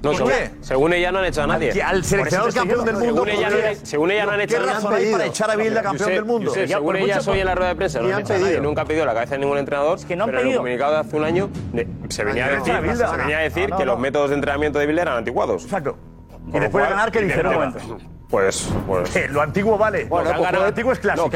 no, 0.03 0.15
según, 0.15 0.33
según, 0.61 0.93
ella 0.93 1.13
no 1.13 1.19
han 1.19 1.27
echado 1.27 1.45
a 1.51 1.55
nadie. 1.55 1.71
Al, 1.83 1.97
al 1.97 2.05
seleccionador 2.05 2.55
campeón 2.55 2.85
del 2.85 2.97
mundo. 2.97 3.25
Según 3.25 3.29
ella, 3.29 3.51
no, 3.51 3.57
según 3.83 4.11
ella 4.11 4.27
no 4.27 4.33
han 4.33 4.41
echado 4.41 4.63
a 4.63 4.67
nadie. 4.67 4.79
¿Qué 4.79 4.87
razón 4.87 4.95
hay 4.95 5.13
para 5.13 5.27
echar 5.27 5.51
a 5.51 5.57
Bilda 5.57 5.83
campeón 5.83 6.11
del 6.11 6.25
mundo? 6.25 6.53
Según 6.53 6.97
ella, 6.97 7.21
soy 7.21 7.41
en 7.41 7.47
la 7.47 7.55
rueda 7.55 7.69
de 7.71 7.77
prensa. 7.77 8.01
No 8.01 8.07
han, 8.09 8.15
han 8.15 8.25
pedido. 8.25 8.47
Nadie, 8.47 8.61
nunca 8.61 8.83
ha 8.83 8.85
pedido 8.85 9.05
la 9.07 9.15
cabeza 9.15 9.35
de 9.35 9.39
ningún 9.41 9.59
entrenador. 9.59 9.99
Es 9.99 10.05
que 10.05 10.17
no 10.17 10.25
han 10.25 10.31
pero 10.31 10.41
pedido. 10.41 10.51
en 10.51 10.53
el 10.53 10.59
comunicado 10.59 10.93
de 10.95 10.99
hace 11.01 11.17
un 11.17 11.25
año 11.25 11.51
de, 11.73 11.89
se, 12.09 12.25
venía 12.25 12.47
a 12.47 12.51
decir, 12.51 12.75
se 12.75 13.17
venía 13.17 13.39
a 13.39 13.43
decir, 13.43 13.71
que 13.77 13.85
los 13.85 13.99
métodos 13.99 14.31
de 14.31 14.37
entrenamiento 14.37 14.79
de 14.79 14.87
Bilda 14.87 15.03
eran 15.03 15.17
anticuados. 15.19 15.65
Exacto. 15.65 15.97
Y 16.53 16.59
después 16.59 16.85
de 16.85 16.91
ganar, 16.91 17.13
¿qué 17.13 17.21
dijeron? 17.21 17.75
Pues, 18.31 18.69
lo 19.31 19.43
antiguo 19.43 19.77
vale. 19.77 20.05
Lo, 20.05 20.09
pues 20.11 20.55
antiguo 20.55 20.93
es 20.93 21.01
clásico. 21.01 21.29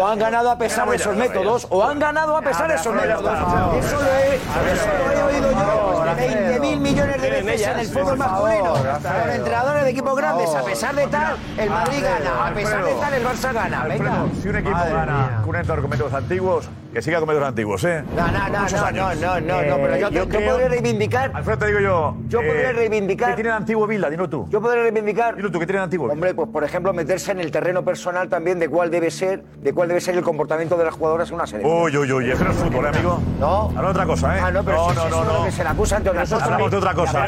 O 0.00 0.06
han 0.06 0.18
ganado 0.18 0.50
a 0.50 0.56
pesar 0.58 0.88
de 0.88 0.96
esos 0.96 1.14
métodos, 1.14 1.66
o 1.68 1.84
han 1.84 1.98
ganado 1.98 2.36
a 2.36 2.40
pesar 2.40 2.68
de 2.68 2.74
esos 2.76 2.94
métodos. 2.94 3.38
Eso 3.78 3.96
lo 4.00 5.12
he, 5.12 5.22
oído 5.22 5.50
yo 5.52 5.88
20.000 6.18 6.80
millones 6.80 7.22
de 7.22 7.30
veces 7.30 7.66
en 7.66 7.78
el 7.78 7.86
fútbol 7.86 8.16
masculino. 8.16 8.72
Con 8.72 9.30
entrenadores 9.30 9.84
de 9.84 9.90
equipos 9.90 10.16
grandes, 10.16 10.54
a 10.54 10.64
pesar 10.64 10.94
de 10.94 11.06
tal, 11.06 11.36
el 11.56 11.70
Madrid 11.70 12.02
gana. 12.02 12.46
A 12.48 12.54
pesar 12.54 12.84
de 12.84 12.94
tal, 12.94 13.14
el 13.14 13.24
Barça 13.24 13.52
gana. 13.52 13.84
Venga. 13.84 14.24
Si 14.42 14.48
un 14.48 14.56
equipo 14.56 14.76
gana 14.76 15.40
con 15.40 15.50
un 15.50 15.56
entrenador 15.56 15.80
con 15.82 15.90
métodos 15.90 16.14
antiguos, 16.14 16.68
que 16.92 17.02
siga 17.02 17.18
con 17.18 17.28
métodos 17.28 17.48
antiguos, 17.48 17.84
¿eh? 17.84 18.02
No, 18.16 18.26
no, 18.26 18.48
no, 18.48 18.68
no, 18.68 19.14
no, 19.14 19.40
no, 19.40 19.62
no, 19.62 19.76
pero 19.76 19.96
yo, 19.96 20.08
eh, 20.08 20.12
yo, 20.12 20.28
podría 20.28 20.68
reivindicar. 20.68 21.30
Alfredo, 21.34 21.58
te 21.58 21.66
digo 21.66 21.80
yo. 21.80 22.16
Yo 22.28 22.38
podría 22.38 22.70
eh, 22.70 22.72
reivindicar. 22.72 23.30
¿Qué 23.30 23.34
tiene 23.36 23.50
el 23.50 23.56
antiguo 23.56 23.86
Villa? 23.86 24.08
Dilo 24.08 24.28
tú. 24.28 24.46
Yo 24.50 24.60
podría 24.60 24.82
reivindicar. 24.82 25.36
Dilo 25.36 25.50
tú, 25.50 25.58
¿qué 25.58 25.66
tiene 25.66 25.78
el 25.78 25.84
antiguo? 25.84 26.10
Hombre, 26.10 26.34
pues 26.38 26.50
por 26.50 26.62
ejemplo, 26.62 26.92
meterse 26.92 27.32
en 27.32 27.40
el 27.40 27.50
terreno 27.50 27.84
personal 27.84 28.28
también 28.28 28.60
de 28.60 28.68
cuál 28.68 28.92
debe 28.92 29.10
ser, 29.10 29.42
de 29.42 29.72
cuál 29.72 29.88
debe 29.88 30.00
ser 30.00 30.14
el 30.14 30.22
comportamiento 30.22 30.76
de 30.76 30.84
las 30.84 30.94
jugadoras 30.94 31.28
en 31.30 31.34
una 31.34 31.48
serie. 31.48 31.66
Uy, 31.66 31.96
uy, 31.96 32.12
uy, 32.12 32.30
eso 32.30 32.44
no 32.44 32.52
es 32.52 32.56
fútbol, 32.58 32.84
¿eh, 32.84 32.88
amigo. 32.90 33.20
No. 33.40 33.72
Habla 33.74 33.90
otra 33.90 34.06
cosa, 34.06 34.38
¿eh? 34.38 34.40
Ah, 34.40 34.50
no, 34.52 34.62
pero 34.62 34.76
no, 34.76 34.92
eso, 34.92 35.08
no, 35.08 35.08
no, 35.08 35.08
eso 35.08 35.24
no. 35.24 35.32
Es 35.32 35.38
lo 35.40 35.44
que 35.46 35.50
se 35.50 35.64
le 35.64 35.68
acusa 35.70 35.96
ante 35.96 36.14
nosotros. 36.14 36.42
Hablamos 36.42 36.70
de 36.70 36.76
otra 36.76 36.94
cosa, 36.94 37.26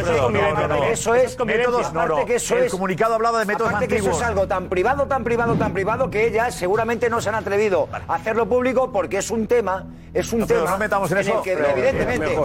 Eso 0.92 1.14
es 1.16 1.44
métodos, 1.44 1.92
no, 1.92 2.06
no. 2.06 2.24
Que 2.24 2.36
eso 2.36 2.56
el 2.56 2.64
es, 2.66 2.70
comunicado 2.70 3.14
hablaba 3.14 3.40
de 3.40 3.46
métodos 3.46 3.70
aparte 3.70 3.86
antiguos. 3.86 4.04
que 4.04 4.10
eso 4.14 4.22
es 4.22 4.28
algo 4.28 4.46
tan 4.46 4.68
privado, 4.68 5.06
tan 5.06 5.24
privado, 5.24 5.56
tan 5.56 5.72
privado 5.72 6.08
que 6.08 6.28
ellas 6.28 6.54
seguramente 6.54 7.10
no 7.10 7.20
se 7.20 7.30
han 7.30 7.34
atrevido 7.34 7.88
vale. 7.88 8.04
a 8.06 8.14
hacerlo 8.14 8.48
público 8.48 8.92
porque 8.92 9.18
es 9.18 9.28
un 9.32 9.48
tema, 9.48 9.86
es 10.14 10.32
un 10.32 10.42
Alfredo, 10.42 10.60
tema. 10.60 10.70
No 10.74 10.78
metamos 10.78 11.10
en, 11.10 11.18
en 11.18 11.26
eso. 11.26 11.38
El 11.38 11.42
que, 11.42 11.52
evidentemente, 11.52 12.36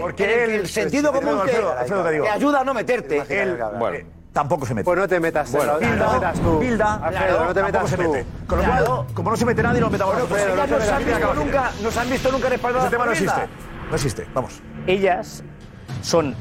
porque 0.00 0.44
en 0.44 0.50
el 0.52 0.68
sentido 0.68 1.12
común 1.12 1.40
te 1.44 2.28
ayuda 2.30 2.60
a 2.60 2.64
no 2.64 2.72
meterte 2.72 3.22
tampoco 4.38 4.66
se 4.66 4.72
mete. 4.72 4.84
Pues 4.84 4.96
no 4.96 5.08
te 5.08 5.18
metas, 5.18 5.50
bueno, 5.50 5.78
Bilda, 5.80 5.96
no 5.96 6.10
te 6.10 6.14
metas 6.14 6.40
tú. 6.40 6.58
Bilda, 6.60 7.10
no 7.48 7.54
te 7.54 7.62
metas 7.64 7.90
se 7.90 7.96
mete. 7.96 8.26
Con 8.46 8.58
lo 8.58 8.64
cual, 8.64 9.06
como 9.12 9.30
no 9.30 9.36
se 9.36 9.44
mete 9.44 9.62
nadie, 9.64 9.80
lo 9.80 9.90
metamos 9.90 10.14
nosotros. 10.14 10.40
Bueno, 10.46 10.78
nos, 10.78 10.88
han 10.88 11.04
visto 11.04 11.34
nunca, 11.34 11.72
nos 11.82 11.96
han 11.96 12.10
visto 12.10 12.32
nunca 12.32 12.48
respaldados. 12.48 12.84
Ese 12.86 12.92
tema 12.92 13.06
no 13.06 13.12
existe. 13.12 13.40
No 13.90 13.94
existe, 13.96 14.26
vamos. 14.34 14.62
Ellas 14.86 15.42
son 16.02 16.36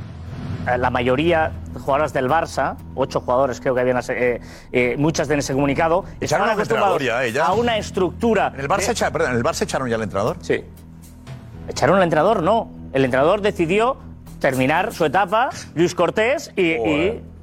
eh, 0.68 0.78
la 0.78 0.92
mayoría 0.92 1.52
jugadoras 1.74 2.14
del 2.14 2.30
Barça, 2.30 2.76
ocho 2.94 3.22
jugadores 3.22 3.60
creo 3.60 3.74
que 3.74 3.82
habían, 3.82 4.00
eh, 4.10 4.42
eh, 4.72 4.96
muchas 5.00 5.28
de 5.28 5.36
ese 5.36 5.54
comunicado, 5.54 6.06
echaron 6.22 6.50
acostumbrados 6.52 7.02
a 7.42 7.54
una 7.54 7.78
estructura. 7.78 8.52
¿En 8.54 8.60
el, 8.60 8.70
Barça 8.70 8.90
el 8.92 9.44
Barça 9.44 9.64
echaron 9.64 9.90
ya 9.90 9.96
al 9.96 10.04
entrenador? 10.04 10.38
Sí. 10.42 10.64
¿Echaron 11.68 11.98
al 11.98 12.04
entrenador? 12.04 12.44
No. 12.44 12.70
El 12.94 13.06
entrenador 13.06 13.42
decidió 13.42 13.98
terminar 14.40 14.94
su 14.94 15.04
etapa, 15.04 15.50
Luis 15.74 15.96
Cortés, 15.96 16.52
y 16.56 16.76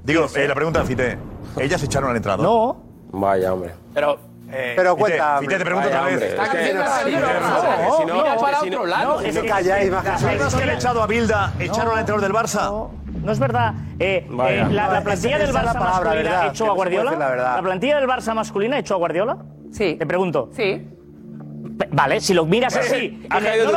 Digo, 0.05 0.27
eh, 0.37 0.47
la 0.47 0.55
pregunta 0.55 0.81
de 0.81 0.87
Fite. 0.87 1.19
¿Ellas 1.59 1.83
echaron 1.83 2.11
al 2.11 2.17
entrador? 2.17 2.45
No. 2.45 2.77
Vaya, 3.13 3.55
hombre. 3.55 3.73
Pero. 3.95 4.19
Eh, 4.53 4.75
pero 4.77 4.97
cuenta. 4.97 5.39
Fite, 5.41 5.59
te 5.59 5.65
pregunto 5.65 5.89
otra 5.89 6.03
vez. 6.05 6.37
No, 6.37 6.45
no, 6.45 7.97
si 7.97 8.05
no, 8.05 8.25
no, 8.25 8.41
para 8.41 8.61
otro 8.61 8.87
lado. 8.87 9.21
Es 9.21 9.39
que 9.39 9.49
calláis, 9.49 9.91
¿Sabes 10.19 10.55
echado 10.77 11.03
a 11.03 11.07
Bilda 11.07 11.55
echaron 11.59 11.95
al 11.95 12.01
entrador 12.01 12.23
del 12.23 12.33
Barça? 12.33 12.91
no 13.25 13.33
es 13.33 13.39
verdad. 13.39 13.75
Eh, 13.99 14.27
eh, 14.27 14.67
la, 14.71 14.89
la, 14.89 15.03
plantilla 15.03 15.39
del 15.39 15.51
Barça 15.51 15.65
la 15.65 15.73
palabra, 15.73 16.11
masculina 16.11 16.47
echó 16.47 16.71
a 16.71 16.75
Guardiola. 16.75 17.11
La, 17.13 17.37
la, 17.37 17.63
plantilla 17.63 17.97
del 17.97 18.09
Barça 18.09 18.35
masculina 18.35 18.79
echó 18.79 18.95
a 18.95 18.99
Guardiola. 18.99 19.39
Sí. 19.73 19.97
Te 19.99 20.07
pregunto. 20.07 20.51
Sí. 20.53 20.87
Vale, 21.91 22.21
si 22.21 22.35
lo 22.35 22.47
miras 22.47 22.77
así. 22.77 22.95
Eh, 22.95 23.27
ha 23.31 23.41
caído 23.41 23.71
tu 23.71 23.77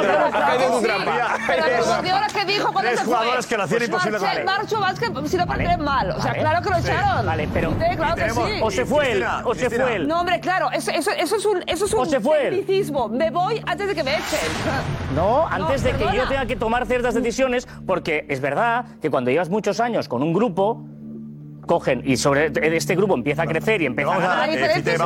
trampa. 0.82 1.38
Pero 1.48 1.78
los 1.78 1.98
goleadores 1.98 2.34
que 2.34 2.46
dijo 2.46 2.68
jugadores 2.68 3.00
que 3.00 3.06
pues 3.08 3.48
pues, 3.48 3.58
lo 3.58 3.64
hacían 3.64 3.84
imposible. 3.84 4.44
Marcho 4.44 4.80
Vázquez, 4.80 5.10
si 5.26 5.38
no 5.38 5.48
porque 5.48 5.78
mal. 5.78 6.12
O 6.12 6.22
sea, 6.22 6.34
claro 6.34 6.62
que 6.62 6.70
lo 6.70 6.78
echaron. 6.78 7.26
Vale, 7.26 7.50
pero. 7.54 7.74
Claro 7.96 8.16
que 8.16 8.30
sí. 8.30 8.60
O 8.62 8.72
se 8.72 8.86
fue 8.86 9.12
él. 9.14 9.26
O 9.44 9.56
se 9.56 9.70
fue 9.70 9.96
él. 9.96 10.08
No, 10.08 10.20
hombre, 10.20 10.40
claro. 10.40 10.70
Eso 10.72 10.92
es 10.92 11.46
un. 11.46 11.64
Eso 11.68 11.86
es 11.86 11.94
un. 11.94 13.18
Me 13.18 13.32
voy 13.32 13.62
antes 13.66 13.88
de 13.88 13.96
que 13.96 14.04
me 14.04 14.14
echen. 14.14 14.40
No, 15.16 15.48
antes 15.48 15.84
de 15.84 15.94
que 15.94 16.06
yo 16.16 16.28
tenga 16.28 16.46
que 16.46 16.56
tomar 16.56 16.86
ciertas 16.86 17.16
decisiones, 17.16 17.68
porque 17.86 18.26
es 18.30 18.42
verdad 18.42 18.86
que 19.02 19.10
cuando 19.10 19.32
llevas 19.32 19.50
muchos 19.50 19.80
años 19.80 20.08
con 20.08 20.22
un 20.22 20.34
grupo, 20.34 20.86
cogen 21.68 22.02
y 22.04 22.18
sobre 22.18 22.52
este 22.76 22.96
grupo 22.96 23.14
empieza 23.14 23.44
a 23.44 23.46
crecer 23.46 23.82
y 23.84 23.86
empieza 23.86 24.12
a 24.16 24.20
ganar. 24.20 24.38
La 24.40 24.48
diferencia, 24.48 24.94
es- 24.94 25.00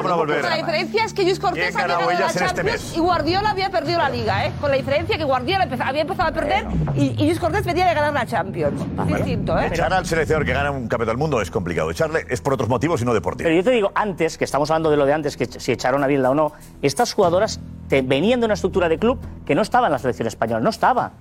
la 0.43 0.55
diferencia 0.55 1.03
es 1.05 1.13
que 1.13 1.23
Luis 1.23 1.39
Cortés 1.39 1.65
¿Quién 1.75 1.81
había 1.81 1.95
ganó 1.97 2.07
ganado 2.07 2.19
la 2.21 2.27
este 2.27 2.39
Champions 2.45 2.93
y 2.95 2.99
Guardiola 2.99 3.49
había 3.49 3.69
perdido 3.69 3.97
la 3.99 4.09
Liga, 4.09 4.45
¿eh? 4.45 4.51
Con 4.61 4.71
la 4.71 4.77
diferencia 4.77 5.17
que 5.17 5.23
Guardiola 5.25 5.67
había 5.81 6.01
empezado 6.03 6.29
a 6.29 6.31
perder 6.31 6.65
y, 6.95 7.21
y 7.21 7.25
Luis 7.25 7.39
Cortés 7.39 7.65
venía 7.65 7.87
de 7.87 7.93
ganar 7.95 8.13
la 8.13 8.25
Champions. 8.25 8.81
Distinto, 9.07 9.59
¿eh? 9.59 9.67
Echar 9.67 9.91
al 9.93 10.05
seleccionador 10.05 10.45
que 10.45 10.53
gana 10.53 10.71
un 10.71 10.87
campeonato 10.87 11.11
del 11.11 11.17
mundo 11.17 11.41
es 11.41 11.51
complicado. 11.51 11.91
Echarle 11.91 12.25
es 12.29 12.39
por 12.39 12.53
otros 12.53 12.69
motivos 12.69 13.01
y 13.01 13.05
no 13.05 13.13
deportivos. 13.13 13.49
Pero 13.49 13.55
yo 13.55 13.63
te 13.63 13.71
digo, 13.71 13.91
antes, 13.95 14.37
que 14.37 14.45
estamos 14.45 14.69
hablando 14.71 14.89
de 14.91 14.97
lo 14.97 15.05
de 15.05 15.13
antes, 15.13 15.35
que 15.35 15.47
si 15.47 15.71
echaron 15.71 16.03
a 16.03 16.07
Bilda 16.07 16.29
o 16.29 16.35
no, 16.35 16.53
estas 16.81 17.13
jugadoras 17.13 17.59
te- 17.89 18.03
venían 18.03 18.39
de 18.39 18.45
una 18.45 18.53
estructura 18.53 18.87
de 18.87 18.99
club 18.99 19.19
que 19.45 19.55
no 19.55 19.63
estaba 19.63 19.87
en 19.87 19.93
la 19.93 19.99
selección 19.99 20.27
española, 20.27 20.59
no 20.61 20.69
estaba. 20.69 21.11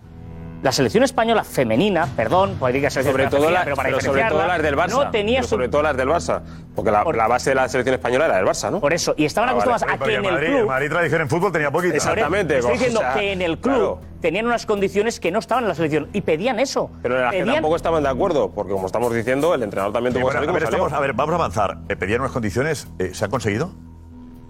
La 0.62 0.72
selección 0.72 1.02
española 1.04 1.42
femenina, 1.42 2.06
perdón, 2.14 2.56
podría 2.58 2.82
que 2.82 2.90
ser 2.90 3.02
Sobre 3.04 3.28
todo, 3.28 3.50
la- 3.50 3.64
pero 3.64 3.76
para 3.76 3.88
pero 3.88 4.00
sobre 4.02 4.24
todo 4.24 4.46
las 4.46 4.61
del 4.62 4.76
Barça. 4.76 4.90
No 4.90 5.11
tenía 5.11 5.42
sobre 5.42 5.70
todo 5.70 5.80
las 5.82 5.96
del 5.96 6.08
Barça. 6.08 6.42
Porque 6.74 6.90
la, 6.90 7.02
la 7.02 7.26
base 7.28 7.50
de 7.50 7.56
la 7.56 7.66
selección 7.66 7.94
española 7.94 8.26
era 8.26 8.36
del 8.36 8.44
Barça, 8.46 8.70
¿no? 8.70 8.78
Por 8.78 8.92
eso, 8.92 9.14
y 9.16 9.24
estaban 9.24 9.48
Ah, 9.48 9.52
vale. 9.54 9.62
acostumbrados 9.72 10.02
a 10.02 10.04
que 10.06 10.14
en 10.14 10.24
el 10.26 10.32
Madrid, 10.32 10.48
club. 10.56 10.68
Madrid 10.68 10.88
tradición 10.90 11.20
en 11.22 11.28
fútbol 11.30 11.50
tenía 11.52 11.70
poquito. 11.70 11.94
Exactamente. 11.94 12.58
Estoy 12.58 12.72
diciendo 12.74 12.98
o 13.00 13.02
sea, 13.02 13.14
que 13.14 13.32
en 13.32 13.40
el 13.40 13.58
club 13.58 13.74
claro. 13.74 14.00
tenían 14.20 14.46
unas 14.46 14.66
condiciones 14.66 15.18
que 15.18 15.30
no 15.30 15.38
estaban 15.38 15.64
en 15.64 15.68
la 15.68 15.74
selección 15.74 16.08
y 16.12 16.20
pedían 16.20 16.61
eso. 16.61 16.90
Pero 17.00 17.18
las 17.18 17.32
que 17.32 17.38
Pedían- 17.40 17.54
tampoco 17.54 17.76
estaban 17.76 18.02
de 18.02 18.08
acuerdo, 18.11 18.50
porque 18.50 18.72
como 18.72 18.84
estamos 18.86 19.14
diciendo, 19.14 19.54
el 19.54 19.62
entrenador 19.62 19.94
también 19.94 20.12
Sí, 20.12 20.20
tuvo 20.20 20.28
que 20.30 20.36
bueno, 20.36 20.52
ver, 20.52 20.62
estamos- 20.64 20.92
a 20.92 21.00
ver, 21.00 21.14
vamos 21.14 21.32
a 21.32 21.36
avanzar. 21.36 21.78
Eh, 21.88 21.96
pedían 21.96 22.20
unas 22.20 22.32
condiciones. 22.32 22.86
eh, 22.98 23.12
¿Se 23.14 23.24
han 23.24 23.30
conseguido? 23.30 23.72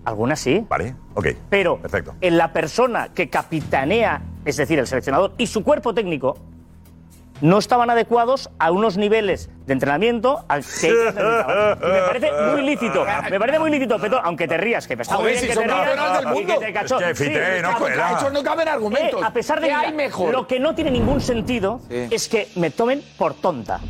Algunas 0.05 0.41
sí. 0.41 0.67
Vale, 0.69 0.97
ok. 1.15 1.27
Pero 1.51 1.77
Perfecto. 1.81 2.15
en 2.21 2.37
la 2.37 2.53
persona 2.53 3.11
que 3.15 3.29
capitanea, 3.29 4.23
es 4.45 4.57
decir, 4.57 4.79
el 4.79 4.87
seleccionador 4.87 5.33
y 5.39 5.47
su 5.47 5.63
cuerpo 5.63 5.95
técnico, 5.95 6.37
no 7.41 7.59
estaban 7.59 7.89
adecuados 7.89 8.51
a 8.59 8.71
unos 8.71 8.99
niveles 8.99 9.49
de 9.67 9.73
entrenamiento 9.73 10.45
al 10.49 10.63
que 10.63 10.89
ellos 10.89 11.15
necesitaban. 11.15 11.79
Y 11.83 11.87
me 11.87 12.01
parece 12.03 12.33
muy 12.53 12.63
lícito. 12.63 13.07
Me 13.31 13.39
parece 13.39 13.59
muy 13.59 13.71
lícito, 13.71 13.99
Peto, 13.99 14.21
aunque 14.23 14.47
te 14.47 14.59
rías, 14.59 14.87
que 14.87 14.95
me 14.97 15.03
está 15.03 15.17
muy 15.17 15.29
bien 15.29 15.41
si 15.41 15.47
que 15.49 15.55
te 15.55 15.63
rías. 15.65 16.19
del 16.19 16.23
y 16.23 16.35
mundo. 16.35 16.59
que 16.61 16.67
te 16.67 16.73
cachó. 16.73 17.01
Es 17.01 17.07
que, 17.19 17.25
Fite, 17.25 17.57
Sí, 17.61 18.27
no 18.33 18.43
caben 18.43 18.69
argumentos. 18.69 19.23
Eh, 19.23 19.25
a 19.25 19.33
pesar 19.33 19.61
de 19.61 19.69
¿Qué 19.69 19.73
que 19.75 19.87
hay 19.87 19.93
mejor? 19.95 20.33
lo 20.35 20.47
que 20.47 20.61
no 20.61 20.75
tiene 20.75 20.91
ningún 20.91 21.21
sentido 21.23 21.81
es 21.89 22.29
que 22.29 22.49
me 22.57 22.71
tomen 22.71 23.03
por 23.17 23.33
tonta. 23.35 23.81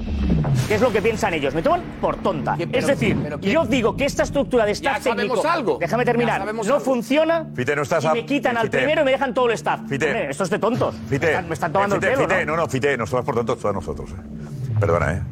¿Qué 0.69 0.75
es 0.75 0.81
lo 0.81 0.93
que 0.93 1.03
piensan 1.03 1.35
ellos? 1.35 1.55
Me 1.55 1.63
toman 1.63 1.83
por 2.01 2.17
tonta. 2.17 2.57
pero- 2.57 2.71
es 2.79 2.87
decir, 2.87 3.17
yo 3.41 3.65
digo 3.65 3.97
que 3.97 4.05
esta 4.05 4.23
estructura 4.23 4.65
de 4.65 4.71
Ya 4.75 4.93
staff 4.93 5.03
sabemos 5.05 5.23
técnico, 5.41 5.49
algo. 5.49 5.79
déjame 5.81 6.03
Ya 6.03 6.07
terminar, 6.07 6.39
sabemos 6.41 6.67
no 6.67 6.75
algo. 6.75 6.85
funciona 6.85 7.47
Fite, 7.55 7.77
no 7.77 7.83
estás 7.83 8.05
y 8.05 8.07
a- 8.07 8.13
me 8.13 8.25
quitan 8.27 8.57
al 8.57 8.65
Fite. 8.65 8.79
primero 8.79 9.03
y 9.03 9.05
me 9.05 9.11
dejan 9.13 9.35
todo 9.35 9.47
el 9.47 9.53
staff. 9.53 9.81
Fite. 9.89 10.07
Hombre, 10.07 10.31
esto 10.31 10.45
es 10.45 10.51
de 10.51 10.59
tontos. 10.59 10.95
Fite, 11.09 11.27
me, 11.27 11.33
están, 11.33 11.49
me 11.49 11.55
están 11.55 11.73
tomando 11.73 11.97
Fite, 11.97 12.07
el 12.09 12.13
pelo, 12.15 12.29
Fite, 12.29 12.47
¿no? 12.47 12.57
no, 12.57 12.63
no, 12.63 12.69
Fite, 12.69 12.97
nos 12.97 13.11
tomas 13.11 13.25
por 13.25 13.35
tontos 13.35 13.59
todos 13.59 13.75
nosotros. 13.75 14.11
eh. 14.11 14.75
Perdona, 14.79 15.13
¿eh? 15.15 15.23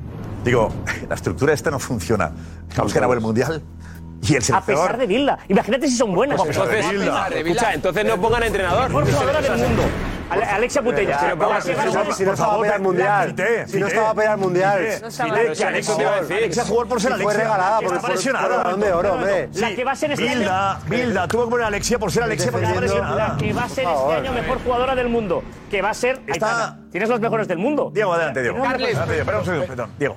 Digo, 0.45 0.73
la 1.09 1.15
estructura 1.15 1.53
esta 1.53 1.71
no 1.71 1.79
funciona. 1.79 2.33
Hemos 2.77 2.93
ganado 2.95 3.13
el 3.13 3.21
mundial 3.21 3.63
y 4.23 4.35
el 4.35 4.43
A 4.53 4.61
pesar 4.61 4.97
de 4.99 5.07
Bilda. 5.07 5.39
Imagínate 5.49 5.89
si 5.89 5.97
son 5.97 6.15
buenas. 6.15 6.37
¿Cómo 6.39 6.51
a 6.51 6.55
pesar 6.55 6.69
de 6.69 7.41
Entonces, 7.41 7.69
entonces 7.75 8.05
no 8.05 8.21
pongan 8.21 8.43
entrenador. 8.43 8.89
Mejor 8.89 9.05
jugadora 9.07 9.41
del 9.41 9.59
mundo. 9.59 9.83
Ale- 10.31 10.45
Alexia 10.45 10.83
Putella. 10.83 11.11
Ya, 11.11 11.35
Pero 11.39 11.61
si 11.61 11.69
¿qué 11.71 11.77
no- 11.77 11.93
vas 11.93 12.09
a- 12.09 12.13
si 12.13 12.25
no 12.25 12.33
estaba 12.33 12.55
a 12.55 12.59
pelear 12.61 12.77
el 12.77 12.83
mundial. 12.83 13.35
Si 13.67 13.81
no 13.81 13.87
estaba 13.87 14.11
a 14.11 14.15
pelear 14.15 14.35
el 14.35 14.41
mundial. 14.41 14.79
Si 15.09 15.23
Alexia 15.23 15.69
Alexia- 15.69 15.69
Alexia- 15.69 16.37
Alexia 16.37 16.65
jugó 16.65 16.87
por 16.87 17.01
ser 17.01 17.13
Si 17.13 17.23
fue 17.23 17.33
Alexia. 17.33 17.45
regalada 17.45 17.81
por 17.81 17.97
el 17.97 18.15
lesionada. 18.15 18.75
Oro, 18.99 19.13
hombre. 19.15 19.49
La 19.55 19.75
que 19.75 19.85
va 19.85 19.93
a 19.93 19.97
ser 19.97 20.13
este 20.13 20.29
año. 20.29 20.39
Bilda, 20.41 20.81
Bilda, 20.87 21.29
tuvo 21.29 21.45
que 21.45 21.51
poner 21.51 21.65
a 21.65 21.69
Alexia 21.69 21.99
por 21.99 22.13
ser 22.13 22.23
Alexia 22.25 22.51
porque 22.51 22.67
estaba 22.67 22.81
lesionada. 22.81 23.29
La 23.29 23.37
que 23.37 23.53
va 23.53 23.65
a 23.65 23.69
ser 23.69 23.85
este 23.87 24.15
año 24.15 24.33
mejor 24.33 24.59
jugadora 24.63 24.95
del 24.95 25.09
mundo. 25.09 25.43
Que 25.71 25.83
va 25.83 25.91
a 25.91 25.95
ser. 25.95 26.21
Tienes 26.91 27.09
los 27.09 27.21
mejores 27.21 27.49
del 27.49 27.59
mundo. 27.59 27.91
Diego, 27.93 28.13
adelante, 28.15 28.43
Diego. 28.43 28.59
Diego. 29.99 30.17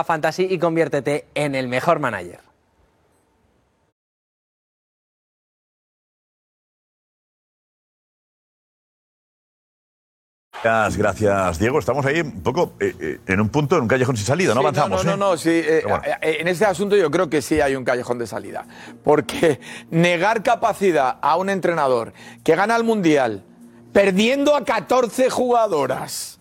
Fantasy 0.03 0.47
y 0.49 0.57
conviértete 0.59 1.25
en 1.35 1.55
el 1.55 1.67
mejor 1.67 1.99
manager. 1.99 2.39
Gracias, 10.63 10.97
gracias, 10.97 11.59
Diego. 11.59 11.79
Estamos 11.79 12.05
ahí 12.05 12.21
un 12.21 12.43
poco 12.43 12.73
eh, 12.79 12.93
eh, 12.99 13.19
en 13.25 13.41
un 13.41 13.49
punto, 13.49 13.77
en 13.77 13.83
un 13.83 13.87
callejón 13.87 14.15
sin 14.15 14.27
salida, 14.27 14.53
no 14.53 14.61
Sí, 14.61 14.67
avanzamos. 14.67 15.03
No, 15.05 15.11
¿eh? 15.13 15.17
no, 15.17 15.31
no, 15.31 15.37
sí. 15.37 15.49
eh, 15.49 15.81
bueno. 15.87 16.03
eh, 16.21 16.37
en 16.39 16.47
este 16.47 16.65
asunto 16.65 16.95
yo 16.95 17.09
creo 17.09 17.29
que 17.29 17.41
sí 17.41 17.59
hay 17.61 17.75
un 17.75 17.83
callejón 17.83 18.19
de 18.19 18.27
salida. 18.27 18.67
Porque 19.03 19.59
negar 19.89 20.43
capacidad 20.43 21.17
a 21.21 21.37
un 21.37 21.49
entrenador 21.49 22.13
que 22.43 22.55
gana 22.55 22.75
el 22.75 22.83
Mundial 22.83 23.43
perdiendo 23.91 24.55
a 24.55 24.63
14 24.63 25.29
jugadoras 25.31 26.39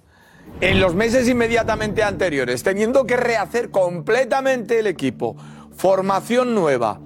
en 0.60 0.80
los 0.80 0.94
meses 0.94 1.28
inmediatamente 1.28 2.02
anteriores, 2.02 2.62
teniendo 2.62 3.06
que 3.06 3.16
rehacer 3.16 3.70
completamente 3.70 4.78
el 4.78 4.86
equipo, 4.86 5.36
formación 5.76 6.54
nueva, 6.54 7.00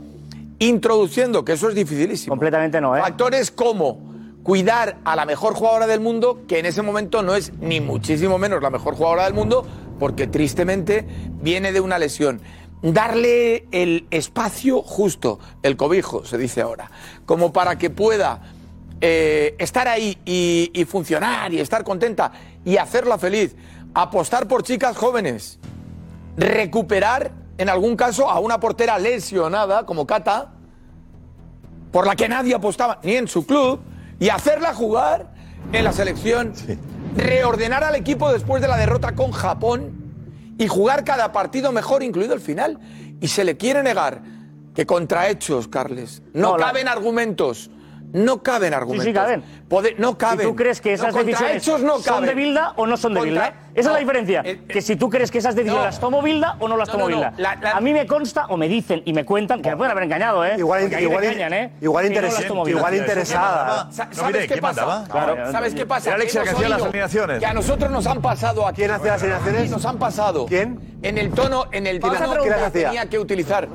introduciendo, 0.58 1.44
que 1.44 1.52
eso 1.52 1.68
es 1.68 1.74
dificilísimo. 1.74 2.32
Completamente 2.32 2.80
no, 2.80 2.96
¿eh? 2.96 3.00
Factores 3.00 3.50
como 3.50 4.14
cuidar 4.42 4.98
a 5.04 5.16
la 5.16 5.24
mejor 5.24 5.54
jugadora 5.54 5.86
del 5.86 6.00
mundo, 6.00 6.42
que 6.46 6.58
en 6.58 6.66
ese 6.66 6.82
momento 6.82 7.22
no 7.22 7.34
es 7.34 7.52
ni 7.60 7.80
muchísimo 7.80 8.38
menos 8.38 8.62
la 8.62 8.70
mejor 8.70 8.94
jugadora 8.94 9.24
del 9.24 9.34
mundo, 9.34 9.66
porque 9.98 10.26
tristemente 10.26 11.06
viene 11.40 11.72
de 11.72 11.80
una 11.80 11.98
lesión. 11.98 12.40
Darle 12.82 13.66
el 13.70 14.06
espacio 14.10 14.82
justo, 14.82 15.38
el 15.62 15.76
cobijo, 15.76 16.26
se 16.26 16.36
dice 16.36 16.60
ahora, 16.60 16.90
como 17.24 17.52
para 17.52 17.78
que 17.78 17.88
pueda 17.88 18.42
eh, 19.00 19.54
estar 19.58 19.86
ahí 19.88 20.16
y, 20.24 20.70
y 20.72 20.84
funcionar 20.84 21.52
y 21.52 21.60
estar 21.60 21.84
contenta 21.84 22.32
y 22.64 22.76
hacerla 22.76 23.18
feliz. 23.18 23.54
Apostar 23.94 24.48
por 24.48 24.62
chicas 24.62 24.96
jóvenes. 24.96 25.58
Recuperar, 26.36 27.32
en 27.58 27.68
algún 27.68 27.96
caso, 27.96 28.28
a 28.28 28.40
una 28.40 28.58
portera 28.58 28.98
lesionada 28.98 29.86
como 29.86 30.06
Cata, 30.06 30.52
por 31.92 32.06
la 32.06 32.16
que 32.16 32.28
nadie 32.28 32.54
apostaba, 32.54 32.98
ni 33.04 33.14
en 33.14 33.28
su 33.28 33.46
club, 33.46 33.80
y 34.18 34.30
hacerla 34.30 34.74
jugar 34.74 35.32
en 35.72 35.84
la 35.84 35.92
selección, 35.92 36.52
reordenar 37.16 37.84
al 37.84 37.94
equipo 37.94 38.32
después 38.32 38.60
de 38.60 38.68
la 38.68 38.76
derrota 38.76 39.14
con 39.14 39.30
Japón 39.30 39.92
y 40.58 40.66
jugar 40.66 41.04
cada 41.04 41.30
partido 41.30 41.70
mejor, 41.70 42.02
incluido 42.02 42.34
el 42.34 42.40
final. 42.40 42.80
Y 43.20 43.28
se 43.28 43.44
le 43.44 43.56
quiere 43.56 43.82
negar 43.84 44.22
que 44.74 44.86
contra 44.86 45.28
hechos, 45.28 45.68
Carles, 45.68 46.20
no, 46.32 46.50
No, 46.52 46.58
la- 46.58 46.66
caben 46.66 46.88
argumentos. 46.88 47.70
No 48.14 48.42
caben 48.42 48.72
argumentos. 48.74 49.12
caben. 49.12 49.42
No 49.98 50.18
caben. 50.18 50.40
Si 50.40 50.44
tú 50.46 50.56
crees 50.56 50.80
que 50.80 50.90
No, 50.90 50.94
esas 50.94 51.12
contra 51.12 51.24
decisiones 51.24 51.56
hechos 51.62 51.80
no 51.82 51.98
son 51.98 52.24
de 52.26 52.34
Bilda 52.34 52.72
o 52.76 52.86
no 52.86 52.96
son 52.96 53.14
de 53.14 53.20
Contra- 53.20 53.44
Bilda. 53.48 53.60
Esa 53.74 53.80
es 53.80 53.86
no, 53.86 53.92
la 53.94 53.98
diferencia. 53.98 54.40
eh, 54.44 54.50
eh, 54.52 54.64
que 54.68 54.80
si 54.82 54.94
tú 54.96 55.10
crees 55.10 55.30
que 55.32 55.38
esas 55.38 55.54
decisiones 55.56 55.80
no. 55.80 55.86
las 55.86 55.98
tomó 55.98 56.22
Bilda 56.22 56.56
o 56.60 56.68
no 56.68 56.76
las 56.76 56.88
No, 56.88 56.92
tomó 56.92 57.08
no, 57.08 57.10
no. 57.10 57.16
Bilda. 57.16 57.34
La- 57.38 57.56
la- 57.56 57.70
A 57.72 57.80
mí 57.80 57.92
me 57.92 58.06
consta 58.06 58.46
o 58.46 58.56
me 58.56 58.68
dicen 58.68 59.02
y 59.04 59.12
me 59.12 59.24
cuentan 59.24 59.62
que 59.62 59.70
me 59.70 59.76
pueden 59.76 59.90
haber 59.90 60.04
engañado, 60.04 60.44
¿eh? 60.44 60.54
Igual, 60.58 60.82
engañan, 60.84 61.52
¿eh? 61.52 61.72
igual, 61.80 62.04
no 62.12 62.68
igual 62.68 62.94
interesada. 62.94 63.88
Sa- 63.90 64.04
No, 64.06 64.14
¿Sabes 64.14 64.26
mire, 64.26 64.38
qué 64.40 64.46
¿quién 64.54 64.60
pasa? 64.60 65.04
Claro. 65.10 65.52
¿Sabes 65.52 65.74
qué 65.74 65.86
pasa? 65.86 66.14
Que 66.16 66.38
hacía 66.38 66.68
las 66.68 66.82
alineaciones. 66.82 67.38
Que 67.40 67.46
a 67.46 67.54
nosotros 67.54 67.90
nos 67.90 68.06
han 68.06 68.22
pasado 68.22 68.66
aquí. 68.66 68.76
¿Quién 68.82 68.90
hacía 68.92 69.12
las 69.12 69.22
alineaciones? 69.22 69.70
Nos 69.70 69.84
han 69.84 69.98
pasado. 69.98 70.46
¿Quién? 70.46 70.94
En 71.02 71.18
el 71.18 71.32
tono, 71.32 71.66
en 71.70 71.86
el 71.86 72.00
¿Quién 72.00 72.14
tono 72.14 72.42
que 72.42 72.70
tenía 72.70 73.06
que 73.10 73.18
utilizar. 73.18 73.68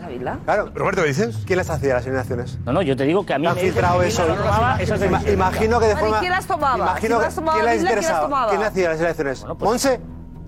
Claro. 0.45 0.71
Roberto, 0.73 1.03
¿qué 1.03 1.09
dices? 1.09 1.37
¿Quién 1.45 1.57
las 1.57 1.69
hacía 1.69 1.93
las 1.93 2.03
alineaciones? 2.05 2.57
No, 2.65 2.73
no, 2.73 2.81
yo 2.81 2.95
te 2.95 3.03
digo 3.03 3.23
que 3.23 3.33
a 3.35 3.37
mí 3.37 3.45
¿Han 3.45 3.53
me 3.55 3.61
filtrado 3.61 4.01
eso? 4.01 4.25
No. 4.27 5.31
Imagino 5.31 5.79
que 5.79 5.85
de 5.89 5.93
Vale, 5.95 6.05
forma. 6.05 6.19
¿quién 6.19 6.31
las 6.31 6.45
tomaba? 6.47 6.77
Imagino 6.77 7.17
Si 7.17 7.21
las 7.23 7.35
tomaba 7.35 7.53
¿Quién 7.53 7.65
las 7.65 7.73
¿quién 7.75 7.87
interesaba? 7.87 8.21
tomaba? 8.21 8.49
¿Quién 8.51 8.63
hacía 8.63 8.89
las 8.89 8.99
elecciones? 8.99 9.45
pues- 9.45 9.57
¿Monse? 9.59 9.99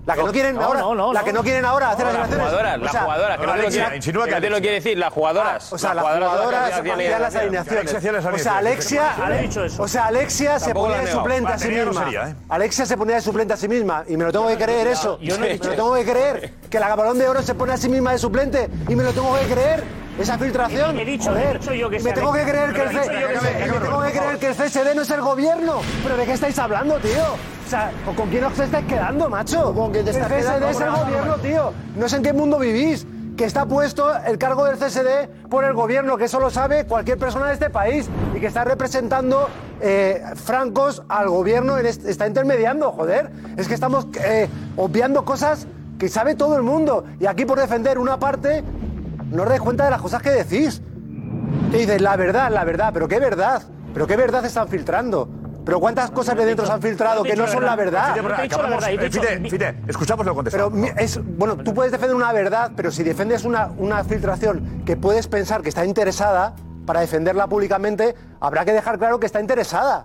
¿La 0.04 0.14
que 0.14 0.24
no 0.24 0.32
quieren 0.32 0.56
No, 0.56 0.62
ahora? 0.64 0.80
no, 0.80 0.94
no, 0.96 1.12
¿La 1.12 1.22
que 1.22 1.32
no 1.32 1.44
quieren 1.44 1.64
ahora 1.64 1.90
hacer 1.90 2.06
las 2.06 2.14
Las 2.14 2.22
elecciones? 2.28 2.48
jugadoras, 2.48 2.74
O 2.76 2.80
las 2.82 2.90
jugadoras, 3.04 3.38
que 3.38 3.46
no 3.46 3.52
te 3.52 3.58
lo 3.58 3.62
Alexia, 3.62 3.84
quiere, 4.60 4.74
decir, 4.74 4.98
las 4.98 5.12
jugadoras. 5.12 5.72
O 5.72 5.78
sea, 5.78 5.94
las 5.94 6.04
jugadoras 6.04 6.72
hacían 6.72 7.20
las 7.22 7.36
alineaciones. 7.36 7.94
O 7.94 8.38
sea. 8.38 8.56
Alexia, 8.58 9.02
o 9.78 9.86
sea, 9.86 10.06
Alexia 10.06 10.58
se 10.58 10.74
ponía 10.74 10.98
de 10.98 11.06
suplente 11.06 11.52
a 11.52 11.58
sí 11.58 11.68
misma. 11.68 12.10
¿eh? 12.10 12.34
Alexia 12.48 12.84
se 12.84 12.96
ponía 12.96 13.14
de 13.14 13.22
suplente 13.22 13.54
a 13.54 13.56
sí 13.56 13.68
misma 13.68 14.02
y 14.08 14.16
me 14.16 14.24
lo 14.24 14.32
tengo 14.32 14.48
que 14.48 14.56
creer 14.56 14.88
eso. 14.88 15.18
Yo 15.20 15.38
no 15.38 15.44
he 15.44 15.48
me 15.48 15.52
dicho 15.54 15.68
lo 15.68 15.76
tengo 15.76 15.94
que 15.94 16.04
creer 16.04 16.54
que 16.68 16.80
la 16.80 16.96
balón 16.96 17.16
de 17.18 17.28
oro 17.28 17.40
se 17.42 17.54
pone 17.54 17.72
a 17.72 17.76
sí 17.76 17.88
misma 17.88 18.10
de 18.10 18.18
suplente 18.18 18.68
y 18.88 18.96
me 18.96 19.04
lo 19.04 19.12
tengo 19.12 19.32
que 19.38 19.46
creer. 19.54 19.84
Esa 20.22 20.38
filtración. 20.38 20.98
He 20.98 21.04
dicho- 21.04 21.30
Joder, 21.30 21.56
he 21.56 21.58
dicho 21.58 21.74
yo 21.74 21.90
que 21.90 21.98
me 22.00 22.12
tengo 22.12 22.32
que 22.32 22.42
creer 22.44 22.72
que 22.72 22.82
el 22.82 22.88
Pero 22.88 23.00
he 23.00 23.02
dicho 23.02 23.12
yo 23.12 23.28
que 23.28 23.34
C- 23.34 23.40
sea 23.42 23.52
y 23.52 23.54
me 23.54 23.62
Alexia. 23.68 23.80
tengo 23.80 24.02
que 24.02 24.10
creer 24.12 24.38
que 24.38 24.46
el 24.46 24.54
CSD 24.54 24.94
no 24.94 25.02
es 25.02 25.10
el 25.10 25.20
gobierno. 25.20 25.80
¿Pero 26.02 26.16
de 26.16 26.24
qué 26.24 26.32
estáis 26.32 26.58
hablando, 26.58 26.96
tío? 26.98 27.22
O 27.66 27.68
sea, 27.70 27.90
¿con 28.16 28.28
quién 28.28 28.44
os 28.44 28.58
estáis 28.58 28.86
quedando, 28.86 29.28
macho? 29.28 29.74
¿Con 29.74 29.90
quién 29.92 30.04
te 30.04 30.10
estás 30.12 30.30
el 30.30 30.38
CSD 30.38 30.46
quedando, 30.46 30.68
es 30.68 30.80
el 30.80 30.90
gobierno, 30.90 31.34
tío. 31.36 31.72
No 31.96 32.08
sé 32.08 32.16
en 32.16 32.22
qué 32.22 32.32
mundo 32.32 32.58
vivís. 32.58 33.06
que 33.34 33.46
está 33.46 33.64
puesto 33.64 34.14
el 34.26 34.36
cargo 34.36 34.66
del 34.66 34.76
CSD 34.76 35.26
por 35.48 35.64
el 35.64 35.72
gobierno, 35.72 36.18
que 36.18 36.24
eso 36.26 36.38
lo 36.38 36.50
sabe 36.50 36.84
cualquier 36.84 37.16
persona 37.16 37.46
de 37.46 37.54
este 37.54 37.70
país 37.70 38.06
y 38.36 38.40
que 38.40 38.46
está 38.46 38.62
representando 38.62 39.48
eh, 39.80 40.22
francos 40.36 41.02
al 41.08 41.30
gobierno, 41.30 41.78
en 41.78 41.86
este- 41.86 42.10
está 42.10 42.26
intermediando, 42.26 42.92
joder. 42.92 43.30
Es 43.56 43.66
que 43.68 43.74
estamos 43.74 44.06
eh, 44.22 44.48
obviando 44.76 45.24
cosas 45.24 45.66
que 45.98 46.10
sabe 46.10 46.34
todo 46.34 46.56
el 46.56 46.62
mundo 46.62 47.04
y 47.18 47.24
aquí 47.26 47.46
por 47.46 47.58
defender 47.58 47.98
una 47.98 48.18
parte 48.18 48.62
no 49.32 49.42
os 49.42 49.48
dais 49.48 49.60
cuenta 49.60 49.84
de 49.84 49.90
las 49.90 50.00
cosas 50.00 50.22
que 50.22 50.30
decís. 50.30 50.80
Que 51.70 51.78
dices, 51.78 52.00
la 52.00 52.16
verdad, 52.16 52.50
la 52.50 52.64
verdad, 52.64 52.90
pero 52.92 53.08
qué 53.08 53.18
verdad, 53.18 53.62
pero 53.94 54.06
qué 54.06 54.16
verdad 54.16 54.44
están 54.44 54.68
filtrando. 54.68 55.28
Pero 55.64 55.78
cuántas 55.78 56.10
cosas 56.10 56.36
de 56.36 56.44
dentro 56.44 56.66
se 56.66 56.72
han 56.72 56.82
filtrado 56.82 57.22
que 57.22 57.36
no 57.36 57.46
son 57.46 57.64
la 57.64 57.76
verdad. 57.76 58.14
Fite, 59.10 59.48
Fite, 59.48 59.76
escuchamos 59.86 60.26
lo 60.26 60.34
contestado. 60.34 60.70
Pero 60.70 60.82
mi- 60.82 60.90
es, 60.96 61.20
bueno, 61.22 61.56
tú 61.56 61.72
puedes 61.72 61.92
defender 61.92 62.16
una 62.16 62.32
verdad, 62.32 62.72
pero 62.74 62.90
si 62.90 63.04
defiendes 63.04 63.44
una, 63.44 63.70
una 63.78 64.02
filtración 64.02 64.82
que 64.84 64.96
puedes 64.96 65.28
pensar 65.28 65.62
que 65.62 65.68
está 65.68 65.84
interesada 65.84 66.54
para 66.84 67.00
defenderla 67.00 67.46
públicamente, 67.46 68.16
habrá 68.40 68.64
que 68.64 68.72
dejar 68.72 68.98
claro 68.98 69.20
que 69.20 69.26
está 69.26 69.40
interesada. 69.40 70.04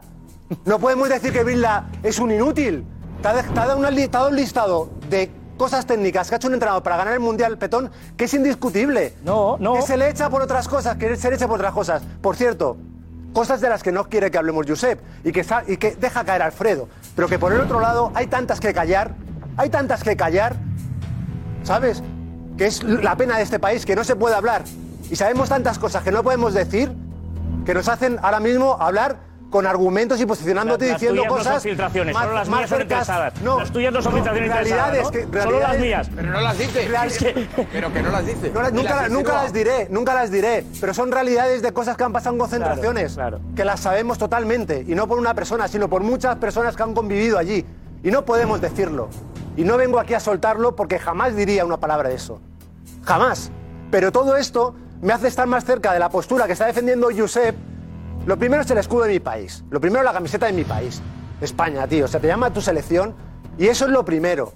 No 0.65 0.77
podemos 0.77 1.09
decir 1.09 1.33
que 1.33 1.43
Bilda 1.43 1.87
es 2.03 2.19
un 2.19 2.29
inútil. 2.31 2.85
Te 3.23 3.27
ha 3.29 3.41
dado 3.65 3.77
un 3.77 4.35
listado 4.35 4.89
de 5.09 5.31
cosas 5.57 5.85
técnicas 5.85 6.29
que 6.29 6.35
ha 6.35 6.37
hecho 6.37 6.47
un 6.47 6.53
entrenador 6.53 6.83
para 6.83 6.97
ganar 6.97 7.13
el 7.13 7.19
Mundial 7.19 7.57
Petón 7.57 7.91
que 8.15 8.25
es 8.25 8.33
indiscutible. 8.33 9.13
No, 9.23 9.57
no. 9.59 9.73
Que 9.75 9.81
se 9.81 9.97
le 9.97 10.09
echa 10.09 10.29
por 10.29 10.41
otras 10.41 10.67
cosas, 10.67 10.95
que 10.97 11.15
se 11.15 11.29
le 11.29 11.35
echa 11.35 11.47
por 11.47 11.59
otras 11.59 11.73
cosas. 11.73 12.03
Por 12.21 12.35
cierto, 12.35 12.77
cosas 13.33 13.61
de 13.61 13.69
las 13.69 13.83
que 13.83 13.91
no 13.91 14.05
quiere 14.05 14.31
que 14.31 14.37
hablemos 14.37 14.65
Josep 14.67 14.99
y 15.23 15.31
que, 15.31 15.45
y 15.67 15.77
que 15.77 15.95
deja 15.95 16.23
caer 16.23 16.41
Alfredo. 16.41 16.87
Pero 17.15 17.27
que 17.27 17.39
por 17.39 17.51
el 17.51 17.59
otro 17.59 17.79
lado 17.79 18.11
hay 18.15 18.27
tantas 18.27 18.59
que 18.59 18.73
callar, 18.73 19.11
hay 19.57 19.69
tantas 19.69 20.03
que 20.03 20.15
callar, 20.15 20.55
¿sabes? 21.63 22.01
Que 22.57 22.65
es 22.67 22.83
la 22.83 23.15
pena 23.17 23.37
de 23.37 23.43
este 23.43 23.59
país, 23.59 23.85
que 23.85 23.95
no 23.95 24.03
se 24.03 24.15
puede 24.15 24.35
hablar. 24.35 24.63
Y 25.09 25.15
sabemos 25.15 25.49
tantas 25.49 25.79
cosas 25.79 26.03
que 26.03 26.11
no 26.11 26.23
podemos 26.23 26.53
decir, 26.53 26.91
que 27.65 27.73
nos 27.73 27.87
hacen 27.87 28.17
ahora 28.21 28.39
mismo 28.39 28.77
hablar 28.79 29.26
con 29.49 29.65
argumentos 29.65 30.19
y 30.19 30.25
posicionándote 30.25 30.87
Las 30.87 30.95
diciendo 30.95 31.21
tuyas 31.21 31.31
no 31.31 31.37
cosas. 31.37 31.53
son 31.53 31.61
filtraciones, 31.61 32.13
más- 32.13 32.23
solo 32.23 32.35
las 32.35 32.49
más 32.49 32.57
mías 32.59 32.69
son 32.69 32.81
interesadas. 32.81 33.33
Las 33.41 33.71
tuyas 33.71 33.93
no 33.93 34.01
son 34.01 34.13
filtraciones 34.13 34.51
realidades 34.53 34.97
interesadas, 35.05 35.25
¿no? 35.25 35.31
que- 35.31 35.41
Solo 35.43 35.59
las 35.59 35.79
mías. 35.79 36.09
Pero 36.15 36.31
no 36.31 36.41
las 36.41 36.57
dice. 36.57 36.87
Real- 36.89 37.07
Es 37.07 37.17
que- 37.17 37.47
Pero 37.71 37.93
que 37.93 38.01
no 38.03 38.09
las 38.09 38.25
dice. 38.25 38.51
no 38.53 38.61
las- 38.61 38.71
Y 38.71 38.75
nunca, 38.75 38.95
las 38.95 39.09
nunca 39.11 39.51
diré, 39.51 39.87
nunca 39.89 40.13
las 40.13 40.31
diré, 40.31 40.65
pero 40.81 40.93
son 40.93 41.11
realidades 41.11 41.61
de 41.61 41.71
cosas 41.71 41.95
que 41.95 42.03
han 42.03 42.11
pasado 42.13 42.35
en 42.35 42.39
concentraciones, 42.39 43.17
que 43.55 43.63
las 43.65 43.79
sabemos 43.79 44.17
totalmente, 44.17 44.83
y 44.85 44.95
no 44.95 45.07
por 45.07 45.17
una 45.17 45.33
persona, 45.33 45.67
sino 45.67 45.89
por 45.89 46.03
muchas 46.03 46.35
personas 46.37 46.75
que 46.75 46.83
han 46.83 46.93
convivido 46.93 47.37
allí. 47.37 47.65
Y 48.03 48.11
no 48.11 48.25
podemos 48.25 48.59
decirlo. 48.61 49.09
Y 49.55 49.63
no 49.63 49.77
vengo 49.77 49.99
aquí 49.99 50.13
a 50.13 50.19
soltarlo 50.19 50.75
porque 50.75 50.99
jamás 50.99 51.35
diría 51.35 51.65
una 51.65 51.77
palabra 51.77 52.09
de 52.09 52.15
eso. 52.15 52.39
Jamás. 53.03 53.49
Pero 53.89 54.11
todo 54.11 54.35
esto 54.37 54.75
me 55.01 55.13
hace 55.13 55.27
estar 55.29 55.47
más 55.47 55.63
cerca 55.65 55.93
de 55.93 55.99
la 55.99 56.09
postura 56.09 56.45
que 56.45 56.53
está 56.53 56.65
defendiendo 56.65 57.07
Josep. 57.15 57.55
Lo 58.27 58.37
primero 58.37 58.61
es 58.61 58.69
el 58.69 58.77
escudo 58.77 59.03
de 59.03 59.13
mi 59.13 59.19
país. 59.21 59.63
Lo 59.69 59.79
primero 59.79 60.01
es 60.01 60.05
la 60.05 60.11
camiseta 60.11 60.47
de 60.47 60.51
mi 60.51 60.65
país. 60.65 61.01
España, 61.39 61.87
tío. 61.87 62.03
O 62.03 62.07
sea, 62.09 62.19
te 62.19 62.27
llama 62.27 62.51
tu 62.51 62.59
selección 62.59 63.15
y 63.57 63.67
eso 63.67 63.85
es 63.85 63.91
lo 63.91 64.03
primero. 64.03 64.51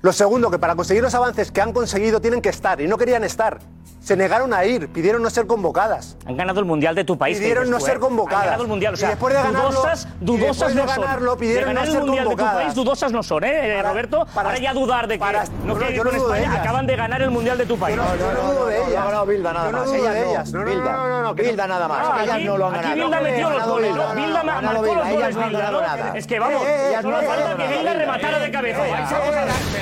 Lo 0.00 0.12
segundo, 0.12 0.50
que 0.50 0.58
para 0.58 0.76
conseguir 0.76 1.02
los 1.02 1.14
avances 1.14 1.50
que 1.50 1.60
han 1.60 1.72
conseguido 1.72 2.20
tienen 2.20 2.40
que 2.40 2.48
estar 2.50 2.80
y 2.80 2.86
no 2.86 2.96
querían 2.98 3.24
estar. 3.24 3.58
Se 4.00 4.16
negaron 4.16 4.54
a 4.54 4.64
ir, 4.64 4.88
pidieron 4.88 5.22
no 5.22 5.28
ser 5.28 5.46
convocadas. 5.46 6.16
Han 6.24 6.36
ganado 6.36 6.60
el 6.60 6.66
mundial 6.66 6.94
de 6.94 7.04
tu 7.04 7.18
país. 7.18 7.36
Pidieron 7.38 7.68
no 7.68 7.78
ser 7.80 7.96
¿eh? 7.96 8.00
convocadas. 8.00 8.38
Han 8.42 8.46
ganado 8.46 8.62
el 8.62 8.68
mundial. 8.68 8.94
O 8.94 8.96
Y 8.96 9.00
sea, 9.00 9.08
después 9.10 9.34
de 9.34 9.40
ganarlo- 9.42 9.70
dudosas, 9.70 10.08
y 10.20 10.24
dudosas 10.24 10.48
después 10.68 10.74
de 10.76 10.80
no 10.82 10.88
son. 10.88 11.04
ganarlo, 11.04 11.36
pidieron 11.36 11.68
de 11.68 11.74
ganar 11.74 11.82
no 11.82 11.88
el 11.90 11.92
ser 11.98 12.06
mundial 12.06 12.28
de 12.28 12.36
tu 12.36 12.42
país, 12.44 12.74
dudosas 12.74 13.12
no 13.12 13.22
son, 13.24 13.44
¿eh, 13.44 13.74
Para- 13.76 13.88
Roberto? 13.90 14.26
para- 14.32 14.48
Ahora 14.50 14.60
ya 14.62 14.72
dudar 14.72 15.08
de 15.08 15.14
que 15.14 15.18
para- 15.18 15.44
no 15.64 15.74
no, 15.74 15.90
yo 15.90 16.04
no 16.04 16.10
dudo 16.12 16.28
de 16.28 16.38
España, 16.38 16.52
ellas. 16.52 16.60
acaban 16.64 16.86
de 16.86 16.96
ganar 16.96 17.20
el 17.22 17.30
mundial 17.30 17.58
de 17.58 17.66
tu 17.66 17.76
país. 17.76 17.96
Yo 17.96 18.02
no, 18.02 18.08
no 18.14 18.52
dudo 18.54 18.66
de 18.66 18.76
ellas. 18.86 19.04
No 19.12 19.26
Bilda 19.26 19.52
nada 19.52 19.70
más. 19.72 19.92
Ellas 19.92 20.14
de 20.14 20.20
no. 20.20 20.26
ellas. 20.30 20.52
No, 20.52 20.58
no, 20.60 20.70
Bilda. 20.70 20.92
no, 20.92 21.08
no, 21.08 21.22
no, 21.24 21.34
que 21.34 21.42
Bilda 21.42 21.66
nada 21.66 21.88
más. 21.88 22.22
Ellas 22.22 22.34
aquí- 22.36 22.44
no 22.44 22.56
lo 22.56 22.66
han 22.68 22.74
aquí 22.76 22.82
ganado. 22.84 23.02
Bilda 23.04 23.20
metió 23.20 23.50
los 23.50 23.66
goles, 23.68 23.92
Bilda. 23.92 24.42
marcó 24.44 24.72
los 24.72 24.86
goles, 24.86 25.06
Ellas 25.08 25.34
no 25.34 25.42
han 25.42 25.48
Bilda, 25.48 25.58
ganado 25.58 25.80
¿no? 25.82 25.86
nada. 25.86 26.12
Es 26.16 26.26
que 26.26 26.38
vamos, 26.38 26.62
Eh, 26.62 26.92
eh, 26.94 27.02
no 27.02 27.10
falta 27.22 27.56
que. 27.56 27.76
Bilda 27.76 27.92
rematara 27.94 28.38
de 28.38 28.50
cabeza. 28.52 28.82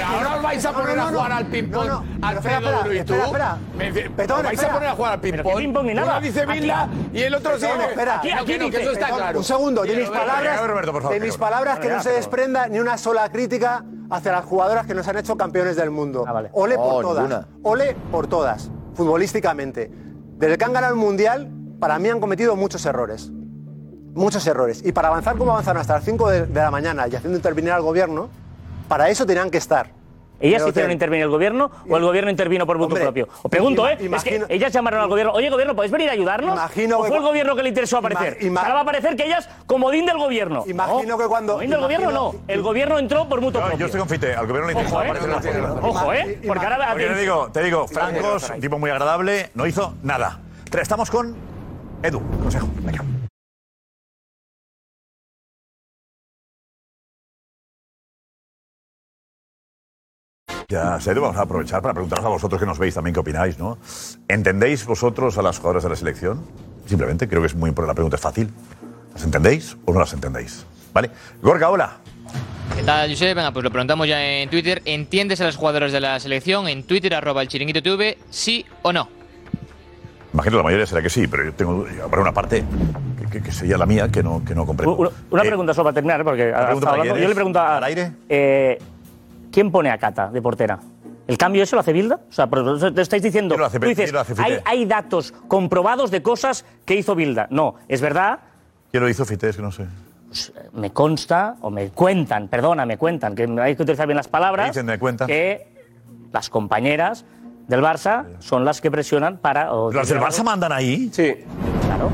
Ahora 0.07 0.37
os 0.37 0.43
vais 0.43 0.65
a 0.65 0.73
poner 0.73 0.99
a 0.99 1.07
jugar 1.07 1.33
al 1.33 1.47
ping-pong, 1.47 1.91
Alfredo 2.23 2.61
Duro 2.83 2.95
y 2.95 3.05
tú. 3.05 3.15
os 3.15 3.33
vais 4.43 4.63
a 4.65 4.73
poner 4.73 4.89
a 4.89 4.95
jugar 4.95 5.13
al 5.15 5.21
ping-pong. 5.21 5.77
Uno 5.77 6.21
dice 6.21 6.47
Bilda 6.47 6.89
y 7.13 7.23
el 7.23 7.35
otro 7.35 7.57
sigue. 7.59 7.73
espera. 7.91 8.21
Eso 8.23 8.91
está 8.93 9.07
Petón, 9.07 9.19
claro. 9.19 9.39
Un 9.39 9.45
segundo, 9.45 9.83
de 9.83 9.97
mis 9.97 10.09
palabras, 10.09 11.09
de 11.11 11.21
mis 11.21 11.37
palabras 11.37 11.79
que 11.81 11.89
no 11.89 12.03
se 12.03 12.11
desprenda 12.11 12.69
ni 12.69 12.79
una 12.79 12.97
sola 12.99 13.29
crítica 13.31 13.85
hacia 14.11 14.33
las 14.33 14.45
jugadoras 14.45 14.87
que 14.87 14.95
nos 14.95 15.07
han 15.09 15.19
hecho 15.19 15.37
campeones 15.37 15.77
del 15.77 15.91
mundo. 15.91 16.25
Ole 16.53 16.77
por 16.77 16.87
No, 16.93 17.01
todas. 17.01 17.23
ninguna. 17.25 17.49
Ole 17.63 17.97
por 18.13 18.27
todas, 18.29 18.71
futbolísticamente. 18.95 19.91
Desde 20.39 20.57
que 20.59 20.65
han 20.65 20.73
ganado 20.73 20.93
el 20.95 21.01
Mundial, 21.01 21.51
para 21.81 21.99
mí 21.99 22.09
han 22.09 22.21
cometido 22.21 22.55
muchos 22.57 22.85
errores. 22.87 23.31
Muchos 24.15 24.47
errores. 24.47 24.83
Y 24.85 24.93
para 24.93 25.09
avanzar 25.09 25.37
como 25.37 25.51
avanzaron 25.53 25.81
hasta 25.81 25.95
las 25.95 26.05
5 26.05 26.31
de, 26.31 26.47
de 26.47 26.61
la 26.61 26.71
mañana 26.71 27.07
y 27.09 27.15
haciendo 27.17 27.37
intervenir 27.37 27.73
al 27.73 27.83
gobierno, 27.83 28.29
para 28.89 29.09
eso 29.09 29.27
tenían 29.27 29.51
que 29.51 29.59
estar. 29.59 29.91
¿Ellas 30.39 30.61
Pero 30.61 30.69
hicieron 30.69 30.89
te- 30.91 30.93
intervenir 30.93 31.23
el 31.25 31.31
gobierno 31.31 31.71
o 31.89 31.97
el 31.97 32.03
gobierno 32.03 32.31
intervino 32.31 32.67
por 32.67 32.77
voto 32.77 32.95
propio? 32.95 33.27
Os 33.43 33.51
pregunto, 33.51 33.89
¿eh? 33.89 33.97
imagino- 34.03 34.45
es 34.45 34.49
que 34.49 34.55
ellas 34.55 34.71
llamaron 34.71 35.01
al 35.01 35.09
gobierno. 35.09 35.33
Oye, 35.33 35.49
gobierno, 35.49 35.75
¿podéis 35.75 35.91
venir 35.91 36.11
a 36.11 36.13
ayudarnos? 36.13 36.53
Imagino 36.53 36.99
¿O 36.99 37.03
que 37.05 37.09
fue 37.09 37.17
el 37.17 37.23
gobierno 37.23 37.57
que 37.57 37.63
le 37.63 37.71
interesó 37.71 37.97
aparecer? 37.97 38.37
ima- 38.43 38.61
Ahora 38.61 38.75
va 38.75 38.81
a 38.81 38.85
parecer 38.85 39.17
que 39.17 39.25
ellas, 39.25 39.49
comodín 39.67 40.05
del 40.05 40.19
gobierno. 40.19 40.65
Imagino 40.67 41.17
No, 41.17 41.19
que 41.19 41.25
cuando- 41.27 41.53
Comodín 41.55 41.71
del 41.71 41.81
gobierno 41.81 42.11
no. 42.11 42.35
El 42.49 42.61
gobierno 42.61 42.99
entró 42.99 43.27
por 43.31 43.41
mutuo 43.41 43.63
No, 43.63 43.69
propio. 43.69 43.81
yo 43.81 43.87
estoy 43.87 43.99
con 44.01 44.09
Fite, 44.11 44.35
al 44.35 44.47
gobierno 44.47 44.67
le 44.67 44.73
interesa 44.75 44.95
Ojo, 44.95 45.03
¿eh? 45.05 45.07
aparecer 45.07 45.57
en 45.57 45.63
la 45.63 45.69
foto. 45.71 45.87
Ojo, 45.89 46.13
¿eh? 46.13 46.41
Porque 46.47 46.67
ahora... 46.67 46.89
Porque 46.91 47.07
te 47.07 47.19
digo, 47.19 47.51
te 47.51 47.63
digo, 47.63 47.89
Franco 47.89 48.37
es 48.37 48.51
un 48.51 48.61
tipo 48.61 48.79
muy 48.79 48.91
agradable, 48.91 49.49
no 49.55 49.67
hizo 49.67 49.95
nada. 50.03 50.39
Estamos 50.79 51.11
con 51.11 51.35
Edu, 52.03 52.21
consejo. 52.43 52.69
Venga. 52.83 53.03
Ya, 60.69 60.99
Edu, 61.07 61.21
vamos 61.21 61.37
a 61.37 61.43
aprovechar 61.43 61.81
para 61.81 61.95
preguntaros 61.95 62.25
a 62.25 62.29
vosotros 62.29 62.59
que 62.59 62.67
nos 62.67 62.77
veis 62.77 62.93
también 62.93 63.15
qué 63.15 63.21
opináis, 63.21 63.57
¿no? 63.57 63.79
¿Entendéis 64.27 64.85
vosotros 64.85 65.39
a 65.39 65.43
las 65.43 65.59
jugadoras 65.59 65.85
de 65.85 65.91
la 65.91 65.95
selección? 65.97 66.43
Simplemente, 66.87 67.29
creo 67.29 67.41
que 67.41 67.47
es 67.47 67.55
muy 67.55 67.69
importante, 67.69 67.91
la 67.91 67.95
pregunta 67.95 68.17
es 68.17 68.21
fácil. 68.23 68.51
¿Las 69.15 69.23
entendéis 69.23 69.77
o 69.85 69.93
no 69.93 70.01
las 70.01 70.13
entendéis? 70.13 70.67
¿Vale? 70.93 71.11
Gorka, 71.41 71.71
hola. 71.71 71.93
¿Qué 72.75 72.83
tal, 72.83 73.09
Josep? 73.11 73.37
Venga, 73.37 73.53
pues 73.53 73.63
lo 73.63 73.71
preguntamos 73.71 74.09
ya 74.09 74.21
en 74.25 74.51
Twitter. 74.51 74.83
¿Entiendes 74.87 75.41
a 75.41 75.45
los 75.45 75.55
jugadores 75.55 75.93
de 75.93 76.01
la 76.01 76.19
selección? 76.19 76.67
En 76.67 76.83
Twitter, 76.83 77.15
arroba 77.15 77.43
el 77.43 77.49
chiringuito 77.49 77.81
TV, 77.81 78.19
sí 78.31 78.67
o 78.83 78.93
no. 78.93 79.09
Imagino 80.33 80.51
que 80.51 80.57
la 80.57 80.63
mayoría 80.65 80.87
será 80.87 81.01
que 81.01 81.11
sí, 81.11 81.29
pero 81.29 81.45
yo 81.45 81.53
tengo 81.55 81.87
habrá 82.03 82.21
una 82.21 82.33
parte 82.35 82.65
que, 83.21 83.27
que- 83.31 83.43
que 83.43 83.53
sería 83.53 83.79
la 83.79 83.87
mía 83.87 84.09
que 84.11 84.21
no, 84.25 84.45
que 84.45 84.53
no 84.55 84.67
comprendo. 84.67 84.97
Una, 84.97 85.11
una 85.31 85.43
Eh, 85.45 85.47
pregunta 85.47 85.73
solo 85.73 85.85
para 85.85 85.95
terminar, 85.95 86.25
porque 86.25 86.53
hablando- 86.53 87.17
yo 87.17 87.29
le 87.29 87.35
pregunto 87.37 87.61
a, 87.61 87.77
¿Al 87.79 87.85
aire? 87.85 88.13
eh, 88.29 88.79
¿quién 89.57 89.71
pone 89.71 89.89
a 89.91 89.97
Cata 89.97 90.29
de 90.29 90.43
portera? 90.43 90.79
¿El 91.27 91.39
cambio 91.39 91.63
eso 91.63 91.77
lo 91.77 91.81
hace 91.81 91.95
Bilda? 91.95 92.21
O 92.29 92.33
sea, 92.33 92.47
pero 92.47 92.93
te 92.93 93.01
estáis 93.01 93.23
diciendo, 93.23 93.55
¿Quién 93.55 93.61
lo 93.61 93.67
hace? 93.67 93.81
tú 93.81 93.87
dices, 93.87 94.05
¿Quién 94.05 94.15
lo 94.15 94.21
hace, 94.21 94.35
Fite? 94.35 94.47
hay, 94.47 94.61
hay 94.67 94.85
datos 94.85 95.33
comprobados 95.49 96.11
de 96.11 96.21
cosas 96.23 96.67
que 96.85 96.95
hizo 96.95 97.15
Bilda. 97.15 97.47
No, 97.51 97.77
es 97.89 98.03
verdad, 98.03 98.41
¿Quién 98.91 99.03
lo 99.03 99.09
hizo, 99.09 99.25
Fite? 99.25 99.49
Es 99.49 99.57
que 99.57 99.63
no 99.63 99.73
sé. 99.73 99.87
me 100.75 100.93
consta, 100.93 101.57
o 101.63 101.71
me 101.71 101.89
cuentan, 101.89 102.49
perdona, 102.49 102.85
me 102.85 102.99
cuentan, 102.99 103.35
que 103.35 103.45
hay 103.63 103.75
que 103.75 103.83
utilizar 103.83 104.07
bien 104.07 104.19
las 104.19 104.29
palabras, 104.29 104.67
¿Qué 104.67 104.71
dicen, 104.73 104.85
me 104.87 104.99
cuentan? 104.99 105.27
que 105.27 105.67
las 106.33 106.51
compañeras 106.51 107.25
del 107.67 107.81
Barça 107.81 108.27
son 108.41 108.67
las 108.67 108.83
que 108.83 108.91
presionan 108.91 109.39
para... 109.39 109.73
o- 109.73 109.91
¿Los 109.91 110.09
del 110.11 110.21
Barça 110.21 110.45
mandan 110.45 110.71
ahí? 110.71 111.09
Sí. 111.13 111.35
Claro. 111.87 112.11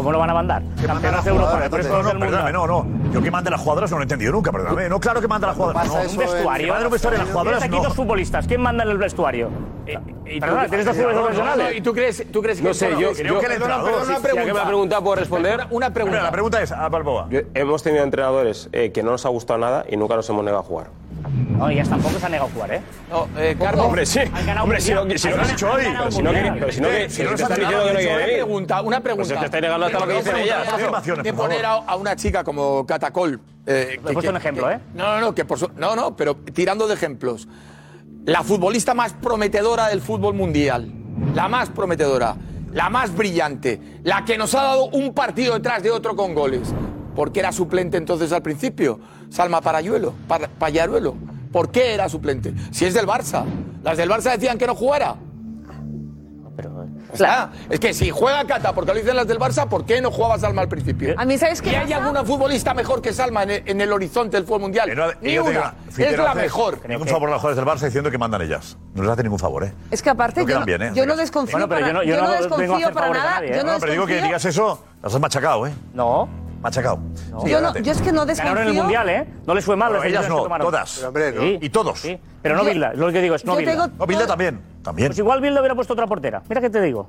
¿Cómo 0.00 0.12
lo 0.12 0.18
van 0.18 0.30
a 0.30 0.34
mandar? 0.34 0.62
Campeonas 0.86 1.22
de 1.24 1.30
Europa, 1.30 1.60
por 1.68 1.80
eso 1.80 2.02
No, 2.02 2.08
del 2.08 2.18
mundo. 2.18 2.50
no, 2.52 2.66
no. 2.66 2.86
Yo 3.12 3.20
que 3.22 3.30
mande 3.30 3.50
las 3.50 3.60
jugadoras 3.60 3.90
no 3.90 3.98
lo 3.98 4.02
he 4.02 4.04
entendido 4.04 4.32
nunca, 4.32 4.50
perdóname. 4.50 4.88
No, 4.88 4.98
claro 4.98 5.20
que 5.20 5.28
manda 5.28 5.48
las 5.48 5.56
jugadoras. 5.56 5.86
No, 5.86 5.94
un 5.94 6.16
vestuario. 6.16 6.74
Un 6.86 6.90
vestuario 6.90 7.18
las 7.20 7.28
jugadoras, 7.30 7.62
aquí 7.62 7.76
no. 7.76 7.82
dos 7.82 7.94
futbolistas. 7.94 8.46
¿Quién 8.46 8.62
manda 8.62 8.84
en 8.84 8.90
el 8.90 8.98
vestuario? 8.98 9.50
¿Y 10.26 10.40
Perdona, 10.40 10.68
¿tienes 10.68 10.86
dos 10.86 10.96
futbolistas 10.96 11.24
profesionales? 11.26 11.76
¿Y 11.76 11.80
tú 11.82 11.92
crees, 11.92 12.26
tú 12.32 12.40
crees 12.42 12.58
que 12.60 12.68
No 12.68 12.74
sé, 12.74 12.90
yo, 12.98 13.12
creo 13.12 13.40
que 13.40 13.46
el 13.46 13.52
entrenador- 13.52 14.04
sí, 14.06 14.14
que 14.44 14.52
me 14.54 14.60
ha 14.60 14.64
preguntado, 14.66 15.02
¿puedo 15.02 15.16
responder? 15.16 15.54
Una, 15.56 15.66
una 15.70 15.90
pregunta. 15.92 16.16
Mira, 16.16 16.24
la 16.24 16.32
pregunta 16.32 16.62
es 16.62 16.72
a 16.72 16.88
Balboa. 16.88 17.26
Yo- 17.30 17.40
hemos 17.54 17.82
tenido 17.82 18.02
entrenadores 18.04 18.68
eh, 18.72 18.92
que 18.92 19.02
no 19.02 19.10
nos 19.10 19.26
ha 19.26 19.28
gustado 19.28 19.58
nada 19.58 19.84
y 19.88 19.96
nunca 19.96 20.16
nos 20.16 20.28
hemos 20.30 20.44
negado 20.44 20.60
a 20.62 20.64
jugar. 20.64 20.86
No, 21.56 21.68
ellas 21.68 21.88
tampoco 21.88 22.18
se 22.18 22.24
han 22.26 22.32
negado 22.32 22.48
a 22.50 22.52
jugar, 22.52 22.72
¿eh? 22.74 22.80
No, 23.10 23.28
eh, 23.38 23.56
Carlos. 23.58 23.84
Hombre, 23.86 24.06
sí. 24.06 24.20
Hombre, 24.60 24.80
si 24.80 24.94
no, 24.94 25.04
si 25.16 25.28
no 25.28 25.36
lo 25.36 25.42
has 25.42 25.48
dicho 25.50 25.70
hoy. 25.70 25.82
Pero 25.84 26.10
si 26.10 26.22
no, 26.22 26.30
pero 26.32 26.72
si 26.72 26.80
no, 26.80 26.88
que- 26.88 27.10
Si 27.10 27.22
no 27.22 27.28
te 27.28 27.32
les 27.36 27.40
están 27.40 27.52
han 27.52 27.58
diciendo 27.60 27.84
que 27.86 27.92
no 27.92 27.98
quiere 27.98 28.06
Una 28.08 28.16
venir. 28.16 28.34
pregunta, 28.36 28.82
una 28.82 29.00
pregunta. 29.00 29.22
Pues 29.28 29.30
es 29.32 29.38
que 29.38 29.44
estáis 29.44 29.62
negando 29.62 29.86
hasta 29.86 29.98
lo 30.00 30.06
que 30.06 30.14
dicen 30.14 30.36
ellas. 30.36 30.66
De 30.76 30.84
por 30.88 31.02
favor. 31.02 31.36
poner 31.36 31.64
a, 31.66 31.96
una 31.96 32.16
chica 32.16 32.42
como 32.44 32.86
Catacol. 32.86 33.40
Eh, 33.66 33.96
he 33.96 34.12
puesto 34.12 34.30
un 34.30 34.36
ejemplo, 34.36 34.70
¿eh? 34.70 34.80
No, 34.94 35.14
no, 35.14 35.20
no, 35.20 35.34
que 35.34 35.44
por 35.44 35.78
no, 35.78 35.94
no, 35.94 36.16
pero 36.16 36.36
tirando 36.36 36.86
de 36.88 36.94
ejemplos. 36.94 37.46
La 38.24 38.42
futbolista 38.42 38.94
más 38.94 39.12
prometedora 39.14 39.88
del 39.88 40.00
fútbol 40.00 40.34
mundial. 40.34 40.90
La 41.34 41.48
más 41.48 41.68
prometedora. 41.70 42.36
La 42.72 42.88
más 42.88 43.14
brillante. 43.14 43.80
La 44.04 44.24
que 44.24 44.38
nos 44.38 44.54
ha 44.54 44.62
dado 44.62 44.84
un 44.86 45.12
partido 45.12 45.54
detrás 45.54 45.82
de 45.82 45.90
otro 45.90 46.14
con 46.16 46.34
goles. 46.34 46.72
¿Por 47.20 47.32
qué 47.32 47.40
era 47.40 47.52
suplente 47.52 47.98
entonces 47.98 48.32
al 48.32 48.40
principio? 48.40 48.98
Salma 49.28 49.60
Parayuelo, 49.60 50.14
Par- 50.26 50.48
Payaruelo. 50.58 51.14
¿Por 51.52 51.70
qué 51.70 51.92
era 51.92 52.08
suplente? 52.08 52.54
Si 52.70 52.86
es 52.86 52.94
del 52.94 53.06
Barça. 53.06 53.44
Las 53.82 53.98
del 53.98 54.08
Barça 54.08 54.32
decían 54.32 54.56
que 54.56 54.66
no 54.66 54.74
jugara. 54.74 55.16
Está. 57.12 57.50
Es 57.68 57.78
que 57.78 57.92
si 57.92 58.08
juega 58.08 58.42
Cata, 58.46 58.72
porque 58.74 58.92
lo 58.94 58.98
dicen 58.98 59.16
las 59.16 59.26
del 59.26 59.38
Barça, 59.38 59.68
¿por 59.68 59.84
qué 59.84 60.00
no 60.00 60.10
jugaba 60.10 60.38
Salma 60.38 60.62
al 60.62 60.68
principio? 60.68 61.14
A 61.18 61.26
mí, 61.26 61.36
¿sabes 61.36 61.60
qué 61.60 61.72
¿Y 61.72 61.74
hay 61.74 61.92
alguna 61.92 62.24
futbolista 62.24 62.72
mejor 62.72 63.02
que 63.02 63.12
Salma 63.12 63.42
en 63.42 63.50
el, 63.50 63.62
en 63.66 63.80
el 63.82 63.92
horizonte 63.92 64.38
del 64.38 64.46
fútbol 64.46 64.62
mundial? 64.62 64.88
Ni 65.20 65.28
te 65.28 65.28
digo, 65.28 65.44
una. 65.44 65.74
Es 65.98 66.16
la 66.16 66.34
mejor. 66.34 66.78
Ningún 66.88 67.06
favor 67.06 67.28
a 67.28 67.32
las 67.32 67.40
jugadoras 67.42 67.56
del 67.62 67.66
Barça 67.74 67.84
diciendo 67.84 68.10
que 68.10 68.16
mandan 68.16 68.40
ellas. 68.40 68.78
No 68.94 69.02
les 69.02 69.12
hace 69.12 69.24
ningún 69.24 69.38
favor, 69.38 69.64
¿eh? 69.64 69.74
Es 69.90 70.00
que 70.00 70.08
aparte, 70.08 70.40
No 70.42 70.48
yo, 70.48 70.64
bien, 70.64 70.80
¿eh? 70.80 70.92
yo 70.94 71.04
no 71.04 71.16
desconfío 71.16 71.52
Bueno, 71.52 71.68
pero 71.68 71.80
para, 71.82 71.88
yo 71.88 71.98
no- 71.98 72.02
yo 72.02 72.16
yo 72.16 72.30
desconfío 72.32 72.92
para 72.94 73.10
nada. 73.10 73.30
nadie, 73.40 73.48
yo 73.50 73.56
¿eh? 73.56 73.64
no 73.64 73.72
No, 73.74 73.78
pero 73.78 73.92
digo 73.92 74.06
que 74.06 74.22
digas 74.22 74.42
eso, 74.46 74.82
las 75.02 75.14
has 75.14 75.20
machacado, 75.20 75.66
¿eh? 75.66 75.72
No. 75.92 76.48
Machacado. 76.60 76.98
No. 77.30 77.40
Sí, 77.40 77.50
Yo 77.50 77.60
no- 77.60 77.74
yo 77.78 77.92
es 77.92 78.02
que 78.02 78.12
no 78.12 78.26
Ganaron 78.26 78.58
en 78.62 78.68
el 78.68 78.74
desconfío. 78.74 78.82
Mundial, 78.82 79.08
¿eh? 79.08 79.28
No 79.46 79.54
les 79.54 79.64
fue 79.64 79.76
mal. 79.76 80.04
Ellas 80.04 80.28
no, 80.28 80.46
todas. 80.58 80.96
Pero, 80.96 81.08
hombre, 81.08 81.32
no. 81.32 81.40
Sí. 81.42 81.58
Y 81.62 81.70
todos. 81.70 81.98
Sí. 82.00 82.18
Pero 82.42 82.56
no 82.56 82.64
Bilda, 82.64 82.92
lo 82.94 83.10
que 83.12 83.22
digo 83.22 83.34
es 83.34 83.44
no 83.44 83.56
Bilda. 83.56 83.88
No, 83.98 84.06
Bilda 84.06 84.26
también. 84.26 84.60
También. 84.82 85.08
Pues 85.08 85.18
igual 85.18 85.40
Bilda 85.40 85.60
hubiera 85.60 85.74
puesto 85.74 85.92
otra 85.94 86.06
portera. 86.06 86.42
Mira 86.48 86.60
qué 86.60 86.70
te 86.70 86.80
digo. 86.82 87.08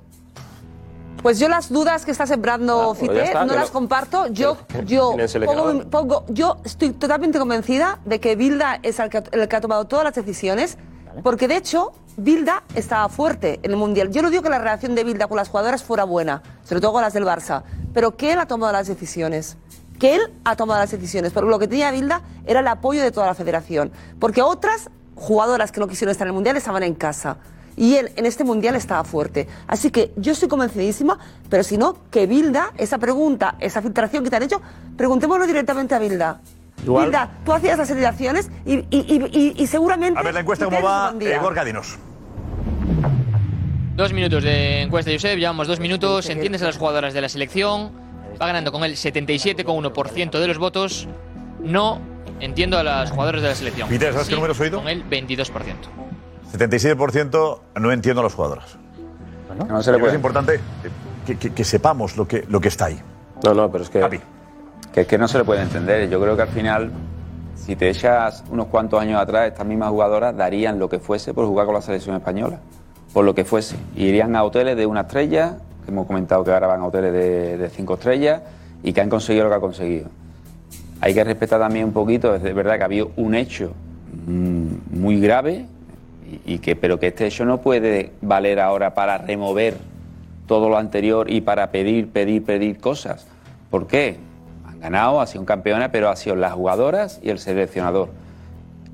Pues 1.21 1.37
yo 1.37 1.47
las 1.49 1.69
dudas 1.71 2.03
que 2.03 2.11
está 2.11 2.25
sembrando 2.25 2.95
pues 2.97 2.99
Fite 3.11 3.23
está, 3.25 3.45
no 3.45 3.53
las 3.53 3.69
comparto. 3.69 4.27
Yo, 4.27 4.57
yo, 4.85 5.15
pongo- 5.45 5.83
pongo- 5.89 6.25
yo 6.29 6.57
estoy 6.65 6.91
totalmente 6.93 7.37
convencida 7.37 7.99
de 8.05 8.19
que 8.19 8.35
Bilda 8.35 8.79
es 8.81 8.99
el 8.99 9.09
que, 9.09 9.21
el 9.31 9.47
que 9.47 9.55
ha 9.55 9.61
tomado 9.61 9.85
todas 9.85 10.03
las 10.05 10.15
decisiones, 10.15 10.79
porque 11.23 11.47
de 11.47 11.57
hecho 11.57 11.93
Bilda 12.17 12.63
estaba 12.75 13.07
fuerte 13.09 13.59
en 13.63 13.71
el 13.71 13.77
Mundial. 13.77 14.11
Yo 14.11 14.21
no 14.21 14.29
digo 14.29 14.43
que 14.43 14.49
la 14.49 14.59
relación 14.59 14.95
de 14.95 15.03
Bilda 15.03 15.27
con 15.27 15.37
las 15.37 15.49
jugadoras 15.49 15.83
fuera 15.83 16.03
buena, 16.03 16.43
sobre 16.63 16.81
todo 16.81 16.93
con 16.93 17.01
las 17.01 17.13
del 17.13 17.25
Barça, 17.25 17.63
pero 17.93 18.15
que 18.17 18.33
él 18.33 18.39
ha 18.39 18.45
tomado 18.45 18.73
las 18.73 18.87
decisiones. 18.87 19.57
Que 19.99 20.15
él 20.15 20.21
ha 20.43 20.55
tomado 20.55 20.79
las 20.79 20.91
decisiones, 20.91 21.31
pero 21.33 21.47
lo 21.47 21.59
que 21.59 21.67
tenía 21.67 21.91
Bilda 21.91 22.21
era 22.45 22.59
el 22.59 22.67
apoyo 22.67 23.01
de 23.01 23.11
toda 23.11 23.27
la 23.27 23.35
federación, 23.35 23.91
porque 24.19 24.41
otras 24.41 24.89
jugadoras 25.15 25.71
que 25.71 25.79
no 25.79 25.87
quisieron 25.87 26.11
estar 26.11 26.25
en 26.25 26.29
el 26.29 26.33
Mundial 26.33 26.57
estaban 26.57 26.83
en 26.83 26.95
casa. 26.95 27.37
Y 27.77 27.95
él 27.95 28.11
en 28.15 28.25
este 28.25 28.43
mundial 28.43 28.75
estaba 28.75 29.03
fuerte. 29.05 29.47
Así 29.65 29.91
que 29.91 30.11
yo 30.17 30.33
estoy 30.33 30.49
convencidísima, 30.49 31.17
pero 31.49 31.63
si 31.63 31.77
no, 31.77 31.95
que 32.11 32.27
Bilda, 32.27 32.73
esa 32.77 32.97
pregunta, 32.97 33.55
esa 33.59 33.81
filtración 33.81 34.23
que 34.23 34.29
te 34.29 34.35
han 34.35 34.43
hecho, 34.43 34.61
preguntémoslo 34.97 35.47
directamente 35.47 35.95
a 35.95 35.99
Bilda. 35.99 36.41
Igual. 36.83 37.05
Bilda, 37.05 37.29
tú 37.45 37.53
hacías 37.53 37.77
las 37.77 37.91
alineaciones 37.91 38.49
y, 38.65 38.73
y, 38.75 38.85
y, 38.89 39.29
y- 39.31 39.53
y 39.63 39.67
seguramente. 39.67 40.19
A 40.19 40.23
ver, 40.23 40.33
la 40.33 40.39
encuesta, 40.39 40.65
¿cómo 40.65 40.81
va? 40.81 41.13
día. 41.13 41.35
Eh, 41.35 41.39
Gorka, 41.39 41.63
dinos. 41.63 41.97
Dos 43.95 44.13
minutos 44.13 44.43
de 44.43 44.81
encuesta, 44.81 45.11
Josep. 45.11 45.37
Llevamos 45.37 45.67
dos 45.67 45.79
minutos. 45.79 46.29
Entiendes 46.29 46.61
a 46.61 46.65
las 46.65 46.77
jugadoras 46.77 47.13
de 47.13 47.21
la 47.21 47.29
selección. 47.29 47.91
Va 48.41 48.47
ganando 48.47 48.71
con 48.71 48.83
el 48.83 48.93
77,1% 48.95 50.39
de 50.39 50.47
los 50.47 50.57
votos. 50.57 51.07
No 51.61 51.99
entiendo 52.39 52.77
a 52.79 52.83
las 52.83 53.11
jugadoras 53.11 53.41
de 53.43 53.49
la 53.49 53.55
selección. 53.55 53.87
Peter, 53.89 54.11
¿sabes 54.13 54.27
qué 54.27 54.31
Sí, 54.31 54.35
número 54.35 54.53
has 54.53 54.59
oído? 54.59 54.79
Con 54.79 54.87
el 54.87 55.07
22%. 55.07 55.75
77% 56.57 57.59
no 57.79 57.91
entiendo 57.91 58.21
a 58.21 58.23
las 58.23 58.33
jugadoras. 58.33 58.77
No 59.69 59.83
se 59.83 59.91
le 59.91 59.99
puede. 59.99 60.13
Es 60.13 60.15
importante 60.15 60.59
que, 61.27 61.37
que- 61.37 61.53
que 61.53 61.63
sepamos 61.63 62.17
lo 62.17 62.27
que, 62.27 62.45
lo 62.49 62.59
que 62.59 62.69
está 62.69 62.85
ahí. 62.85 62.99
No, 63.43 63.53
no, 63.53 63.71
pero 63.71 63.83
es 63.83 63.89
que. 63.89 63.99
Que 64.93 65.01
es 65.01 65.07
que 65.07 65.17
no 65.17 65.27
se 65.27 65.37
le 65.37 65.43
puede 65.43 65.61
entender. 65.61 66.09
Yo 66.09 66.19
creo 66.21 66.35
que 66.35 66.41
al 66.41 66.49
final, 66.49 66.91
si 67.55 67.75
te 67.75 67.89
echas 67.89 68.43
unos 68.49 68.67
cuantos 68.67 69.01
años 69.01 69.21
atrás, 69.21 69.47
estas 69.47 69.65
mismas 69.65 69.89
jugadoras 69.89 70.35
darían 70.35 70.79
lo 70.79 70.89
que 70.89 70.99
fuese 70.99 71.33
por 71.33 71.45
jugar 71.45 71.65
con 71.65 71.75
la 71.75 71.81
selección 71.81 72.15
española. 72.15 72.59
Por 73.13 73.25
lo 73.25 73.35
que 73.35 73.45
fuese. 73.45 73.75
Irían 73.95 74.35
a 74.35 74.43
hoteles 74.43 74.75
de 74.75 74.85
una 74.85 75.01
estrella, 75.01 75.57
que 75.85 75.91
hemos 75.91 76.07
comentado 76.07 76.43
que 76.43 76.51
ahora 76.51 76.67
van 76.67 76.81
a 76.81 76.85
hoteles 76.85 77.13
de, 77.13 77.69
cinco 77.69 77.95
estrellas, 77.95 78.41
y 78.83 78.93
que 78.93 79.01
han 79.01 79.09
conseguido 79.09 79.45
lo 79.45 79.49
que 79.49 79.55
han 79.55 79.61
conseguido. 79.61 80.09
Hay 81.01 81.13
que 81.13 81.23
respetar 81.23 81.59
también 81.59 81.85
un 81.85 81.93
poquito, 81.93 82.35
es 82.35 82.41
verdad 82.41 82.75
que 82.77 82.81
ha 82.83 82.85
habido 82.85 83.11
un 83.15 83.35
hecho 83.35 83.73
mm, 84.27 84.99
muy 84.99 85.19
grave, 85.19 85.65
y 86.45 86.59
que, 86.59 86.75
pero 86.75 86.99
que 86.99 87.07
este 87.07 87.27
hecho 87.27 87.45
no 87.45 87.61
puede 87.61 88.11
valer 88.21 88.59
ahora 88.59 88.93
para 88.93 89.17
remover 89.17 89.75
todo 90.47 90.69
lo 90.69 90.77
anterior 90.77 91.29
y 91.29 91.41
para 91.41 91.71
pedir, 91.71 92.09
pedir, 92.09 92.43
pedir 92.43 92.79
cosas. 92.79 93.25
¿Por 93.69 93.87
qué? 93.87 94.17
Ganado, 94.81 95.21
ha 95.21 95.27
sido 95.27 95.45
campeona, 95.45 95.91
pero 95.91 96.09
ha 96.09 96.15
sido 96.15 96.35
las 96.35 96.53
jugadoras 96.53 97.19
y 97.21 97.29
el 97.29 97.37
seleccionador. 97.37 98.09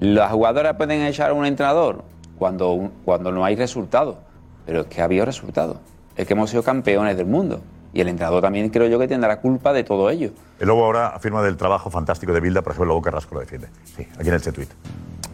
¿Las 0.02 0.32
jugadoras 0.32 0.76
pueden 0.76 1.02
echar 1.04 1.30
a 1.30 1.34
un 1.34 1.46
entrenador? 1.46 2.04
Cuando, 2.38 2.92
cuando 3.06 3.32
no 3.32 3.46
hay 3.46 3.56
resultado. 3.56 4.18
Pero 4.66 4.82
es 4.82 4.88
que 4.88 5.02
ha 5.02 5.06
habido 5.06 5.26
resultados. 5.26 5.78
Es 6.18 6.28
que 6.28 6.34
hemos 6.34 6.50
sido 6.50 6.62
campeones 6.62 7.16
del 7.16 7.26
mundo. 7.26 7.62
Y 7.94 8.02
el 8.02 8.10
entrenador 8.10 8.42
también 8.42 8.70
creo 8.70 8.88
yo 8.88 9.00
que 9.00 9.08
tendrá 9.08 9.30
la 9.30 9.40
culpa 9.40 9.72
de 9.72 9.86
todo 9.86 10.10
ello. 10.10 10.32
El 10.60 10.68
Lobo 10.68 10.84
ahora 10.84 11.08
afirma 11.08 11.42
del 11.42 11.56
trabajo 11.56 11.90
fantástico 11.90 12.34
de 12.34 12.42
Bilda, 12.42 12.62
por 12.62 12.74
ejemplo, 12.74 12.90
Lobo 12.90 13.02
Carrasco 13.02 13.36
lo 13.36 13.42
defiende. 13.42 13.70
Sí, 13.86 14.06
aquí 14.20 14.28
en 14.28 14.36
este 14.36 14.52
tuit. 14.52 14.70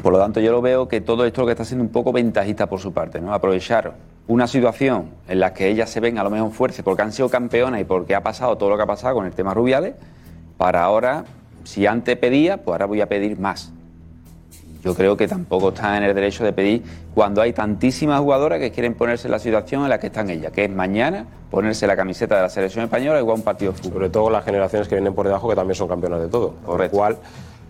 Por 0.03 0.13
lo 0.13 0.19
tanto, 0.19 0.39
yo 0.39 0.51
lo 0.51 0.61
veo 0.61 0.87
que 0.87 1.01
todo 1.01 1.25
esto 1.25 1.41
lo 1.41 1.47
que 1.47 1.53
está 1.53 1.65
siendo 1.65 1.83
un 1.83 1.91
poco 1.91 2.11
ventajista 2.11 2.67
por 2.67 2.79
su 2.79 2.93
parte, 2.93 3.19
¿no? 3.19 3.33
Aprovechar 3.33 3.93
una 4.27 4.47
situación 4.47 5.09
en 5.27 5.39
la 5.39 5.53
que 5.53 5.67
ellas 5.67 5.89
se 5.89 5.99
ven 5.99 6.19
a 6.19 6.23
lo 6.23 6.29
mejor 6.29 6.51
fuerza 6.51 6.83
porque 6.83 7.01
han 7.01 7.11
sido 7.11 7.27
campeonas 7.27 7.81
y 7.81 7.83
porque 7.85 8.13
ha 8.13 8.21
pasado 8.21 8.57
todo 8.57 8.69
lo 8.69 8.77
que 8.77 8.83
ha 8.83 8.87
pasado 8.87 9.15
con 9.15 9.25
el 9.25 9.33
tema 9.33 9.53
Rubiales, 9.53 9.95
para 10.63 10.81
ahora, 10.85 11.25
si 11.65 11.85
antes 11.85 12.15
pedía, 12.15 12.55
pues 12.55 12.73
ahora 12.75 12.85
voy 12.85 13.01
a 13.01 13.09
pedir 13.09 13.37
más. 13.37 13.73
Yo 14.81 14.95
creo 14.95 15.17
que 15.17 15.27
tampoco 15.27 15.69
están 15.69 15.95
en 15.97 16.03
el 16.03 16.15
derecho 16.15 16.45
de 16.45 16.53
pedir 16.53 16.81
cuando 17.13 17.41
hay 17.41 17.51
tantísimas 17.51 18.21
jugadoras 18.21 18.59
que 18.61 18.71
quieren 18.71 18.93
ponerse 18.93 19.27
en 19.27 19.31
la 19.33 19.39
situación 19.39 19.83
en 19.83 19.89
la 19.89 19.99
que 19.99 20.07
están 20.07 20.29
ellas, 20.29 20.53
que 20.53 20.63
es 20.63 20.71
mañana 20.71 21.25
ponerse 21.51 21.85
la 21.85 21.97
camiseta 21.97 22.37
de 22.37 22.43
la 22.43 22.49
selección 22.49 22.85
española 22.85 23.19
y 23.19 23.23
jugar 23.23 23.35
un 23.39 23.43
partido 23.43 23.73
de 23.73 23.77
fútbol. 23.77 23.91
Sobre 23.95 24.09
todo 24.09 24.29
las 24.29 24.45
generaciones 24.45 24.87
que 24.87 24.95
vienen 24.95 25.13
por 25.13 25.25
debajo, 25.25 25.49
que 25.49 25.55
también 25.57 25.75
son 25.75 25.89
campeonas 25.89 26.21
de 26.21 26.29
todo. 26.29 26.53
Con 26.65 26.79
lo 26.79 26.89
cual, 26.89 27.17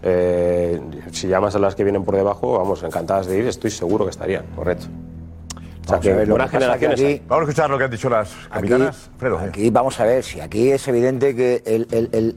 eh, 0.03 0.79
si 1.11 1.27
llamas 1.27 1.55
a 1.55 1.59
las 1.59 1.73
que 1.73 1.83
vienen 1.83 2.03
por 2.03 2.15
debajo, 2.15 2.59
vamos, 2.59 2.83
encantadas 2.83 3.25
de 3.25 3.39
ir, 3.39 3.47
estoy 3.47 3.71
seguro 3.71 4.05
que 4.05 4.11
estarían. 4.11 4.43
Correcto. 4.55 4.85
O 4.85 5.59
sea, 5.87 5.97
Vamos 5.97 6.05
que 6.05 6.11
a 6.11 6.25
buenas 6.25 6.51
generaciones. 6.51 7.01
aquí- 7.01 7.21
Vamos 7.27 7.49
escuchar 7.49 7.69
lo 7.71 7.77
que 7.79 7.83
han 7.85 7.91
dicho 7.91 8.07
las 8.07 8.29
capitanas. 8.51 9.09
Fredo. 9.17 9.39
Aquí 9.39 9.71
vamos 9.71 9.99
a 9.99 10.05
ver, 10.05 10.23
si 10.23 10.39
aquí 10.39 10.69
es 10.69 10.87
evidente 10.87 11.35
que 11.35 11.63
el, 11.65 11.87
el- 11.89 12.09
el- 12.11 12.35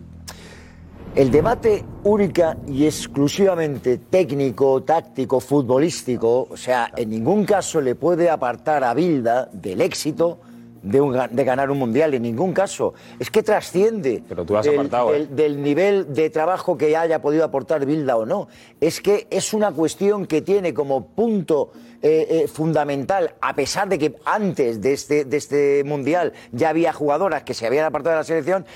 el 1.16 1.30
debate 1.30 1.82
única 2.04 2.58
y 2.68 2.84
exclusivamente 2.84 3.96
técnico, 3.98 4.82
táctico, 4.82 5.40
futbolístico, 5.40 6.46
o 6.50 6.56
sea, 6.56 6.90
en 6.94 7.08
ningún 7.10 7.46
caso 7.46 7.80
le 7.80 7.94
puede 7.94 8.28
apartar 8.28 8.84
a 8.84 8.92
Bilda 8.92 9.48
del 9.50 9.80
éxito 9.80 10.38
de, 10.82 11.00
un 11.00 11.14
ga- 11.14 11.28
de 11.30 11.42
ganar 11.42 11.70
un 11.70 11.78
mundial, 11.78 12.12
en 12.14 12.22
ningún 12.22 12.52
caso. 12.52 12.92
Es 13.18 13.30
que 13.30 13.42
trasciende 13.42 14.22
Pero 14.28 14.44
tú 14.44 14.56
has 14.58 14.66
del, 14.66 14.74
apartado, 14.74 15.14
¿eh? 15.14 15.20
del- 15.26 15.34
del 15.36 15.62
nivel 15.62 16.12
de 16.14 16.28
trabajo 16.30 16.76
que 16.76 16.94
haya 16.96 17.20
podido 17.22 17.44
aportar 17.44 17.86
Bilda 17.86 18.16
o 18.16 18.26
no. 18.26 18.46
Es 18.80 19.00
que 19.00 19.26
es 19.30 19.54
una 19.54 19.72
cuestión 19.72 20.26
que 20.26 20.42
tiene 20.42 20.74
como 20.74 21.08
punto 21.08 21.72
eh, 22.02 22.26
eh, 22.44 22.46
fundamental, 22.46 23.34
a 23.40 23.54
pesar 23.56 23.88
de 23.88 23.98
que 23.98 24.14
antes 24.26 24.80
de 24.82 24.92
este, 24.92 25.24
de 25.24 25.36
este 25.38 25.82
mundial 25.82 26.34
ya 26.52 26.68
había 26.68 26.92
jugadoras 26.92 27.42
que 27.42 27.54
se 27.54 27.66
habían 27.66 27.86
apartado 27.86 28.12
de 28.12 28.20
la 28.20 28.24
selección. 28.24 28.66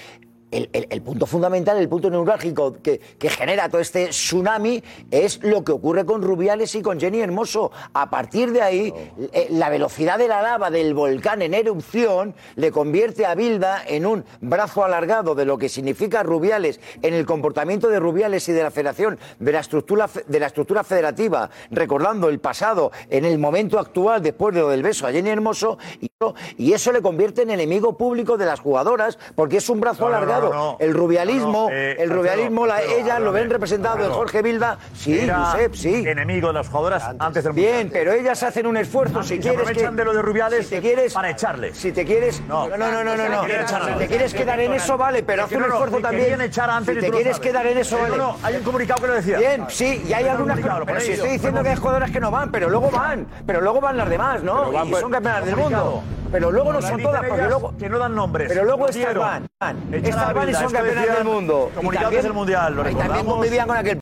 El, 0.51 0.69
el- 0.73 0.87
el 0.91 1.03
punto 1.03 1.27
fundamental, 1.27 1.77
el 1.79 1.89
punto 1.89 2.11
neurálgico 2.11 2.75
que, 2.83 2.99
que 2.99 3.31
genera 3.31 3.69
todo 3.69 3.81
este 3.81 4.09
tsunami 4.09 4.83
es 5.11 5.43
lo 5.43 5.63
que 5.65 5.73
ocurre 5.73 6.05
con 6.05 6.23
Rubiales 6.23 6.75
y 6.75 6.83
con 6.83 6.99
Jenny 6.99 7.21
Hermoso. 7.21 7.71
A 7.93 8.11
partir 8.11 8.53
de 8.53 8.61
ahí, 8.63 8.93
eh, 9.33 9.47
la 9.51 9.69
velocidad 9.69 10.19
de 10.19 10.27
la 10.29 10.43
lava 10.43 10.71
del 10.71 10.93
volcán 10.95 11.43
en 11.43 11.55
erupción 11.55 12.35
le 12.57 12.71
convierte 12.73 13.27
a 13.27 13.35
Bilda 13.35 13.83
en 13.87 14.07
un 14.07 14.25
brazo 14.41 14.85
alargado 14.85 15.35
de 15.35 15.45
lo 15.45 15.57
que 15.59 15.69
significa 15.69 16.23
Rubiales 16.23 16.81
en 17.03 17.15
el 17.15 17.27
comportamiento 17.27 17.89
de 17.89 18.01
Rubiales 18.01 18.49
y 18.49 18.53
de 18.53 18.63
la 18.63 18.71
federación, 18.71 19.19
de 19.39 19.53
la 19.53 19.61
estructura, 19.61 20.09
de 20.27 20.41
la 20.41 20.47
estructura 20.47 20.83
federativa, 20.85 21.49
recordando 21.71 22.29
el 22.29 22.41
pasado 22.41 22.91
en 23.09 23.25
el 23.25 23.39
momento 23.39 23.79
actual 23.79 24.23
después 24.23 24.55
de 24.55 24.63
lo 24.63 24.69
del 24.71 24.83
beso 24.83 25.07
a 25.07 25.13
Jenny 25.13 25.31
Hermoso, 25.31 25.79
y, 26.01 26.11
y 26.57 26.73
eso 26.73 26.91
le 26.93 27.01
convierte 27.03 27.43
en 27.43 27.51
enemigo 27.51 27.97
público 27.97 28.37
de 28.37 28.47
las 28.47 28.61
jugadoras, 28.61 29.19
porque 29.35 29.59
es 29.59 29.69
un 29.71 29.81
brazo 29.81 30.05
No, 30.05 30.27
no, 30.27 30.27
no, 30.27 30.40
alargado. 30.41 30.65
no, 30.65 30.73
no. 30.73 30.77
El 30.81 30.95
rubialismo, 30.95 31.69
eh, 31.71 31.97
el 31.99 32.11
rubialismo, 32.11 32.67
la- 32.67 32.83
ellas 32.83 33.21
lo 33.21 33.33
ven 33.33 33.51
representado 33.51 34.05
en. 34.05 34.11
Jorge 34.13 34.43
Bilda. 34.43 34.79
Sí, 34.95 35.19
Era 35.21 35.45
Josep, 35.47 35.75
sí. 35.75 35.95
enemigo 36.07 36.49
de 36.49 36.55
las 36.55 36.69
jugadoras 36.69 37.05
antes 37.19 37.45
del 37.45 37.53
Bien, 37.53 37.91
pero 37.93 38.13
ellas 38.13 38.43
hacen 38.43 38.67
un 38.67 38.77
esfuerzo. 38.77 39.23
Si 39.23 39.37
se 39.37 39.41
quieres 39.41 39.59
que, 39.59 39.63
aprovechan 39.71 39.97
de 39.97 40.05
lo 40.05 40.13
de 40.13 40.23
Rubiales 40.23 40.67
si 40.67 40.77
te 40.77 40.81
quieres, 40.81 41.13
para 41.15 41.31
echarle. 41.31 41.75
Si 41.75 41.93
te 41.93 42.05
quieres, 42.05 42.41
no, 42.49 42.69
no, 42.69 42.77
no, 42.77 43.05
no, 43.05 43.17
no, 43.17 43.45
Si 43.45 43.53
antes. 43.53 43.99
te 43.99 44.07
quieres 44.07 44.35
quedar 44.35 44.61
en 44.61 44.73
eso 44.73 44.97
vale, 44.97 45.23
pero 45.23 45.45
haz 45.45 45.49
que 45.49 45.57
un 45.57 45.65
esfuerzo 45.65 45.99
también. 46.01 46.41
antes 46.41 46.95
si 46.95 47.01
te 47.01 47.11
quieres 47.11 47.39
quedar 47.41 47.67
en 47.67 47.79
eso 47.79 47.99
vale. 47.99 48.17
no, 48.17 48.37
hay 48.43 48.57
un 48.57 48.63
comunicado 48.63 49.01
que 49.03 49.07
lo 49.07 49.15
decía. 49.15 49.39
Bien, 49.39 49.65
sí, 49.69 50.03
y 50.07 50.13
hay 50.13 50.25
Hay 50.25 50.25
un 50.25 50.31
algunas 50.51 50.59
pero 50.87 51.01
si 51.01 51.13
estoy 51.13 51.31
diciendo 51.31 51.63
que 51.63 51.71
hay 51.71 51.77
jugadoras 51.77 52.11
que 52.11 52.21
no 52.21 52.31
van, 52.31 52.51
pero 52.51 52.69
luego 52.69 52.91
van, 52.91 53.27
pero 53.47 53.61
luego 53.61 53.81
van 53.81 53.97
las 53.97 54.09
demás, 54.09 54.43
¿no? 54.43 54.71
Y 54.85 54.91
pues, 54.91 55.01
son 55.01 55.11
campeonas 55.11 55.45
del 55.45 55.57
mundo. 55.57 56.03
Pero 56.33 56.53
luego 56.53 56.73
no 56.73 56.81
son 56.81 57.03
todas, 57.03 57.25
porque 57.25 57.43
luego 57.43 57.75
que 57.77 57.89
no 57.89 57.99
dan 57.99 58.15
nombres. 58.15 58.49
Pero 58.49 58.65
luego 58.65 58.89
estas 58.89 59.15
van, 59.17 59.47
van. 59.61 59.77
Estas 59.93 60.30
Bilda, 60.33 60.61
son 60.61 60.73
decían 60.73 61.15
del 61.17 61.25
mundo. 61.25 61.71
Comunicados 61.75 62.23
del 62.23 62.33
Mundial, 62.33 62.75
lo 62.75 62.91
y 62.91 62.95
también 62.95 63.27
convivían 63.27 63.67
con 63.67 63.77
aquel 63.77 63.99